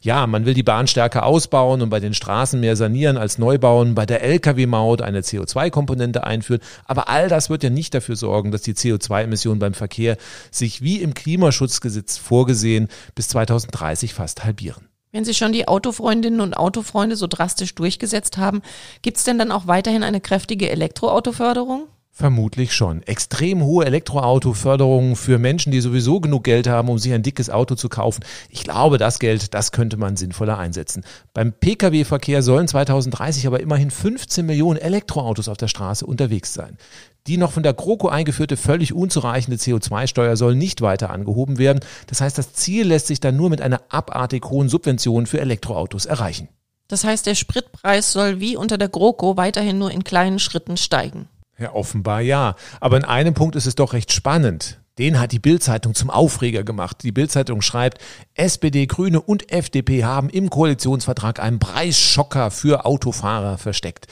Ja, 0.00 0.26
man 0.26 0.46
will 0.46 0.54
die 0.54 0.62
Bahn 0.62 0.86
stärker 0.86 1.26
ausbauen 1.26 1.82
und 1.82 1.90
bei 1.90 1.98
den 1.98 2.14
Straßen 2.14 2.60
mehr 2.60 2.76
sanieren 2.76 3.16
als 3.16 3.38
neu 3.38 3.58
bauen, 3.58 3.96
bei 3.96 4.06
der 4.06 4.22
Lkw-Maut 4.22 5.02
eine 5.02 5.22
CO2-Komponente 5.22 6.24
einführen. 6.24 6.60
Aber 6.84 7.08
all 7.08 7.28
das 7.28 7.50
wird 7.50 7.64
ja 7.64 7.70
nicht 7.70 7.92
dafür 7.92 8.14
sorgen, 8.14 8.52
dass 8.52 8.62
die 8.62 8.74
CO2-Emissionen 8.74 9.58
beim 9.58 9.74
Verkehr 9.74 10.18
sich 10.52 10.82
wie 10.82 10.98
im 10.98 11.14
Klimaschutzgesetz 11.14 12.16
vorgesehen 12.16 12.88
bis 13.14 13.28
2030 13.28 14.14
fast 14.14 14.44
halbieren. 14.44 14.88
Wenn 15.10 15.24
sich 15.24 15.38
schon 15.38 15.52
die 15.52 15.66
Autofreundinnen 15.66 16.40
und 16.40 16.54
Autofreunde 16.54 17.16
so 17.16 17.26
drastisch 17.26 17.74
durchgesetzt 17.74 18.36
haben, 18.36 18.62
gibt 19.02 19.16
es 19.16 19.24
denn 19.24 19.38
dann 19.38 19.50
auch 19.50 19.66
weiterhin 19.66 20.02
eine 20.02 20.20
kräftige 20.20 20.70
Elektroautoförderung? 20.70 21.88
Vermutlich 22.18 22.74
schon. 22.74 23.02
Extrem 23.02 23.62
hohe 23.62 23.84
Elektroautoförderungen 23.84 25.16
für 25.16 25.38
Menschen, 25.38 25.70
die 25.70 25.82
sowieso 25.82 26.18
genug 26.18 26.44
Geld 26.44 26.66
haben, 26.66 26.88
um 26.88 26.98
sich 26.98 27.12
ein 27.12 27.22
dickes 27.22 27.50
Auto 27.50 27.74
zu 27.74 27.90
kaufen. 27.90 28.24
Ich 28.48 28.64
glaube, 28.64 28.96
das 28.96 29.18
Geld, 29.18 29.52
das 29.52 29.70
könnte 29.70 29.98
man 29.98 30.16
sinnvoller 30.16 30.56
einsetzen. 30.56 31.04
Beim 31.34 31.52
Pkw-Verkehr 31.52 32.42
sollen 32.42 32.68
2030 32.68 33.46
aber 33.46 33.60
immerhin 33.60 33.90
15 33.90 34.46
Millionen 34.46 34.78
Elektroautos 34.78 35.50
auf 35.50 35.58
der 35.58 35.68
Straße 35.68 36.06
unterwegs 36.06 36.54
sein. 36.54 36.78
Die 37.26 37.36
noch 37.36 37.52
von 37.52 37.62
der 37.62 37.74
GroKo 37.74 38.08
eingeführte 38.08 38.56
völlig 38.56 38.94
unzureichende 38.94 39.58
CO2-Steuer 39.58 40.38
soll 40.38 40.54
nicht 40.54 40.80
weiter 40.80 41.10
angehoben 41.10 41.58
werden. 41.58 41.80
Das 42.06 42.22
heißt, 42.22 42.38
das 42.38 42.54
Ziel 42.54 42.86
lässt 42.86 43.08
sich 43.08 43.20
dann 43.20 43.36
nur 43.36 43.50
mit 43.50 43.60
einer 43.60 43.82
abartig 43.90 44.46
hohen 44.46 44.70
Subvention 44.70 45.26
für 45.26 45.40
Elektroautos 45.40 46.06
erreichen. 46.06 46.48
Das 46.88 47.04
heißt, 47.04 47.26
der 47.26 47.34
Spritpreis 47.34 48.10
soll 48.10 48.40
wie 48.40 48.56
unter 48.56 48.78
der 48.78 48.88
GroKo 48.88 49.36
weiterhin 49.36 49.76
nur 49.78 49.90
in 49.90 50.02
kleinen 50.02 50.38
Schritten 50.38 50.78
steigen. 50.78 51.28
Ja, 51.58 51.72
offenbar 51.72 52.20
ja. 52.20 52.54
Aber 52.80 52.96
in 52.96 53.04
einem 53.04 53.34
Punkt 53.34 53.56
ist 53.56 53.66
es 53.66 53.74
doch 53.74 53.92
recht 53.92 54.12
spannend. 54.12 54.78
Den 54.98 55.20
hat 55.20 55.32
die 55.32 55.38
Bildzeitung 55.38 55.94
zum 55.94 56.08
Aufreger 56.08 56.64
gemacht. 56.64 57.02
Die 57.02 57.12
Bildzeitung 57.12 57.60
schreibt, 57.60 57.98
SPD, 58.34 58.86
Grüne 58.86 59.20
und 59.20 59.52
FDP 59.52 60.04
haben 60.04 60.30
im 60.30 60.48
Koalitionsvertrag 60.48 61.38
einen 61.38 61.58
Preisschocker 61.58 62.50
für 62.50 62.86
Autofahrer 62.86 63.58
versteckt. 63.58 64.06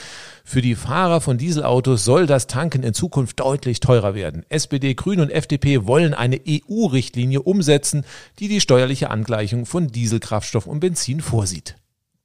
Für 0.45 0.61
die 0.61 0.75
Fahrer 0.75 1.23
von 1.23 1.39
Dieselautos 1.39 2.05
soll 2.05 2.27
das 2.27 2.49
Tanken 2.49 2.83
in 2.83 2.93
Zukunft 2.93 3.41
deutlich 3.41 3.81
teurer 3.81 4.15
werden. 4.15 4.45
SPD, 4.51 4.95
Grüne 4.95 5.23
und 5.23 5.31
FDP 5.31 5.87
wollen 5.87 6.13
eine 6.13 6.39
EU-Richtlinie 6.47 7.41
umsetzen, 7.41 8.05
die 8.39 8.49
die 8.49 8.61
steuerliche 8.61 9.09
Angleichung 9.09 9.65
von 9.65 9.89
Dieselkraftstoff 9.89 10.67
und 10.67 10.81
Benzin 10.81 11.23
vorsieht. 11.23 11.77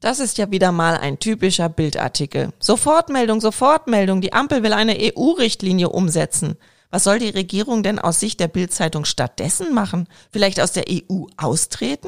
Das 0.02 0.22
ist 0.22 0.38
ja 0.38 0.50
wieder 0.50 0.72
mal 0.72 0.96
ein 0.96 1.20
typischer 1.20 1.68
Bildartikel. 1.68 2.54
Sofortmeldung, 2.60 3.42
Sofortmeldung. 3.42 4.22
Die 4.22 4.32
Ampel 4.32 4.64
will 4.64 4.72
eine 4.72 4.96
EU-Richtlinie 4.98 5.90
umsetzen. 5.90 6.56
Was 6.90 7.04
soll 7.04 7.20
die 7.20 7.30
Regierung 7.30 7.84
denn 7.84 8.00
aus 8.00 8.22
Sicht 8.22 8.40
der 8.40 8.48
Bildzeitung 8.48 9.04
stattdessen 9.04 9.74
machen? 9.74 10.08
Vielleicht 10.32 10.62
aus 10.62 10.72
der 10.72 10.86
EU 10.90 11.26
austreten? 11.36 12.08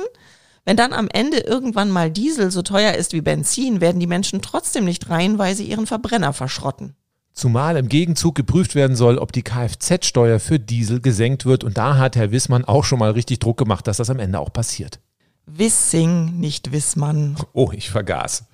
Wenn 0.64 0.78
dann 0.78 0.94
am 0.94 1.10
Ende 1.10 1.40
irgendwann 1.40 1.92
mal 1.92 2.10
Diesel 2.10 2.50
so 2.50 2.62
teuer 2.62 2.94
ist 2.94 3.12
wie 3.12 3.22
Benzin, 3.22 3.82
werden 3.82 4.00
die 4.00 4.08
Menschen 4.08 4.42
trotzdem 4.42 4.86
nicht 4.86 5.10
reihenweise 5.10 5.64
ihren 5.64 5.86
Verbrenner 5.86 6.32
verschrotten. 6.32 6.96
Zumal 7.34 7.76
im 7.76 7.90
Gegenzug 7.90 8.36
geprüft 8.36 8.74
werden 8.74 8.96
soll, 8.96 9.18
ob 9.18 9.34
die 9.34 9.44
Kfz-Steuer 9.44 10.40
für 10.40 10.60
Diesel 10.60 11.02
gesenkt 11.02 11.46
wird. 11.46 11.66
Und 11.66 11.78
da 11.78 11.98
hat 11.98 12.16
Herr 12.16 12.32
Wissmann 12.32 12.64
auch 12.64 12.86
schon 12.86 13.00
mal 13.00 13.12
richtig 13.12 13.40
Druck 13.40 13.58
gemacht, 13.58 13.86
dass 13.86 13.98
das 13.98 14.10
am 14.10 14.20
Ende 14.20 14.40
auch 14.40 14.54
passiert. 14.54 15.02
Wissing, 15.46 16.40
nicht 16.40 16.72
Wissmann. 16.72 17.36
Oh, 17.54 17.72
ich 17.74 17.90
vergaß. 17.90 18.46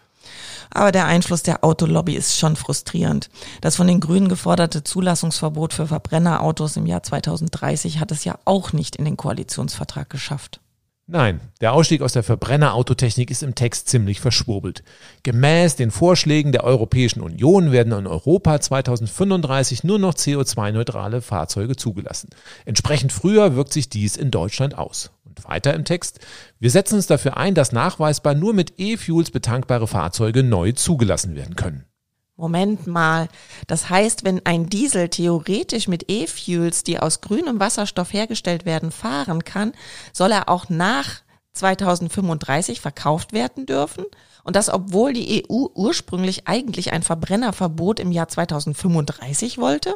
Aber 0.70 0.92
der 0.92 1.06
Einfluss 1.06 1.44
der 1.44 1.64
Autolobby 1.64 2.16
ist 2.16 2.38
schon 2.38 2.56
frustrierend. 2.56 3.30
Das 3.62 3.76
von 3.76 3.88
den 3.88 4.00
Grünen 4.00 4.30
geforderte 4.30 4.84
Zulassungsverbot 4.84 5.74
für 5.74 5.88
Verbrennerautos 5.88 6.78
im 6.78 6.86
Jahr 6.86 7.04
2030 7.04 8.00
hat 8.00 8.12
es 8.12 8.26
ja 8.26 8.38
auch 8.46 8.74
nicht 8.74 8.96
in 8.96 9.06
den 9.06 9.18
Koalitionsvertrag 9.18 10.10
geschafft. 10.10 10.60
Nein, 11.10 11.40
der 11.62 11.72
Ausstieg 11.72 12.02
aus 12.02 12.12
der 12.12 12.24
Verbrennerautotechnik 12.24 13.32
ist 13.32 13.42
im 13.42 13.56
Text 13.56 13.88
ziemlich 13.88 14.20
verschwurbelt. 14.20 14.84
Gemäß 15.24 15.78
den 15.78 15.90
Vorschlägen 15.90 16.52
der 16.52 16.66
Europäischen 16.66 17.22
Union 17.22 17.72
werden 17.72 17.94
in 17.94 18.08
Europa 18.08 18.60
2035 18.60 19.86
nur 19.86 20.00
noch 20.00 20.16
CO2-neutrale 20.16 21.22
Fahrzeuge 21.22 21.78
zugelassen. 21.78 22.32
Entsprechend 22.66 23.14
früher 23.14 23.56
wirkt 23.56 23.72
sich 23.72 23.88
dies 23.88 24.18
in 24.18 24.32
Deutschland 24.32 24.78
aus. 24.78 25.12
Weiter 25.46 25.74
im 25.74 25.86
Text. 25.86 26.20
Wir 26.60 26.72
setzen 26.72 26.96
uns 26.96 27.08
dafür 27.08 27.38
ein, 27.38 27.56
dass 27.56 27.72
nachweisbar 27.72 28.34
nur 28.34 28.54
mit 28.54 28.74
E-Fuels 28.78 29.32
betankbare 29.32 29.88
Fahrzeuge 29.88 30.44
neu 30.44 30.72
zugelassen 30.72 31.36
werden 31.36 31.56
können. 31.56 31.86
Moment 32.38 32.86
mal. 32.86 33.30
Das 33.66 33.90
heißt, 33.90 34.24
wenn 34.24 34.46
ein 34.46 34.68
Diesel 34.68 35.10
theoretisch 35.10 35.88
mit 35.88 36.06
E-Fuels, 36.10 36.84
die 36.84 37.00
aus 37.00 37.22
grünem 37.22 37.60
Wasserstoff 37.60 38.14
hergestellt 38.14 38.66
werden, 38.66 38.92
fahren 38.92 39.44
kann, 39.44 39.74
soll 40.14 40.32
er 40.32 40.48
auch 40.48 40.70
nach 40.70 41.22
2035 41.54 42.80
verkauft 42.80 43.34
werden 43.34 43.66
dürfen? 43.66 44.06
Und 44.44 44.56
das, 44.56 44.70
obwohl 44.70 45.14
die 45.14 45.46
EU 45.50 45.66
ursprünglich 45.74 46.48
eigentlich 46.48 46.94
ein 46.94 47.04
Verbrennerverbot 47.04 48.00
im 48.00 48.12
Jahr 48.12 48.28
2035 48.28 49.58
wollte? 49.58 49.96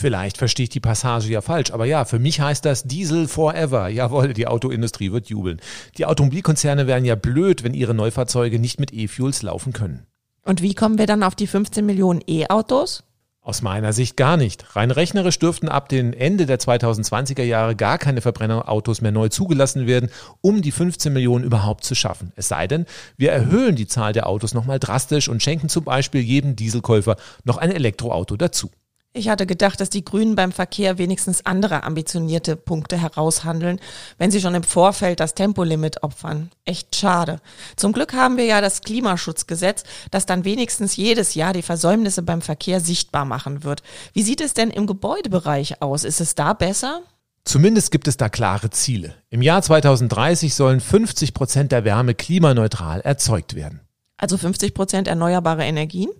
Vielleicht 0.00 0.38
verstehe 0.38 0.62
ich 0.62 0.70
die 0.70 0.78
Passage 0.78 1.28
ja 1.28 1.40
falsch, 1.40 1.72
aber 1.72 1.84
ja, 1.84 2.04
für 2.04 2.20
mich 2.20 2.40
heißt 2.40 2.64
das 2.64 2.84
Diesel 2.84 3.26
forever. 3.26 3.88
Jawohl, 3.88 4.32
die 4.32 4.46
Autoindustrie 4.46 5.10
wird 5.10 5.28
jubeln. 5.28 5.60
Die 5.96 6.06
Automobilkonzerne 6.06 6.86
wären 6.86 7.04
ja 7.04 7.16
blöd, 7.16 7.64
wenn 7.64 7.74
ihre 7.74 7.94
Neufahrzeuge 7.94 8.60
nicht 8.60 8.78
mit 8.78 8.92
E-Fuels 8.92 9.42
laufen 9.42 9.72
können. 9.72 10.06
Und 10.44 10.62
wie 10.62 10.74
kommen 10.74 10.98
wir 10.98 11.08
dann 11.08 11.24
auf 11.24 11.34
die 11.34 11.48
15 11.48 11.84
Millionen 11.84 12.22
E-Autos? 12.28 13.02
Aus 13.40 13.60
meiner 13.60 13.92
Sicht 13.92 14.16
gar 14.16 14.36
nicht. 14.36 14.76
Rein 14.76 14.92
rechnerisch 14.92 15.40
dürften 15.40 15.68
ab 15.68 15.88
dem 15.88 16.12
Ende 16.12 16.46
der 16.46 16.60
2020er 16.60 17.42
Jahre 17.42 17.74
gar 17.74 17.98
keine 17.98 18.20
Verbrennerautos 18.20 19.00
mehr 19.00 19.10
neu 19.10 19.30
zugelassen 19.30 19.88
werden, 19.88 20.10
um 20.40 20.62
die 20.62 20.70
15 20.70 21.12
Millionen 21.12 21.44
überhaupt 21.44 21.82
zu 21.82 21.96
schaffen. 21.96 22.30
Es 22.36 22.46
sei 22.46 22.68
denn, 22.68 22.86
wir 23.16 23.32
erhöhen 23.32 23.74
die 23.74 23.88
Zahl 23.88 24.12
der 24.12 24.28
Autos 24.28 24.54
nochmal 24.54 24.78
drastisch 24.78 25.28
und 25.28 25.42
schenken 25.42 25.68
zum 25.68 25.82
Beispiel 25.82 26.20
jedem 26.20 26.54
Dieselkäufer 26.54 27.16
noch 27.42 27.56
ein 27.56 27.72
Elektroauto 27.72 28.36
dazu. 28.36 28.70
Ich 29.18 29.28
hatte 29.28 29.46
gedacht, 29.46 29.80
dass 29.80 29.90
die 29.90 30.04
Grünen 30.04 30.36
beim 30.36 30.52
Verkehr 30.52 30.96
wenigstens 30.96 31.44
andere 31.44 31.82
ambitionierte 31.82 32.54
Punkte 32.54 32.96
heraushandeln, 32.96 33.80
wenn 34.16 34.30
sie 34.30 34.40
schon 34.40 34.54
im 34.54 34.62
Vorfeld 34.62 35.18
das 35.18 35.34
Tempolimit 35.34 36.04
opfern. 36.04 36.50
Echt 36.64 36.94
schade. 36.94 37.40
Zum 37.74 37.92
Glück 37.92 38.12
haben 38.12 38.36
wir 38.36 38.44
ja 38.44 38.60
das 38.60 38.80
Klimaschutzgesetz, 38.80 39.82
das 40.12 40.24
dann 40.24 40.44
wenigstens 40.44 40.94
jedes 40.94 41.34
Jahr 41.34 41.52
die 41.52 41.62
Versäumnisse 41.62 42.22
beim 42.22 42.42
Verkehr 42.42 42.78
sichtbar 42.78 43.24
machen 43.24 43.64
wird. 43.64 43.82
Wie 44.12 44.22
sieht 44.22 44.40
es 44.40 44.54
denn 44.54 44.70
im 44.70 44.86
Gebäudebereich 44.86 45.82
aus? 45.82 46.04
Ist 46.04 46.20
es 46.20 46.36
da 46.36 46.52
besser? 46.52 47.02
Zumindest 47.42 47.90
gibt 47.90 48.06
es 48.06 48.18
da 48.18 48.28
klare 48.28 48.70
Ziele. 48.70 49.16
Im 49.30 49.42
Jahr 49.42 49.62
2030 49.62 50.54
sollen 50.54 50.78
50 50.78 51.34
Prozent 51.34 51.72
der 51.72 51.84
Wärme 51.84 52.14
klimaneutral 52.14 53.00
erzeugt 53.00 53.56
werden. 53.56 53.80
Also 54.16 54.38
50 54.38 54.74
Prozent 54.74 55.08
erneuerbare 55.08 55.64
Energien? 55.64 56.10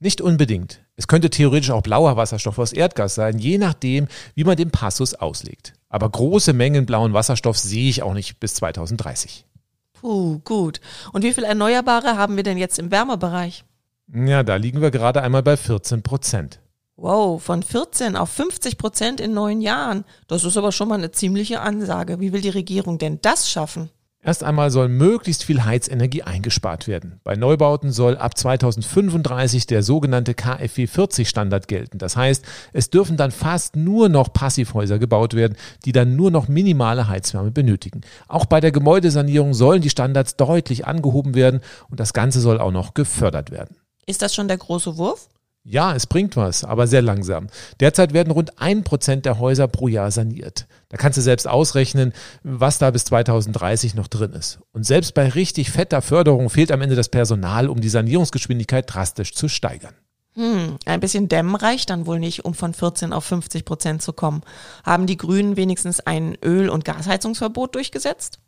Nicht 0.00 0.20
unbedingt. 0.20 0.80
Es 1.00 1.08
könnte 1.08 1.30
theoretisch 1.30 1.70
auch 1.70 1.80
blauer 1.80 2.18
Wasserstoff 2.18 2.58
aus 2.58 2.74
Erdgas 2.74 3.14
sein, 3.14 3.38
je 3.38 3.56
nachdem, 3.56 4.06
wie 4.34 4.44
man 4.44 4.58
den 4.58 4.70
Passus 4.70 5.14
auslegt. 5.14 5.72
Aber 5.88 6.10
große 6.10 6.52
Mengen 6.52 6.84
blauen 6.84 7.14
Wasserstoffs 7.14 7.62
sehe 7.62 7.88
ich 7.88 8.02
auch 8.02 8.12
nicht 8.12 8.38
bis 8.38 8.52
2030. 8.56 9.46
Puh, 9.94 10.40
gut. 10.40 10.82
Und 11.14 11.24
wie 11.24 11.32
viel 11.32 11.44
Erneuerbare 11.44 12.18
haben 12.18 12.36
wir 12.36 12.42
denn 12.42 12.58
jetzt 12.58 12.78
im 12.78 12.90
Wärmebereich? 12.90 13.64
Ja, 14.12 14.42
da 14.42 14.56
liegen 14.56 14.82
wir 14.82 14.90
gerade 14.90 15.22
einmal 15.22 15.42
bei 15.42 15.56
14 15.56 16.02
Prozent. 16.02 16.60
Wow, 16.96 17.42
von 17.42 17.62
14 17.62 18.14
auf 18.14 18.28
50 18.28 18.76
Prozent 18.76 19.20
in 19.22 19.32
neun 19.32 19.62
Jahren. 19.62 20.04
Das 20.28 20.44
ist 20.44 20.58
aber 20.58 20.70
schon 20.70 20.88
mal 20.88 20.98
eine 20.98 21.12
ziemliche 21.12 21.62
Ansage. 21.62 22.20
Wie 22.20 22.34
will 22.34 22.42
die 22.42 22.50
Regierung 22.50 22.98
denn 22.98 23.20
das 23.22 23.48
schaffen? 23.48 23.88
Erst 24.22 24.44
einmal 24.44 24.70
soll 24.70 24.88
möglichst 24.88 25.44
viel 25.44 25.64
Heizenergie 25.64 26.22
eingespart 26.22 26.86
werden. 26.86 27.20
Bei 27.24 27.36
Neubauten 27.36 27.90
soll 27.90 28.18
ab 28.18 28.36
2035 28.36 29.66
der 29.66 29.82
sogenannte 29.82 30.34
KfW 30.34 30.86
40 30.86 31.26
Standard 31.26 31.68
gelten. 31.68 31.96
Das 31.96 32.18
heißt, 32.18 32.44
es 32.74 32.90
dürfen 32.90 33.16
dann 33.16 33.30
fast 33.30 33.76
nur 33.76 34.10
noch 34.10 34.30
Passivhäuser 34.30 34.98
gebaut 34.98 35.32
werden, 35.32 35.56
die 35.86 35.92
dann 35.92 36.16
nur 36.16 36.30
noch 36.30 36.48
minimale 36.48 37.08
Heizwärme 37.08 37.50
benötigen. 37.50 38.02
Auch 38.28 38.44
bei 38.44 38.60
der 38.60 38.72
Gebäudesanierung 38.72 39.54
sollen 39.54 39.80
die 39.80 39.88
Standards 39.88 40.36
deutlich 40.36 40.86
angehoben 40.86 41.34
werden 41.34 41.60
und 41.88 41.98
das 41.98 42.12
Ganze 42.12 42.40
soll 42.40 42.60
auch 42.60 42.72
noch 42.72 42.92
gefördert 42.92 43.50
werden. 43.50 43.78
Ist 44.04 44.20
das 44.20 44.34
schon 44.34 44.48
der 44.48 44.58
große 44.58 44.98
Wurf? 44.98 45.28
Ja, 45.62 45.94
es 45.94 46.06
bringt 46.06 46.36
was, 46.36 46.64
aber 46.64 46.86
sehr 46.86 47.02
langsam. 47.02 47.48
Derzeit 47.80 48.14
werden 48.14 48.30
rund 48.30 48.60
ein 48.60 48.82
Prozent 48.82 49.26
der 49.26 49.38
Häuser 49.38 49.68
pro 49.68 49.88
Jahr 49.88 50.10
saniert. 50.10 50.66
Da 50.88 50.96
kannst 50.96 51.18
du 51.18 51.22
selbst 51.22 51.46
ausrechnen, 51.46 52.14
was 52.42 52.78
da 52.78 52.90
bis 52.90 53.04
2030 53.04 53.94
noch 53.94 54.08
drin 54.08 54.32
ist. 54.32 54.60
Und 54.72 54.86
selbst 54.86 55.12
bei 55.12 55.28
richtig 55.28 55.70
fetter 55.70 56.00
Förderung 56.00 56.48
fehlt 56.48 56.72
am 56.72 56.80
Ende 56.80 56.96
das 56.96 57.10
Personal, 57.10 57.68
um 57.68 57.80
die 57.80 57.90
Sanierungsgeschwindigkeit 57.90 58.92
drastisch 58.92 59.34
zu 59.34 59.48
steigern. 59.48 59.94
Hm, 60.34 60.78
ein 60.86 61.00
bisschen 61.00 61.28
dämmen 61.28 61.56
reicht 61.56 61.90
dann 61.90 62.06
wohl 62.06 62.20
nicht, 62.20 62.44
um 62.46 62.54
von 62.54 62.72
14 62.72 63.12
auf 63.12 63.24
50 63.24 63.66
Prozent 63.66 64.00
zu 64.00 64.14
kommen. 64.14 64.42
Haben 64.84 65.06
die 65.06 65.18
Grünen 65.18 65.56
wenigstens 65.56 66.00
ein 66.00 66.38
Öl- 66.42 66.70
und 66.70 66.86
Gasheizungsverbot 66.86 67.74
durchgesetzt? 67.74 68.38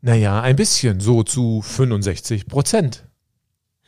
Naja, 0.00 0.40
ein 0.40 0.56
bisschen, 0.56 1.00
so 1.00 1.22
zu 1.22 1.60
65 1.62 2.46
Prozent. 2.46 3.04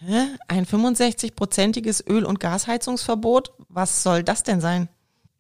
Hä? 0.07 0.26
Ein 0.48 0.66
65-prozentiges 0.66 2.07
Öl- 2.07 2.26
und 2.26 2.38
Gasheizungsverbot? 2.38 3.52
Was 3.70 4.02
soll 4.02 4.22
das 4.22 4.42
denn 4.42 4.61
sein? 4.61 4.90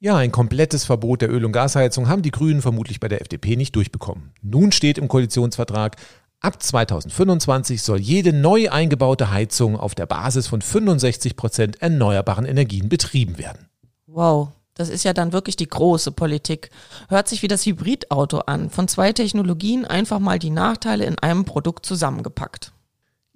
Ja, 0.00 0.16
ein 0.16 0.32
komplettes 0.32 0.86
Verbot 0.86 1.20
der 1.20 1.30
Öl- 1.30 1.44
und 1.44 1.52
Gasheizung 1.52 2.08
haben 2.08 2.22
die 2.22 2.30
Grünen 2.30 2.62
vermutlich 2.62 2.98
bei 2.98 3.08
der 3.08 3.20
FDP 3.20 3.56
nicht 3.56 3.76
durchbekommen. 3.76 4.32
Nun 4.40 4.72
steht 4.72 4.96
im 4.96 5.08
Koalitionsvertrag, 5.08 5.96
ab 6.40 6.62
2025 6.62 7.82
soll 7.82 8.00
jede 8.00 8.32
neu 8.32 8.70
eingebaute 8.70 9.30
Heizung 9.30 9.78
auf 9.78 9.94
der 9.94 10.06
Basis 10.06 10.46
von 10.46 10.62
65 10.62 11.36
Prozent 11.36 11.82
erneuerbaren 11.82 12.46
Energien 12.46 12.88
betrieben 12.88 13.36
werden. 13.36 13.68
Wow, 14.06 14.48
das 14.72 14.88
ist 14.88 15.04
ja 15.04 15.12
dann 15.12 15.34
wirklich 15.34 15.56
die 15.56 15.68
große 15.68 16.12
Politik. 16.12 16.70
Hört 17.08 17.28
sich 17.28 17.42
wie 17.42 17.48
das 17.48 17.66
Hybridauto 17.66 18.38
an. 18.38 18.70
Von 18.70 18.88
zwei 18.88 19.12
Technologien 19.12 19.84
einfach 19.84 20.20
mal 20.20 20.38
die 20.38 20.50
Nachteile 20.50 21.04
in 21.04 21.18
einem 21.18 21.44
Produkt 21.44 21.84
zusammengepackt. 21.84 22.73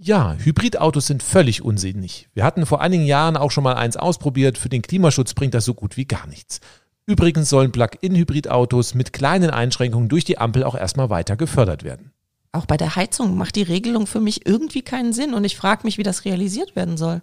Ja, 0.01 0.37
Hybridautos 0.39 1.09
sind 1.09 1.25
völlig 1.25 1.63
unsinnig. 1.63 2.29
Wir 2.33 2.45
hatten 2.45 2.67
vor 2.67 2.81
einigen 2.81 3.05
Jahren 3.05 3.37
auch 3.37 3.51
schon 3.51 3.65
mal 3.65 3.75
eins 3.75 3.97
ausprobiert. 3.97 4.57
Für 4.57 4.69
den 4.69 4.81
Klimaschutz 4.81 5.35
bringt 5.35 5.55
das 5.55 5.65
so 5.65 5.75
gut 5.75 5.97
wie 5.97 6.05
gar 6.05 6.29
nichts. 6.29 6.61
Übrigens 7.05 7.51
sollen 7.51 7.73
Plug-in-Hybridautos 7.73 8.95
mit 8.95 9.13
kleinen 9.13 9.51
Einschränkungen 9.51 10.09
durch 10.09 10.25
die 10.25 10.39
Ampel 10.39 10.63
auch 10.63 10.77
erstmal 10.77 11.11
weiter 11.11 11.35
gefördert 11.35 11.83
werden. 11.83 12.13
Auch 12.53 12.65
bei 12.65 12.77
der 12.77 12.95
Heizung 12.95 13.37
macht 13.37 13.57
die 13.57 13.65
Regelung 13.65 14.07
für 14.07 14.21
mich 14.21 14.47
irgendwie 14.47 14.83
keinen 14.83 15.13
Sinn 15.13 15.35
und 15.35 15.43
ich 15.43 15.57
frage 15.57 15.83
mich, 15.83 15.99
wie 15.99 16.05
das 16.05 16.25
realisiert 16.25 16.77
werden 16.77 16.97
soll. 16.97 17.21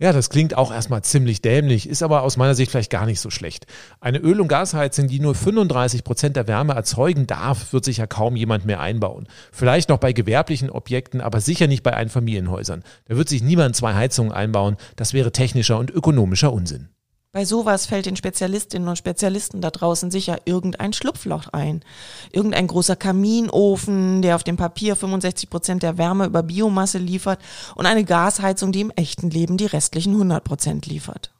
Ja, 0.00 0.12
das 0.12 0.30
klingt 0.30 0.56
auch 0.56 0.72
erstmal 0.72 1.02
ziemlich 1.02 1.42
dämlich, 1.42 1.88
ist 1.88 2.04
aber 2.04 2.22
aus 2.22 2.36
meiner 2.36 2.54
Sicht 2.54 2.70
vielleicht 2.70 2.90
gar 2.92 3.04
nicht 3.04 3.18
so 3.18 3.30
schlecht. 3.30 3.66
Eine 4.00 4.18
Öl- 4.18 4.40
und 4.40 4.46
Gasheizung, 4.46 5.08
die 5.08 5.18
nur 5.18 5.34
35 5.34 6.04
Prozent 6.04 6.36
der 6.36 6.46
Wärme 6.46 6.74
erzeugen 6.74 7.26
darf, 7.26 7.72
wird 7.72 7.84
sich 7.84 7.96
ja 7.96 8.06
kaum 8.06 8.36
jemand 8.36 8.64
mehr 8.64 8.78
einbauen. 8.78 9.26
Vielleicht 9.50 9.88
noch 9.88 9.98
bei 9.98 10.12
gewerblichen 10.12 10.70
Objekten, 10.70 11.20
aber 11.20 11.40
sicher 11.40 11.66
nicht 11.66 11.82
bei 11.82 11.94
Einfamilienhäusern. 11.94 12.84
Da 13.06 13.16
wird 13.16 13.28
sich 13.28 13.42
niemand 13.42 13.74
zwei 13.74 13.94
Heizungen 13.94 14.30
einbauen. 14.30 14.76
Das 14.94 15.14
wäre 15.14 15.32
technischer 15.32 15.78
und 15.78 15.90
ökonomischer 15.90 16.52
Unsinn. 16.52 16.90
Bei 17.30 17.44
sowas 17.44 17.84
fällt 17.84 18.06
den 18.06 18.16
Spezialistinnen 18.16 18.88
und 18.88 18.96
Spezialisten 18.96 19.60
da 19.60 19.70
draußen 19.70 20.10
sicher 20.10 20.38
irgendein 20.46 20.94
Schlupfloch 20.94 21.48
ein. 21.48 21.84
Irgendein 22.32 22.66
großer 22.66 22.96
Kaminofen, 22.96 24.22
der 24.22 24.34
auf 24.34 24.44
dem 24.44 24.56
Papier 24.56 24.96
65 24.96 25.50
Prozent 25.50 25.82
der 25.82 25.98
Wärme 25.98 26.24
über 26.24 26.42
Biomasse 26.42 26.96
liefert 26.96 27.38
und 27.74 27.84
eine 27.84 28.04
Gasheizung, 28.04 28.72
die 28.72 28.80
im 28.80 28.90
echten 28.90 29.28
Leben 29.28 29.58
die 29.58 29.66
restlichen 29.66 30.14
100 30.14 30.42
Prozent 30.42 30.86
liefert. 30.86 31.30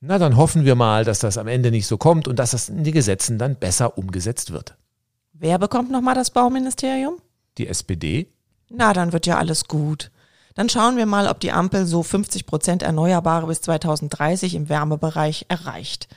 Na, 0.00 0.18
dann 0.18 0.36
hoffen 0.36 0.66
wir 0.66 0.74
mal, 0.74 1.04
dass 1.04 1.20
das 1.20 1.38
am 1.38 1.48
Ende 1.48 1.70
nicht 1.70 1.86
so 1.86 1.96
kommt 1.96 2.28
und 2.28 2.38
dass 2.38 2.50
das 2.50 2.68
in 2.68 2.84
den 2.84 2.92
Gesetzen 2.92 3.38
dann 3.38 3.56
besser 3.56 3.96
umgesetzt 3.96 4.50
wird. 4.50 4.76
Wer 5.32 5.58
bekommt 5.58 5.90
nochmal 5.90 6.14
das 6.14 6.30
Bauministerium? 6.30 7.16
Die 7.56 7.66
SPD? 7.66 8.28
Na, 8.68 8.92
dann 8.92 9.12
wird 9.12 9.26
ja 9.26 9.38
alles 9.38 9.64
gut. 9.64 10.10
Dann 10.54 10.68
schauen 10.68 10.96
wir 10.96 11.06
mal, 11.06 11.28
ob 11.28 11.40
die 11.40 11.52
Ampel 11.52 11.86
so 11.86 12.02
50 12.02 12.46
Prozent 12.46 12.82
Erneuerbare 12.82 13.46
bis 13.46 13.60
2030 13.62 14.54
im 14.54 14.68
Wärmebereich 14.68 15.46
erreicht. 15.48 16.08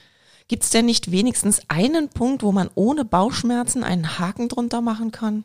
Gibt 0.48 0.64
es 0.64 0.70
denn 0.72 0.86
nicht 0.86 1.12
wenigstens 1.12 1.62
einen 1.68 2.10
Punkt, 2.10 2.44
wo 2.44 2.52
man 2.52 2.70
ohne 2.76 3.06
Bauchschmerzen 3.06 3.84
einen 3.84 4.20
Haken 4.20 4.50
drunter 4.50 4.82
machen 4.82 5.12
kann? 5.12 5.44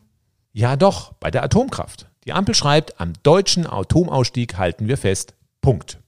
Ja, 0.51 0.75
doch, 0.75 1.13
bei 1.13 1.31
der 1.31 1.43
Atomkraft. 1.43 2.07
Die 2.25 2.33
Ampel 2.33 2.53
schreibt, 2.53 2.99
am 2.99 3.13
deutschen 3.23 3.65
Atomausstieg 3.65 4.57
halten 4.57 4.87
wir 4.87 4.97
fest. 4.97 5.33
Punkt. 5.61 5.99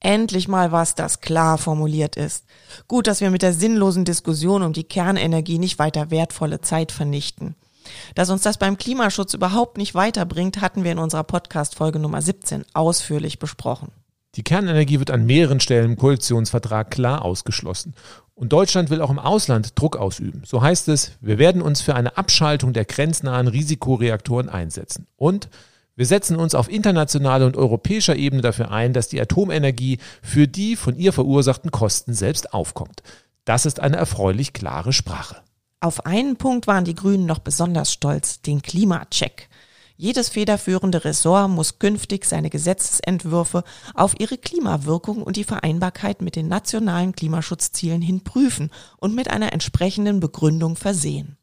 Endlich 0.00 0.48
mal 0.48 0.72
was, 0.72 0.94
das 0.94 1.20
klar 1.20 1.58
formuliert 1.58 2.16
ist. 2.16 2.46
Gut, 2.88 3.06
dass 3.06 3.20
wir 3.20 3.30
mit 3.30 3.42
der 3.42 3.52
sinnlosen 3.52 4.06
Diskussion 4.06 4.62
um 4.62 4.72
die 4.72 4.84
Kernenergie 4.84 5.58
nicht 5.58 5.78
weiter 5.78 6.10
wertvolle 6.10 6.62
Zeit 6.62 6.90
vernichten. 6.90 7.54
Dass 8.14 8.30
uns 8.30 8.42
das 8.42 8.58
beim 8.58 8.76
Klimaschutz 8.76 9.34
überhaupt 9.34 9.78
nicht 9.78 9.94
weiterbringt, 9.94 10.60
hatten 10.60 10.84
wir 10.84 10.92
in 10.92 10.98
unserer 10.98 11.24
Podcast-Folge 11.24 11.98
Nummer 11.98 12.22
17 12.22 12.64
ausführlich 12.74 13.38
besprochen. 13.38 13.92
Die 14.36 14.44
Kernenergie 14.44 15.00
wird 15.00 15.10
an 15.10 15.26
mehreren 15.26 15.60
Stellen 15.60 15.92
im 15.92 15.96
Koalitionsvertrag 15.96 16.90
klar 16.90 17.24
ausgeschlossen. 17.24 17.94
Und 18.34 18.52
Deutschland 18.52 18.88
will 18.88 19.02
auch 19.02 19.10
im 19.10 19.18
Ausland 19.18 19.78
Druck 19.78 19.96
ausüben. 19.96 20.42
So 20.46 20.62
heißt 20.62 20.88
es, 20.88 21.12
wir 21.20 21.38
werden 21.38 21.60
uns 21.60 21.80
für 21.80 21.94
eine 21.94 22.16
Abschaltung 22.16 22.72
der 22.72 22.84
grenznahen 22.84 23.48
Risikoreaktoren 23.48 24.48
einsetzen. 24.48 25.06
Und 25.16 25.50
wir 25.96 26.06
setzen 26.06 26.36
uns 26.36 26.54
auf 26.54 26.70
internationaler 26.70 27.44
und 27.44 27.58
europäischer 27.58 28.16
Ebene 28.16 28.40
dafür 28.40 28.70
ein, 28.70 28.94
dass 28.94 29.08
die 29.08 29.20
Atomenergie 29.20 29.98
für 30.22 30.48
die 30.48 30.76
von 30.76 30.96
ihr 30.96 31.12
verursachten 31.12 31.70
Kosten 31.70 32.14
selbst 32.14 32.54
aufkommt. 32.54 33.02
Das 33.44 33.66
ist 33.66 33.80
eine 33.80 33.96
erfreulich 33.96 34.52
klare 34.52 34.92
Sprache. 34.92 35.36
Auf 35.82 36.04
einen 36.04 36.36
Punkt 36.36 36.66
waren 36.66 36.84
die 36.84 36.94
Grünen 36.94 37.24
noch 37.24 37.38
besonders 37.38 37.90
stolz, 37.90 38.42
den 38.42 38.60
Klimacheck. 38.60 39.48
Jedes 39.96 40.28
federführende 40.28 41.04
Ressort 41.06 41.50
muss 41.50 41.78
künftig 41.78 42.26
seine 42.26 42.50
Gesetzesentwürfe 42.50 43.64
auf 43.94 44.14
ihre 44.18 44.36
Klimawirkung 44.36 45.22
und 45.22 45.36
die 45.36 45.44
Vereinbarkeit 45.44 46.20
mit 46.20 46.36
den 46.36 46.48
nationalen 46.48 47.12
Klimaschutzzielen 47.12 48.02
hin 48.02 48.22
prüfen 48.24 48.70
und 48.98 49.14
mit 49.14 49.30
einer 49.30 49.54
entsprechenden 49.54 50.20
Begründung 50.20 50.76
versehen. 50.76 51.38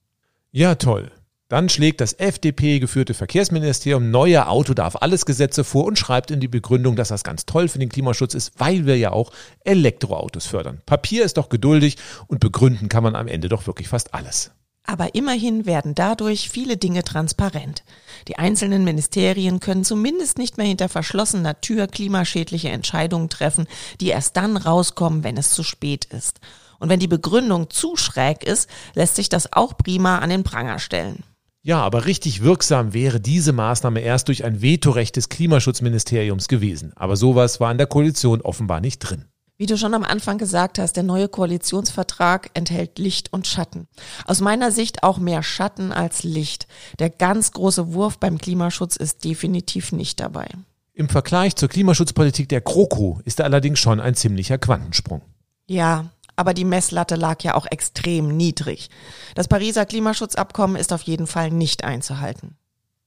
Ja, 0.51 0.75
toll. 0.75 1.11
Dann 1.49 1.69
schlägt 1.69 2.01
das 2.01 2.11
FDP-geführte 2.11 3.13
Verkehrsministerium 3.13 4.11
neue 4.11 4.47
Auto 4.47 4.73
darf 4.73 4.97
alles 4.97 5.25
Gesetze 5.25 5.63
vor 5.63 5.85
und 5.85 5.97
schreibt 5.97 6.29
in 6.29 6.41
die 6.41 6.49
Begründung, 6.49 6.97
dass 6.97 7.07
das 7.07 7.23
ganz 7.23 7.45
toll 7.45 7.69
für 7.69 7.79
den 7.79 7.87
Klimaschutz 7.87 8.33
ist, 8.33 8.51
weil 8.57 8.85
wir 8.85 8.97
ja 8.97 9.13
auch 9.13 9.31
Elektroautos 9.63 10.45
fördern. 10.45 10.81
Papier 10.85 11.23
ist 11.23 11.37
doch 11.37 11.47
geduldig 11.47 11.95
und 12.27 12.41
begründen 12.41 12.89
kann 12.89 13.03
man 13.03 13.15
am 13.15 13.29
Ende 13.29 13.47
doch 13.47 13.65
wirklich 13.65 13.87
fast 13.87 14.13
alles. 14.13 14.51
Aber 14.83 15.15
immerhin 15.15 15.65
werden 15.65 15.95
dadurch 15.95 16.49
viele 16.49 16.75
Dinge 16.75 17.03
transparent. 17.03 17.83
Die 18.27 18.37
einzelnen 18.37 18.83
Ministerien 18.83 19.61
können 19.61 19.85
zumindest 19.85 20.37
nicht 20.37 20.57
mehr 20.57 20.67
hinter 20.67 20.89
verschlossener 20.89 21.61
Tür 21.61 21.87
klimaschädliche 21.87 22.69
Entscheidungen 22.69 23.29
treffen, 23.29 23.67
die 24.01 24.07
erst 24.07 24.35
dann 24.35 24.57
rauskommen, 24.57 25.23
wenn 25.23 25.37
es 25.37 25.51
zu 25.51 25.63
spät 25.63 26.05
ist. 26.05 26.41
Und 26.79 26.89
wenn 26.89 26.99
die 26.99 27.07
Begründung 27.07 27.69
zu 27.69 27.95
schräg 27.95 28.43
ist, 28.43 28.69
lässt 28.95 29.15
sich 29.15 29.29
das 29.29 29.53
auch 29.53 29.77
prima 29.77 30.19
an 30.19 30.29
den 30.29 30.43
Pranger 30.43 30.79
stellen. 30.79 31.23
Ja, 31.68 31.82
aber 31.82 32.05
richtig 32.05 32.43
wirksam 32.43 32.93
wäre 32.93 33.20
diese 33.20 33.51
Maßnahme 33.51 33.99
erst 33.99 34.30
durch 34.30 34.45
ein 34.45 34.61
Vetorecht 34.61 35.18
des 35.18 35.28
Klimaschutzministeriums 35.28 36.47
gewesen. 36.47 36.93
Aber 36.95 37.18
sowas 37.18 37.59
war 37.59 37.70
in 37.74 37.78
der 37.78 37.88
Koalition 37.88 38.39
offenbar 38.39 38.80
nicht 38.80 38.99
drin. 38.99 39.26
Wie 39.57 39.65
du 39.65 39.78
schon 39.78 39.93
am 39.93 40.05
Anfang 40.05 40.38
gesagt 40.38 40.80
hast, 40.80 40.93
der 40.93 41.03
neue 41.03 41.28
Koalitionsvertrag 41.28 42.51
enthält 42.53 42.99
Licht 42.99 43.34
und 43.34 43.47
Schatten. 43.47 43.89
Aus 44.26 44.39
meiner 44.39 44.72
Sicht 44.72 45.03
auch 45.03 45.18
mehr 45.18 45.43
Schatten 45.43 45.91
als 45.91 46.24
Licht. 46.24 46.68
Der 46.99 47.09
ganz 47.09 47.51
große 47.51 47.91
Wurf 47.93 48.18
beim 48.18 48.38
Klimaschutz 48.38 48.95
ist 48.95 49.26
definitiv 49.26 49.91
nicht 49.91 50.22
dabei. 50.22 50.47
Im 50.93 51.09
Vergleich 51.09 51.57
zur 51.57 51.68
Klimaschutzpolitik 51.68 52.47
der 52.47 52.61
GroKo 52.61 53.20
ist 53.26 53.39
er 53.39 53.45
allerdings 53.45 53.80
schon 53.80 53.99
ein 53.99 54.15
ziemlicher 54.15 54.57
Quantensprung. 54.57 55.22
Ja, 55.70 56.05
aber 56.38 56.53
die 56.53 56.63
Messlatte 56.63 57.15
lag 57.15 57.43
ja 57.43 57.55
auch 57.55 57.65
extrem 57.69 58.38
niedrig. 58.38 58.89
Das 59.35 59.49
Pariser 59.49 59.85
Klimaschutzabkommen 59.85 60.77
ist 60.77 60.93
auf 60.93 61.01
jeden 61.01 61.27
Fall 61.27 61.51
nicht 61.51 61.83
einzuhalten. 61.83 62.55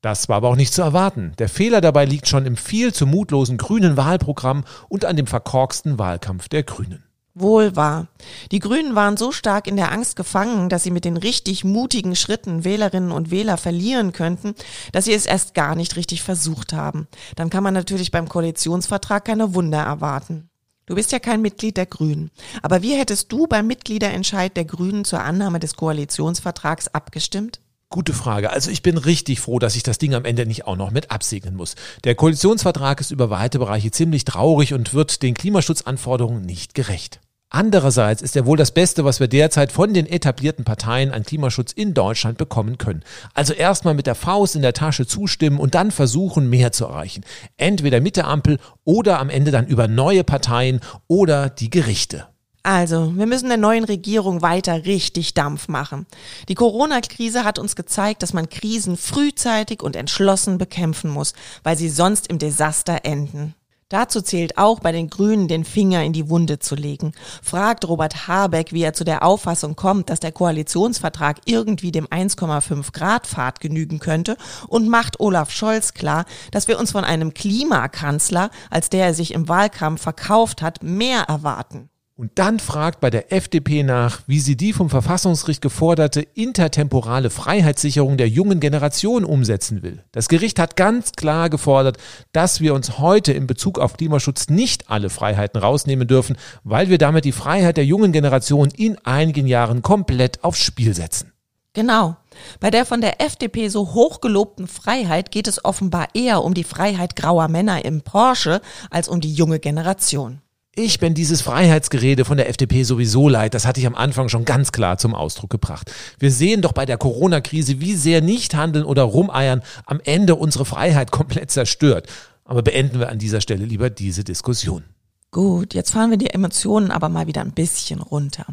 Das 0.03 0.29
war 0.29 0.37
aber 0.37 0.49
auch 0.49 0.57
nicht 0.57 0.73
zu 0.73 0.83
erwarten. 0.83 1.33
Der 1.39 1.49
Fehler 1.49 1.81
dabei 1.81 2.05
liegt 2.05 2.29
schon 2.29 2.47
im 2.47 2.57
viel 2.57 2.93
zu 2.93 3.07
mutlosen 3.07 3.59
grünen 3.59 3.97
Wahlprogramm 3.97 4.65
und 4.89 5.05
an 5.05 5.17
dem 5.17 5.27
verkorksten 5.27 5.99
Wahlkampf 5.99 6.49
der 6.49 6.63
Grünen. 6.63 7.05
Wohl 7.35 7.77
wahr. 7.77 8.09
Die 8.51 8.59
Grünen 8.59 8.97
waren 8.97 9.17
so 9.17 9.31
stark 9.31 9.69
in 9.69 9.77
der 9.77 9.93
Angst 9.93 10.17
gefangen, 10.17 10.69
dass 10.69 10.83
sie 10.83 10.91
mit 10.91 11.05
den 11.05 11.17
richtig 11.17 11.65
mutigen 11.65 12.17
Schritten 12.17 12.65
Wählerinnen 12.65 13.13
und 13.13 13.31
Wähler 13.31 13.57
verlieren 13.57 14.13
könnten, 14.13 14.55
dass 14.93 15.05
sie 15.05 15.13
es 15.13 15.27
erst 15.27 15.55
gar 15.55 15.77
nicht 15.77 15.95
richtig 15.97 16.23
versucht 16.23 16.73
haben. 16.73 17.07
Dann 17.37 17.49
kann 17.49 17.63
man 17.63 17.75
natürlich 17.75 18.11
beim 18.11 18.29
Koalitionsvertrag 18.29 19.25
keine 19.25 19.55
Wunder 19.55 19.79
erwarten. 19.79 20.50
Du 20.91 20.97
bist 20.97 21.13
ja 21.13 21.21
kein 21.21 21.41
Mitglied 21.41 21.77
der 21.77 21.87
Grünen. 21.87 22.33
Aber 22.63 22.83
wie 22.83 22.97
hättest 22.97 23.31
du 23.31 23.47
beim 23.47 23.69
Mitgliederentscheid 23.69 24.57
der 24.57 24.65
Grünen 24.65 25.05
zur 25.05 25.21
Annahme 25.21 25.61
des 25.61 25.77
Koalitionsvertrags 25.77 26.89
abgestimmt? 26.89 27.61
Gute 27.91 28.13
Frage. 28.13 28.51
Also 28.51 28.73
ich 28.73 28.83
bin 28.83 28.99
richtig 28.99 29.39
froh, 29.39 29.61
dass 29.61 29.77
ich 29.77 29.85
das 29.85 29.99
Ding 29.99 30.15
am 30.15 30.25
Ende 30.25 30.47
nicht 30.47 30.67
auch 30.67 30.75
noch 30.75 30.91
mit 30.91 31.13
absegnen 31.13 31.55
muss. 31.55 31.77
Der 32.03 32.17
Koalitionsvertrag 32.17 33.01
ist 33.01 33.13
über 33.13 33.31
weite 33.31 33.61
Bereiche 33.61 33.93
ziemlich 33.93 34.25
traurig 34.25 34.75
und 34.75 34.93
wird 34.93 35.23
den 35.23 35.35
Klimaschutzanforderungen 35.35 36.43
nicht 36.43 36.75
gerecht. 36.75 37.21
Andererseits 37.53 38.23
ist 38.23 38.37
er 38.37 38.47
wohl 38.47 38.57
das 38.57 38.71
Beste, 38.71 39.05
was 39.05 39.19
wir 39.19 39.27
derzeit 39.27 39.73
von 39.73 39.93
den 39.93 40.07
etablierten 40.07 40.65
Parteien 40.65 41.11
an 41.11 41.25
Klimaschutz 41.25 41.73
in 41.73 41.95
Deutschland 41.95 42.39
bekommen 42.39 42.79
können. 42.79 43.03
Also 43.35 43.55
erstmal 43.55 43.95
mit 43.95 44.07
der 44.07 44.15
Faust 44.15 44.55
in 44.55 44.63
der 44.63 44.73
Tasche 44.73 45.05
zustimmen 45.05 45.59
und 45.59 45.75
dann 45.75 45.91
versuchen, 45.91 46.49
mehr 46.49 46.71
zu 46.71 46.85
erreichen. 46.85 47.25
Entweder 47.57 48.01
mit 48.01 48.17
der 48.17 48.29
Ampel 48.29 48.59
oder 48.85 49.19
am 49.19 49.31
Ende 49.31 49.51
dann 49.51 49.67
über 49.67 49.89
neue 49.89 50.23
Parteien 50.23 50.81
oder 51.09 51.51
die 51.51 51.71
Gerichte. 51.71 52.29
Also, 52.63 53.17
wir 53.17 53.27
müssen 53.27 53.49
der 53.49 53.57
neuen 53.57 53.85
Regierung 53.85 54.43
weiter 54.43 54.85
richtig 54.85 55.35
Dampf 55.35 55.67
machen. 55.67 56.07
Die 56.49 56.55
Corona-Krise 56.55 57.43
hat 57.43 57.59
uns 57.59 57.75
gezeigt, 57.75 58.23
dass 58.23 58.35
man 58.35 58.51
Krisen 58.51 58.97
frühzeitig 58.97 59.83
und 59.83 59.97
entschlossen 59.97 60.59
bekämpfen 60.59 61.11
muss, 61.11 61.33
weil 61.65 61.79
sie 61.79 61.89
sonst 61.89 62.29
im 62.29 62.39
Desaster 62.39 63.01
enden. 63.05 63.55
Dazu 63.91 64.23
zählt 64.23 64.57
auch 64.57 64.79
bei 64.79 64.93
den 64.93 65.11
Grünen 65.11 65.49
den 65.49 65.65
Finger 65.65 66.05
in 66.05 66.13
die 66.13 66.31
Wunde 66.31 66.61
zu 66.61 66.77
legen. 66.77 67.13
Fragt 67.43 67.87
Robert 67.89 68.29
Habeck, 68.29 68.73
wie 68.73 68.85
er 68.85 68.93
zu 68.93 69.03
der 69.03 69.25
Auffassung 69.25 69.75
kommt, 69.75 70.11
dass 70.11 70.21
der 70.21 70.31
Koalitionsvertrag 70.31 71.41
irgendwie 71.45 71.91
dem 71.91 72.07
1,5 72.07 72.93
Grad 72.93 73.27
Pfad 73.27 73.61
genügen 73.61 73.99
könnte 73.99 74.37
und 74.69 74.89
macht 74.89 75.19
Olaf 75.19 75.51
Scholz 75.51 75.93
klar, 75.93 76.25
dass 76.53 76.69
wir 76.69 76.79
uns 76.79 76.93
von 76.93 77.03
einem 77.03 77.35
Klimakanzler, 77.35 78.51
als 78.71 78.91
der 78.91 79.07
er 79.07 79.15
sich 79.15 79.35
im 79.35 79.49
Wahlkampf 79.49 80.03
verkauft 80.03 80.63
hat, 80.63 80.85
mehr 80.85 81.23
erwarten 81.23 81.90
und 82.21 82.33
dann 82.35 82.59
fragt 82.59 83.01
bei 83.01 83.09
der 83.09 83.33
FDP 83.33 83.83
nach, 83.83 84.21
wie 84.27 84.41
sie 84.41 84.55
die 84.55 84.75
vom 84.75 84.91
Verfassungsgericht 84.91 85.63
geforderte 85.63 86.21
intertemporale 86.21 87.31
Freiheitssicherung 87.31 88.19
der 88.19 88.29
jungen 88.29 88.61
Generation 88.61 89.25
umsetzen 89.25 89.83
will. 89.83 90.05
Das 90.13 90.29
Gericht 90.29 90.59
hat 90.59 90.77
ganz 90.77 91.13
klar 91.13 91.49
gefordert, 91.49 91.97
dass 92.33 92.61
wir 92.61 92.75
uns 92.75 92.99
heute 92.99 93.33
in 93.33 93.47
Bezug 93.47 93.79
auf 93.79 93.97
Klimaschutz 93.97 94.51
nicht 94.51 94.91
alle 94.91 95.09
Freiheiten 95.09 95.63
rausnehmen 95.63 96.07
dürfen, 96.07 96.37
weil 96.63 96.91
wir 96.91 96.99
damit 96.99 97.25
die 97.25 97.33
Freiheit 97.33 97.79
der 97.79 97.87
jungen 97.87 98.13
Generation 98.13 98.69
in 98.69 98.99
einigen 98.99 99.47
Jahren 99.47 99.81
komplett 99.81 100.45
aufs 100.45 100.63
Spiel 100.63 100.95
setzen. 100.95 101.33
Genau. 101.73 102.17
Bei 102.61 102.71
der 102.71 102.85
von 102.85 103.01
der 103.01 103.23
FDP 103.23 103.69
so 103.69 103.95
hochgelobten 103.95 104.67
Freiheit 104.67 105.31
geht 105.31 105.49
es 105.49 105.65
offenbar 105.65 106.09
eher 106.13 106.45
um 106.45 106.53
die 106.53 106.65
Freiheit 106.65 107.17
grauer 107.17 107.49
Männer 107.49 107.83
im 107.87 108.03
Porsche 108.03 108.61
als 108.91 109.09
um 109.09 109.23
die 109.23 109.33
junge 109.33 109.59
Generation. 109.59 110.43
Ich 110.77 111.01
bin 111.01 111.15
dieses 111.15 111.43
Freiheitsgerede 111.43 112.25
von 112.25 112.37
der 112.37 112.49
FDP 112.49 112.85
sowieso 112.85 113.29
leid. 113.29 113.55
Das 113.55 113.67
hatte 113.67 113.81
ich 113.81 113.87
am 113.89 113.97
Anfang 113.97 114.29
schon 114.29 114.45
ganz 114.45 114.71
klar 114.71 114.99
zum 114.99 115.17
Ausdruck 115.17 115.51
gebracht. 115.51 115.93
Wir 116.21 116.31
sehen 116.31 116.63
doch 116.63 116.71
bei 116.71 116.87
der 116.87 116.97
Corona-Krise, 116.97 117.81
wie 117.81 117.97
sehr 117.97 118.21
nicht 118.21 118.55
handeln 118.55 118.85
oder 118.85 119.03
rumeiern 119.03 119.63
am 119.85 120.01
Ende 120.05 120.37
unsere 120.37 120.65
Freiheit 120.65 121.11
komplett 121.11 121.51
zerstört. 121.51 122.07
Aber 122.45 122.63
beenden 122.63 123.01
wir 123.01 123.09
an 123.09 123.19
dieser 123.19 123.41
Stelle 123.41 123.65
lieber 123.65 123.91
diese 123.91 124.23
Diskussion. 124.23 124.85
Gut, 125.33 125.75
jetzt 125.75 125.91
fahren 125.91 126.11
wir 126.11 126.19
die 126.19 126.31
Emotionen 126.31 126.93
aber 126.93 127.09
mal 127.09 127.27
wieder 127.27 127.41
ein 127.41 127.53
bisschen 127.53 128.01
runter. 128.01 128.47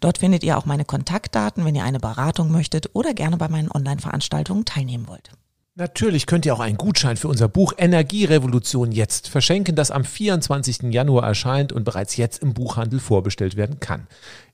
Dort 0.00 0.18
findet 0.18 0.42
ihr 0.42 0.58
auch 0.58 0.66
meine 0.66 0.84
Kontaktdaten, 0.84 1.64
wenn 1.64 1.76
ihr 1.76 1.84
eine 1.84 2.00
Beratung 2.00 2.50
möchtet 2.50 2.90
oder 2.94 3.14
gerne 3.14 3.36
bei 3.36 3.48
meinen 3.48 3.70
Online-Veranstaltungen 3.70 4.64
teilnehmen 4.64 5.06
wollt. 5.06 5.30
Natürlich 5.78 6.26
könnt 6.26 6.44
ihr 6.44 6.52
auch 6.52 6.58
einen 6.58 6.76
Gutschein 6.76 7.16
für 7.16 7.28
unser 7.28 7.48
Buch 7.48 7.72
Energierevolution 7.78 8.90
jetzt 8.90 9.28
verschenken, 9.28 9.76
das 9.76 9.92
am 9.92 10.04
24. 10.04 10.92
Januar 10.92 11.24
erscheint 11.24 11.72
und 11.72 11.84
bereits 11.84 12.16
jetzt 12.16 12.42
im 12.42 12.52
Buchhandel 12.52 12.98
vorbestellt 12.98 13.54
werden 13.54 13.78
kann. 13.78 14.08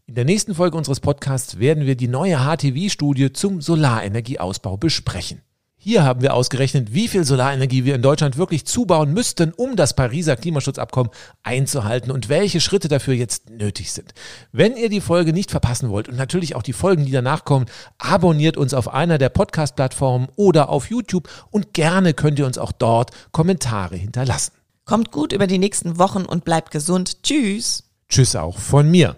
In 0.05 0.16
der 0.16 0.27
nächsten 0.27 0.55
Folge 0.55 0.77
unseres 0.77 1.01
Podcasts 1.01 1.59
werden 1.59 1.87
wir 1.87 1.97
die 1.97 2.09
neue 2.09 2.41
HTW-Studie 2.41 3.33
zum 3.33 3.62
Solarenergieausbau 3.62 4.77
besprechen. 4.77 5.41
Hier 5.85 6.03
haben 6.03 6.22
wir 6.22 6.32
ausgerechnet, 6.32 6.95
wie 6.95 7.09
viel 7.09 7.24
Solarenergie 7.24 7.85
wir 7.85 7.95
in 7.95 8.01
Deutschland 8.01 8.39
wirklich 8.39 8.64
zubauen 8.64 9.12
müssten, 9.12 9.53
um 9.53 9.76
das 9.76 9.95
Pariser 9.95 10.35
Klimaschutzabkommen 10.35 11.12
einzuhalten 11.43 12.11
und 12.11 12.30
welche 12.30 12.62
Schritte 12.62 12.89
dafür 12.89 13.12
jetzt 13.12 13.51
nötig 13.51 13.93
sind. 13.93 14.14
Wenn 14.51 14.78
ihr 14.78 14.89
die 14.89 15.03
Folge 15.03 15.35
nicht 15.35 15.51
verpassen 15.51 15.91
wollt 15.91 16.09
und 16.09 16.16
natürlich 16.16 16.57
auch 16.57 16.62
die 16.62 16.72
Folgen, 16.72 17.05
die 17.05 17.12
danach 17.12 17.45
kommen, 17.45 17.66
abonniert 17.99 18.57
uns 18.57 18.72
auf 18.72 18.95
einer 18.95 19.18
der 19.18 19.28
Podcast-Plattformen 19.28 20.28
oder 20.37 20.70
auf 20.70 20.89
YouTube 20.89 21.28
und 21.51 21.74
gerne 21.74 22.14
könnt 22.14 22.39
ihr 22.39 22.47
uns 22.47 22.57
auch 22.57 22.72
dort 22.72 23.11
Kommentare 23.32 23.97
hinterlassen. 23.97 24.53
Kommt 24.87 25.12
gut 25.12 25.35
über 25.35 25.47
die 25.47 25.59
nächsten 25.59 25.99
Wochen 25.99 26.24
und 26.24 26.47
bleibt 26.47 26.70
gesund. 26.70 27.22
Tschüss. 27.22 27.85
Tschüss 28.09 28.37
auch 28.37 28.59
von 28.59 28.91
mir. 28.91 29.16